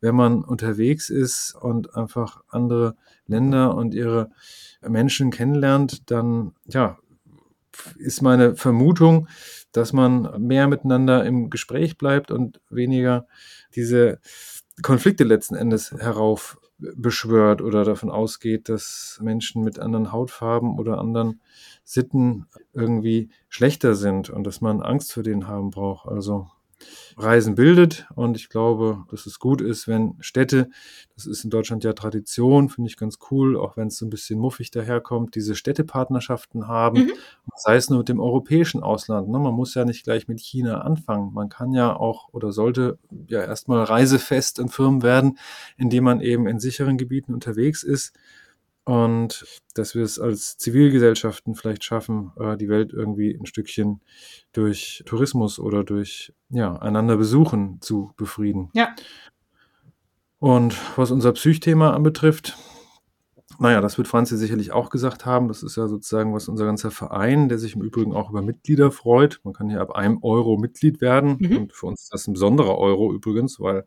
wenn 0.02 0.16
man 0.16 0.44
unterwegs 0.44 1.10
ist 1.10 1.56
und 1.56 1.96
einfach 1.96 2.44
andere 2.50 2.96
Länder 3.28 3.76
und 3.76 3.94
ihre 3.94 4.32
Menschen 4.82 5.32
kennenlernt, 5.32 6.10
dann 6.10 6.54
ja, 6.66 6.98
ist 7.98 8.22
meine 8.22 8.56
Vermutung, 8.56 9.28
dass 9.72 9.94
man 9.94 10.42
mehr 10.42 10.68
miteinander 10.68 11.26
im 11.26 11.50
Gespräch 11.50 11.98
bleibt 11.98 12.32
und 12.32 12.60
weniger 12.70 13.28
diese 13.76 14.20
Konflikte 14.82 15.24
letzten 15.24 15.56
Endes 15.56 15.92
heraufbeschwört 15.92 17.62
oder 17.62 17.84
davon 17.84 18.10
ausgeht, 18.10 18.70
dass 18.70 19.20
Menschen 19.22 19.64
mit 19.64 19.80
anderen 19.80 20.12
Hautfarben 20.12 20.80
oder 20.80 20.98
anderen 20.98 21.42
Sitten 21.84 22.46
irgendwie 22.74 23.30
schlechter 23.50 23.96
sind 23.96 24.30
und 24.30 24.46
dass 24.46 24.62
man 24.62 24.82
Angst 24.82 25.14
vor 25.14 25.24
denen 25.24 25.48
haben 25.48 25.70
braucht. 25.70 26.08
Also 26.08 26.48
Reisen 27.18 27.56
bildet. 27.56 28.08
Und 28.16 28.38
ich 28.38 28.50
glaube, 28.50 29.04
dass 29.10 29.26
es 29.26 29.40
gut 29.40 29.62
ist, 29.62 29.88
wenn 29.88 30.16
Städte, 30.20 30.70
das 31.16 31.26
ist 31.26 31.44
in 31.44 31.50
Deutschland 31.50 31.84
ja 31.84 31.94
Tradition, 31.94 32.70
finde 32.70 32.90
ich 32.90 32.98
ganz 32.98 33.18
cool, 33.32 33.58
auch 33.58 33.78
wenn 33.78 33.88
es 33.88 33.98
so 33.98 34.06
ein 34.06 34.10
bisschen 34.10 34.40
muffig 34.40 34.72
daherkommt, 34.72 35.36
diese 35.36 35.56
Städtepartnerschaften 35.56 36.68
haben, 36.68 37.06
mhm. 37.06 37.12
sei 37.56 37.76
es 37.76 37.90
nur 37.90 38.00
mit 38.00 38.10
dem 38.10 38.20
europäischen 38.20 38.82
Ausland. 38.82 39.30
Ne? 39.30 39.40
Man 39.40 39.54
muss 39.54 39.76
ja 39.76 39.86
nicht 39.86 40.04
gleich 40.04 40.28
mit 40.28 40.40
China 40.40 40.82
anfangen. 40.82 41.34
Man 41.34 41.50
kann 41.50 41.74
ja 41.74 41.96
auch 41.96 42.30
oder 42.32 42.52
sollte 42.52 42.98
ja 43.28 43.42
erstmal 43.42 43.84
reisefest 43.84 44.60
in 44.60 44.70
Firmen 44.70 45.04
werden, 45.04 45.38
indem 45.78 46.06
man 46.06 46.22
eben 46.22 46.48
in 46.48 46.60
sicheren 46.60 46.98
Gebieten 46.98 47.34
unterwegs 47.34 47.84
ist 47.84 48.14
und 48.90 49.46
dass 49.76 49.94
wir 49.94 50.02
es 50.02 50.18
als 50.18 50.58
Zivilgesellschaften 50.58 51.54
vielleicht 51.54 51.84
schaffen, 51.84 52.32
äh, 52.40 52.58
die 52.58 52.70
Welt 52.70 52.92
irgendwie 52.92 53.38
ein 53.40 53.46
Stückchen 53.46 54.02
durch 54.52 55.04
Tourismus 55.06 55.60
oder 55.60 55.84
durch 55.84 56.34
ja, 56.50 56.76
einander 56.76 57.16
besuchen 57.16 57.78
zu 57.82 58.12
befrieden. 58.18 58.72
Ja. 58.74 58.96
Und 60.40 60.76
was 60.98 61.12
unser 61.12 61.34
Psychthema 61.34 61.92
anbetrifft, 61.92 62.58
naja, 63.60 63.82
das 63.82 63.98
wird 63.98 64.08
Franzi 64.08 64.38
sicherlich 64.38 64.72
auch 64.72 64.90
gesagt 64.90 65.26
haben. 65.26 65.48
Das 65.50 65.64
ist 65.64 65.76
ja 65.76 65.88
sozusagen 65.88 66.34
was 66.34 66.48
unser 66.48 66.66
ganzer 66.66 66.92
Verein, 66.92 67.50
der 67.50 67.58
sich 67.58 67.76
im 67.76 67.82
Übrigen 67.82 68.14
auch 68.14 68.30
über 68.30 68.42
Mitglieder 68.42 68.92
freut. 68.92 69.42
Man 69.44 69.54
kann 69.54 69.70
hier 69.70 69.82
ab 69.82 69.92
einem 69.92 70.20
Euro 70.24 70.58
Mitglied 70.58 71.02
werden. 71.02 71.38
Mhm. 71.40 71.58
Und 71.58 71.74
für 71.74 71.88
uns 71.88 72.04
ist 72.04 72.14
das 72.14 72.28
ein 72.28 72.34
besonderer 72.34 72.78
Euro 72.78 73.14
übrigens, 73.14 73.60
weil 73.60 73.86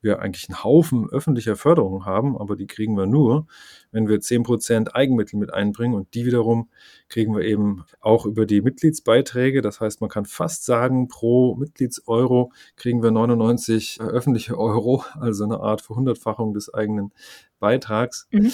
wir 0.00 0.20
eigentlich 0.20 0.48
einen 0.48 0.64
Haufen 0.64 1.08
öffentlicher 1.10 1.56
Förderung 1.56 2.06
haben, 2.06 2.38
aber 2.38 2.56
die 2.56 2.66
kriegen 2.66 2.96
wir 2.96 3.06
nur, 3.06 3.46
wenn 3.92 4.08
wir 4.08 4.20
zehn 4.20 4.42
Prozent 4.42 4.94
Eigenmittel 4.94 5.38
mit 5.38 5.52
einbringen. 5.52 5.94
Und 5.94 6.14
die 6.14 6.24
wiederum 6.24 6.70
kriegen 7.08 7.36
wir 7.36 7.44
eben 7.44 7.84
auch 8.00 8.24
über 8.24 8.46
die 8.46 8.62
Mitgliedsbeiträge. 8.62 9.60
Das 9.60 9.80
heißt, 9.80 10.00
man 10.00 10.08
kann 10.08 10.24
fast 10.24 10.64
sagen, 10.64 11.08
pro 11.08 11.56
Mitgliedseuro 11.56 12.52
kriegen 12.76 13.02
wir 13.02 13.10
99 13.10 14.00
öffentliche 14.00 14.58
Euro, 14.58 15.04
also 15.14 15.44
eine 15.44 15.60
Art 15.60 15.82
Verhundertfachung 15.82 16.54
des 16.54 16.72
eigenen 16.72 17.12
Beitrags. 17.58 18.26
Mhm. 18.30 18.50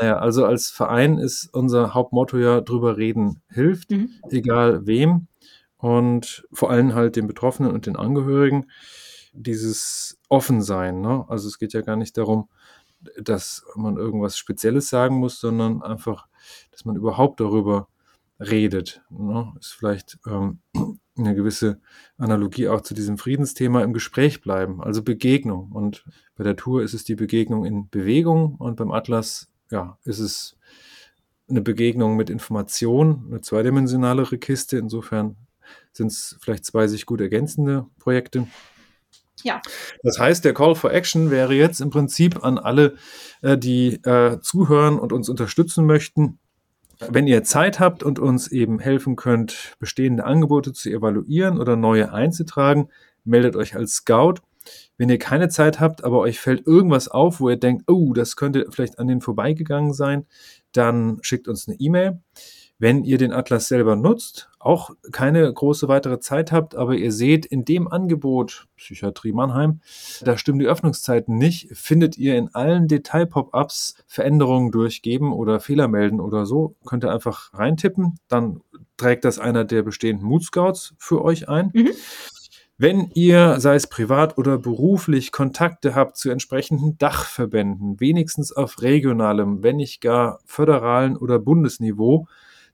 Naja, 0.00 0.18
also 0.18 0.44
als 0.44 0.70
Verein 0.70 1.18
ist 1.18 1.48
unser 1.52 1.94
Hauptmotto 1.94 2.36
ja 2.38 2.60
drüber 2.60 2.96
reden 2.96 3.42
hilft, 3.48 3.90
mhm. 3.90 4.10
egal 4.30 4.86
wem. 4.86 5.28
und 5.76 6.46
vor 6.52 6.70
allem 6.70 6.94
halt 6.94 7.16
den 7.16 7.26
Betroffenen 7.26 7.70
und 7.70 7.86
den 7.86 7.96
Angehörigen 7.96 8.66
dieses 9.34 10.18
Offensein. 10.28 11.00
Ne? 11.00 11.24
Also 11.28 11.48
es 11.48 11.58
geht 11.58 11.72
ja 11.72 11.82
gar 11.82 11.96
nicht 11.96 12.16
darum, 12.16 12.48
dass 13.20 13.64
man 13.74 13.96
irgendwas 13.96 14.38
Spezielles 14.38 14.88
sagen 14.88 15.16
muss, 15.16 15.40
sondern 15.40 15.82
einfach, 15.82 16.26
dass 16.70 16.84
man 16.84 16.96
überhaupt 16.96 17.40
darüber 17.40 17.88
redet. 18.40 19.02
Ne? 19.10 19.52
Ist 19.58 19.72
vielleicht 19.72 20.18
ähm, 20.26 20.60
eine 21.16 21.34
gewisse 21.34 21.80
Analogie 22.16 22.68
auch 22.68 22.80
zu 22.80 22.94
diesem 22.94 23.18
Friedensthema 23.18 23.82
im 23.82 23.92
Gespräch 23.92 24.40
bleiben, 24.40 24.82
also 24.82 25.02
Begegnung. 25.02 25.70
Und 25.72 26.04
bei 26.36 26.44
der 26.44 26.56
Tour 26.56 26.82
ist 26.82 26.94
es 26.94 27.04
die 27.04 27.14
Begegnung 27.14 27.64
in 27.64 27.88
Bewegung 27.88 28.56
und 28.56 28.76
beim 28.76 28.90
Atlas, 28.90 29.48
ja, 29.70 29.98
ist 30.04 30.18
es 30.18 30.56
eine 31.48 31.60
Begegnung 31.60 32.16
mit 32.16 32.30
Information, 32.30 33.26
eine 33.28 33.40
zweidimensionalere 33.40 34.38
Kiste. 34.38 34.78
Insofern 34.78 35.36
sind 35.92 36.08
es 36.08 36.36
vielleicht 36.40 36.64
zwei 36.64 36.86
sich 36.86 37.06
gut 37.06 37.20
ergänzende 37.20 37.86
Projekte. 37.98 38.46
Ja. 39.42 39.60
Das 40.02 40.18
heißt, 40.18 40.44
der 40.44 40.54
Call 40.54 40.74
for 40.74 40.92
Action 40.92 41.30
wäre 41.30 41.54
jetzt 41.54 41.80
im 41.80 41.90
Prinzip 41.90 42.42
an 42.44 42.58
alle, 42.58 42.96
äh, 43.42 43.58
die 43.58 43.94
äh, 44.04 44.40
zuhören 44.40 44.98
und 44.98 45.12
uns 45.12 45.28
unterstützen 45.28 45.84
möchten. 45.86 46.38
Wenn 47.08 47.26
ihr 47.26 47.44
Zeit 47.44 47.80
habt 47.80 48.02
und 48.02 48.18
uns 48.18 48.48
eben 48.48 48.78
helfen 48.78 49.16
könnt, 49.16 49.74
bestehende 49.78 50.24
Angebote 50.24 50.72
zu 50.72 50.88
evaluieren 50.88 51.58
oder 51.60 51.76
neue 51.76 52.12
einzutragen, 52.12 52.88
meldet 53.24 53.56
euch 53.56 53.76
als 53.76 53.94
Scout. 53.94 54.36
Wenn 54.96 55.08
ihr 55.08 55.18
keine 55.18 55.48
Zeit 55.48 55.80
habt, 55.80 56.04
aber 56.04 56.20
euch 56.20 56.40
fällt 56.40 56.66
irgendwas 56.66 57.08
auf, 57.08 57.40
wo 57.40 57.50
ihr 57.50 57.56
denkt, 57.56 57.84
oh, 57.88 58.12
das 58.12 58.36
könnte 58.36 58.66
vielleicht 58.70 58.98
an 58.98 59.08
den 59.08 59.20
vorbeigegangen 59.20 59.92
sein, 59.92 60.26
dann 60.72 61.18
schickt 61.22 61.48
uns 61.48 61.68
eine 61.68 61.78
E-Mail. 61.78 62.20
Wenn 62.78 63.04
ihr 63.04 63.18
den 63.18 63.32
Atlas 63.32 63.68
selber 63.68 63.94
nutzt, 63.94 64.50
auch 64.58 64.90
keine 65.12 65.52
große 65.52 65.86
weitere 65.86 66.18
Zeit 66.18 66.50
habt, 66.50 66.74
aber 66.74 66.96
ihr 66.96 67.12
seht 67.12 67.46
in 67.46 67.64
dem 67.64 67.86
Angebot 67.86 68.66
Psychiatrie 68.76 69.32
Mannheim, 69.32 69.80
da 70.22 70.36
stimmen 70.36 70.58
die 70.58 70.66
Öffnungszeiten 70.66 71.38
nicht, 71.38 71.68
findet 71.76 72.18
ihr 72.18 72.36
in 72.36 72.52
allen 72.52 72.88
Detail-Pop-ups 72.88 74.02
Veränderungen 74.08 74.72
durchgeben 74.72 75.32
oder 75.32 75.60
Fehler 75.60 75.86
melden 75.86 76.20
oder 76.20 76.46
so, 76.46 76.74
könnt 76.84 77.04
ihr 77.04 77.12
einfach 77.12 77.54
reintippen, 77.54 78.18
dann 78.26 78.60
trägt 78.96 79.24
das 79.24 79.38
einer 79.38 79.64
der 79.64 79.82
bestehenden 79.82 80.26
Mood 80.26 80.42
Scouts 80.42 80.94
für 80.98 81.22
euch 81.22 81.48
ein. 81.48 81.70
Mhm. 81.72 81.92
Wenn 82.76 83.10
ihr, 83.14 83.60
sei 83.60 83.76
es 83.76 83.86
privat 83.86 84.36
oder 84.36 84.58
beruflich, 84.58 85.30
Kontakte 85.30 85.94
habt 85.94 86.16
zu 86.16 86.30
entsprechenden 86.30 86.98
Dachverbänden, 86.98 88.00
wenigstens 88.00 88.50
auf 88.50 88.82
regionalem, 88.82 89.62
wenn 89.62 89.76
nicht 89.76 90.00
gar 90.00 90.40
föderalen 90.44 91.16
oder 91.16 91.38
Bundesniveau, 91.38 92.26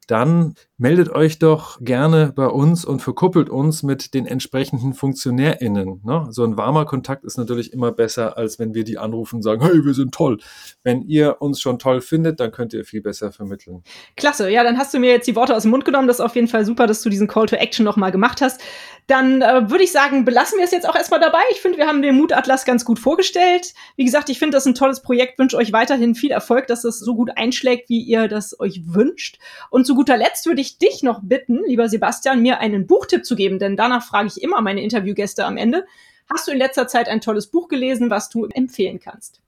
dann 0.06 0.54
meldet 0.80 1.10
euch 1.10 1.38
doch 1.38 1.78
gerne 1.82 2.32
bei 2.34 2.46
uns 2.46 2.86
und 2.86 3.00
verkuppelt 3.00 3.50
uns 3.50 3.82
mit 3.82 4.14
den 4.14 4.24
entsprechenden 4.24 4.94
FunktionärInnen. 4.94 6.00
Ne? 6.02 6.26
So 6.30 6.42
ein 6.42 6.56
warmer 6.56 6.86
Kontakt 6.86 7.22
ist 7.24 7.36
natürlich 7.36 7.74
immer 7.74 7.92
besser, 7.92 8.38
als 8.38 8.58
wenn 8.58 8.72
wir 8.72 8.82
die 8.82 8.96
anrufen 8.96 9.36
und 9.36 9.42
sagen, 9.42 9.62
hey, 9.62 9.84
wir 9.84 9.92
sind 9.92 10.14
toll. 10.14 10.38
Wenn 10.82 11.02
ihr 11.02 11.42
uns 11.42 11.60
schon 11.60 11.78
toll 11.78 12.00
findet, 12.00 12.40
dann 12.40 12.50
könnt 12.50 12.72
ihr 12.72 12.86
viel 12.86 13.02
besser 13.02 13.30
vermitteln. 13.30 13.82
Klasse, 14.16 14.48
ja, 14.48 14.64
dann 14.64 14.78
hast 14.78 14.94
du 14.94 14.98
mir 14.98 15.10
jetzt 15.10 15.28
die 15.28 15.36
Worte 15.36 15.54
aus 15.54 15.62
dem 15.62 15.70
Mund 15.70 15.84
genommen. 15.84 16.08
Das 16.08 16.16
ist 16.16 16.24
auf 16.24 16.34
jeden 16.34 16.48
Fall 16.48 16.64
super, 16.64 16.86
dass 16.86 17.02
du 17.02 17.10
diesen 17.10 17.28
Call 17.28 17.44
to 17.44 17.56
Action 17.56 17.84
nochmal 17.84 18.10
gemacht 18.10 18.40
hast. 18.40 18.62
Dann 19.06 19.42
äh, 19.42 19.70
würde 19.70 19.84
ich 19.84 19.92
sagen, 19.92 20.24
belassen 20.24 20.56
wir 20.56 20.64
es 20.64 20.70
jetzt 20.70 20.88
auch 20.88 20.96
erstmal 20.96 21.20
dabei. 21.20 21.42
Ich 21.50 21.60
finde, 21.60 21.76
wir 21.76 21.88
haben 21.88 22.00
den 22.00 22.16
Mutatlas 22.16 22.64
ganz 22.64 22.86
gut 22.86 22.98
vorgestellt. 22.98 23.74
Wie 23.96 24.06
gesagt, 24.06 24.30
ich 24.30 24.38
finde 24.38 24.56
das 24.56 24.64
ein 24.64 24.74
tolles 24.74 25.02
Projekt, 25.02 25.38
wünsche 25.38 25.58
euch 25.58 25.74
weiterhin 25.74 26.14
viel 26.14 26.30
Erfolg, 26.30 26.68
dass 26.68 26.84
es 26.84 27.00
so 27.00 27.14
gut 27.14 27.32
einschlägt, 27.36 27.90
wie 27.90 28.00
ihr 28.00 28.28
das 28.28 28.58
euch 28.58 28.80
wünscht. 28.86 29.38
Und 29.68 29.84
zu 29.84 29.94
guter 29.94 30.16
Letzt 30.16 30.46
würde 30.46 30.62
ich 30.62 30.69
dich 30.78 31.02
noch 31.02 31.20
bitten, 31.22 31.60
lieber 31.66 31.88
Sebastian, 31.88 32.42
mir 32.42 32.58
einen 32.58 32.86
Buchtipp 32.86 33.24
zu 33.24 33.36
geben, 33.36 33.58
denn 33.58 33.76
danach 33.76 34.04
frage 34.04 34.28
ich 34.28 34.42
immer 34.42 34.60
meine 34.60 34.82
Interviewgäste 34.82 35.44
am 35.44 35.56
Ende. 35.56 35.86
Hast 36.32 36.46
du 36.46 36.52
in 36.52 36.58
letzter 36.58 36.86
Zeit 36.86 37.08
ein 37.08 37.20
tolles 37.20 37.48
Buch 37.48 37.68
gelesen, 37.68 38.10
was 38.10 38.28
du 38.28 38.46
empfehlen 38.46 39.00
kannst? 39.00 39.40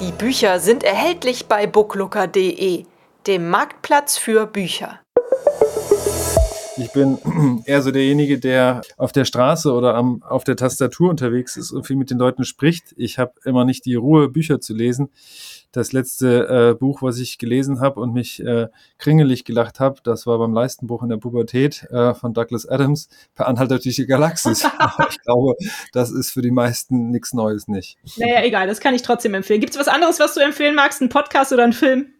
Die 0.00 0.12
Bücher 0.12 0.60
sind 0.60 0.82
erhältlich 0.82 1.46
bei 1.46 1.66
booklooker.de, 1.66 2.84
dem 3.26 3.50
Marktplatz 3.50 4.16
für 4.16 4.46
Bücher. 4.46 5.00
Ich 6.78 6.92
bin 6.92 7.18
eher 7.66 7.82
so 7.82 7.90
derjenige, 7.90 8.38
der 8.38 8.80
auf 8.96 9.12
der 9.12 9.24
Straße 9.24 9.72
oder 9.72 9.94
am, 9.94 10.22
auf 10.22 10.44
der 10.44 10.56
Tastatur 10.56 11.10
unterwegs 11.10 11.56
ist 11.56 11.72
und 11.72 11.86
viel 11.86 11.96
mit 11.96 12.10
den 12.10 12.18
Leuten 12.18 12.44
spricht. 12.44 12.94
Ich 12.96 13.18
habe 13.18 13.34
immer 13.44 13.64
nicht 13.64 13.84
die 13.84 13.94
Ruhe, 13.94 14.28
Bücher 14.28 14.60
zu 14.60 14.74
lesen. 14.74 15.10
Das 15.72 15.92
letzte 15.92 16.72
äh, 16.72 16.74
Buch, 16.74 17.02
was 17.02 17.18
ich 17.18 17.38
gelesen 17.38 17.80
habe 17.80 18.00
und 18.00 18.12
mich 18.12 18.44
äh, 18.44 18.68
kringelig 18.98 19.44
gelacht 19.44 19.78
habe, 19.78 20.00
das 20.02 20.26
war 20.26 20.38
beim 20.38 20.52
Leistenbuch 20.52 21.02
in 21.02 21.08
der 21.08 21.16
Pubertät 21.16 21.84
äh, 21.90 22.12
von 22.14 22.34
Douglas 22.34 22.66
Adams, 22.66 23.08
Per 23.34 23.46
Anhalter 23.46 23.78
durch 23.78 23.94
die 23.94 24.06
Galaxis. 24.06 24.64
ich 25.10 25.22
glaube, 25.22 25.54
das 25.92 26.10
ist 26.10 26.32
für 26.32 26.42
die 26.42 26.50
meisten 26.50 27.10
nichts 27.10 27.32
Neues 27.32 27.68
nicht. 27.68 27.98
Naja, 28.16 28.42
egal, 28.42 28.66
das 28.66 28.80
kann 28.80 28.94
ich 28.94 29.02
trotzdem 29.02 29.34
empfehlen. 29.34 29.60
Gibt 29.60 29.74
es 29.74 29.78
was 29.78 29.88
anderes, 29.88 30.18
was 30.18 30.34
du 30.34 30.40
empfehlen 30.40 30.74
magst? 30.74 31.00
Ein 31.00 31.08
Podcast 31.08 31.52
oder 31.52 31.64
ein 31.64 31.72
Film? 31.72 32.14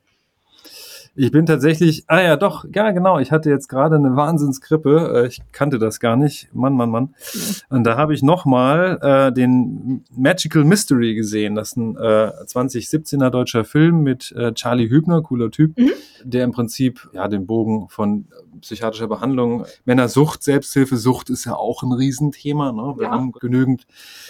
Ich 1.17 1.33
bin 1.33 1.45
tatsächlich, 1.45 2.05
ah 2.07 2.21
ja, 2.21 2.37
doch, 2.37 2.65
ja, 2.73 2.93
genau. 2.93 3.19
Ich 3.19 3.33
hatte 3.33 3.51
jetzt 3.51 3.69
gerade 3.69 3.97
eine 3.97 4.15
Wahnsinnskrippe. 4.15 5.23
Äh, 5.25 5.27
ich 5.27 5.41
kannte 5.51 5.79
das 5.79 5.99
gar 5.99 6.17
nicht. 6.17 6.49
Mann, 6.55 6.75
Mann, 6.75 6.91
Mann. 6.91 7.15
Und 7.69 7.85
da 7.85 7.97
habe 7.97 8.15
ich 8.15 8.23
nochmal 8.23 8.99
äh, 9.03 9.33
den 9.33 10.05
Magical 10.17 10.65
Mystery 10.65 11.15
gesehen. 11.15 11.57
Das 11.57 11.71
ist 11.71 11.77
ein 11.77 11.97
äh, 11.97 12.33
2017er 12.47 13.31
deutscher 13.31 13.65
Film 13.65 14.03
mit 14.03 14.33
äh, 14.33 14.53
Charlie 14.55 14.89
Hübner, 14.89 15.21
cooler 15.23 15.51
Typ, 15.51 15.77
mhm. 15.77 15.91
der 16.23 16.45
im 16.45 16.53
Prinzip 16.53 17.11
ja 17.13 17.27
den 17.27 17.45
Bogen 17.45 17.89
von 17.89 18.27
psychiatrischer 18.61 19.09
Behandlung, 19.09 19.65
Männersucht, 19.85 20.43
Selbsthilfe, 20.45 20.97
Sucht 20.97 21.31
ist 21.31 21.45
ja 21.45 21.55
auch 21.55 21.83
ein 21.83 21.93
Riesenthema. 21.93 22.73
Ne? 22.73 22.95
Wir 22.99 23.07
ja. 23.07 23.11
haben 23.11 23.33
genügend 23.33 23.87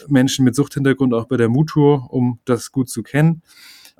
Menschen 0.08 0.44
mit 0.44 0.54
Suchthintergrund 0.54 1.12
auch 1.12 1.26
bei 1.26 1.36
der 1.36 1.48
Mutur, 1.50 2.06
um 2.10 2.38
das 2.46 2.72
gut 2.72 2.88
zu 2.88 3.02
kennen 3.02 3.42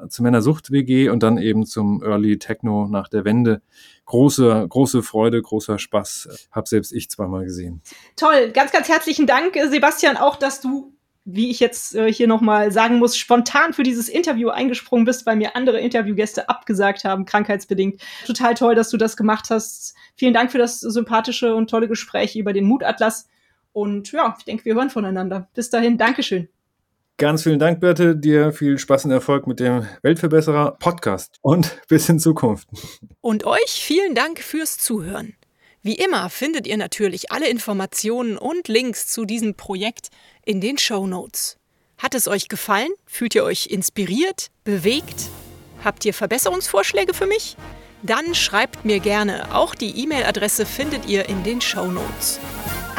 zur 0.09 0.23
Männersucht-WG 0.25 1.09
und 1.09 1.23
dann 1.23 1.39
eben 1.39 1.67
zum 1.67 2.03
Early 2.03 2.39
Techno 2.39 2.87
nach 2.89 3.09
der 3.09 3.25
Wende. 3.25 3.63
Große, 4.07 4.67
große 4.69 5.03
Freude, 5.03 5.41
großer 5.41 5.79
Spaß. 5.79 6.49
Hab 6.51 6.69
selbst 6.69 6.93
ich 6.93 7.11
zweimal 7.11 7.45
gesehen. 7.45 7.83
Toll, 8.17 8.51
ganz, 8.53 8.73
ganz 8.73 8.89
herzlichen 8.89 9.27
Dank, 9.27 9.57
Sebastian, 9.71 10.17
auch, 10.17 10.37
dass 10.37 10.61
du 10.61 10.93
wie 11.25 11.51
ich 11.51 11.61
jetzt 11.61 11.95
äh, 11.95 12.13
hier 12.13 12.27
nochmal 12.27 12.73
sagen 12.73 12.99
muss, 12.99 13.17
spontan 13.17 13.73
für 13.73 13.83
dieses 13.83 14.09
Interview 14.09 14.49
eingesprungen 14.49 15.05
bist, 15.05 15.27
weil 15.27 15.37
mir 15.37 15.55
andere 15.55 15.81
Interviewgäste 15.81 16.49
abgesagt 16.49 17.05
haben, 17.05 17.25
krankheitsbedingt. 17.25 18.01
Total 18.27 18.55
toll, 18.55 18.75
dass 18.75 18.91
du 18.91 18.97
das 18.97 19.17
gemacht 19.17 19.47
hast. 19.51 19.95
Vielen 20.17 20.35
Dank 20.35 20.51
für 20.51 20.59
das 20.59 20.81
sympathische 20.81 21.55
und 21.55 21.69
tolle 21.69 21.89
Gespräch 21.89 22.37
über 22.37 22.53
den 22.53 22.65
Mutatlas. 22.65 23.29
Und 23.73 24.13
ja, 24.13 24.35
ich 24.39 24.45
denke, 24.45 24.65
wir 24.65 24.75
hören 24.75 24.91
voneinander. 24.91 25.49
Bis 25.55 25.71
dahin, 25.71 25.99
Dankeschön. 25.99 26.49
Ganz 27.21 27.43
vielen 27.43 27.59
Dank, 27.59 27.81
Birte. 27.81 28.17
Dir 28.17 28.51
viel 28.51 28.79
Spaß 28.79 29.05
und 29.05 29.11
Erfolg 29.11 29.47
mit 29.47 29.61
dem 29.61 29.87
Weltverbesserer 30.01 30.79
Podcast 30.79 31.37
und 31.43 31.79
bis 31.89 32.09
in 32.09 32.19
Zukunft. 32.19 32.67
Und 33.21 33.45
euch 33.45 33.69
vielen 33.69 34.15
Dank 34.15 34.39
fürs 34.39 34.79
Zuhören. 34.79 35.37
Wie 35.83 35.97
immer 35.97 36.31
findet 36.31 36.67
ihr 36.67 36.79
natürlich 36.79 37.31
alle 37.31 37.51
Informationen 37.51 38.39
und 38.39 38.69
Links 38.69 39.09
zu 39.09 39.27
diesem 39.27 39.55
Projekt 39.55 40.09
in 40.47 40.63
den 40.63 40.79
Show 40.79 41.07
Notes. 41.07 41.59
Hat 41.99 42.15
es 42.15 42.27
euch 42.27 42.49
gefallen? 42.49 42.89
Fühlt 43.05 43.35
ihr 43.35 43.45
euch 43.45 43.67
inspiriert, 43.67 44.47
bewegt? 44.65 45.29
Habt 45.85 46.07
ihr 46.07 46.15
Verbesserungsvorschläge 46.15 47.13
für 47.13 47.27
mich? 47.27 47.55
Dann 48.03 48.35
schreibt 48.35 48.87
mir 48.87 48.99
gerne. 48.99 49.55
Auch 49.55 49.75
die 49.75 50.05
E-Mail-Adresse 50.05 50.65
findet 50.65 51.07
ihr 51.07 51.29
in 51.29 51.45
den 51.45 51.61
Show 51.61 51.85
Notes. 51.85 52.41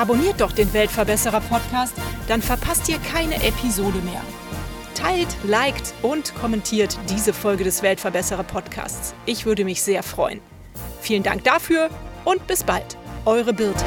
Abonniert 0.02 0.42
doch 0.42 0.52
den 0.52 0.74
Weltverbesserer 0.74 1.42
Podcast, 1.42 1.94
dann 2.28 2.42
verpasst 2.42 2.90
ihr 2.90 2.98
keine 2.98 3.36
Episode 3.36 4.00
mehr. 4.00 4.24
Teilt, 4.96 5.28
liked 5.44 5.94
und 6.02 6.34
kommentiert 6.34 6.98
diese 7.08 7.34
Folge 7.34 7.64
des 7.64 7.84
Weltverbesserer 7.84 8.42
Podcasts. 8.42 9.14
Ich 9.28 9.46
würde 9.46 9.64
mich 9.64 9.84
sehr 9.84 10.02
freuen. 10.02 10.42
Vielen 11.02 11.22
Dank 11.22 11.44
dafür 11.44 11.92
und 12.26 12.48
bis 12.48 12.64
bald. 12.64 12.98
Eure 13.26 13.54
Birte. 13.54 13.86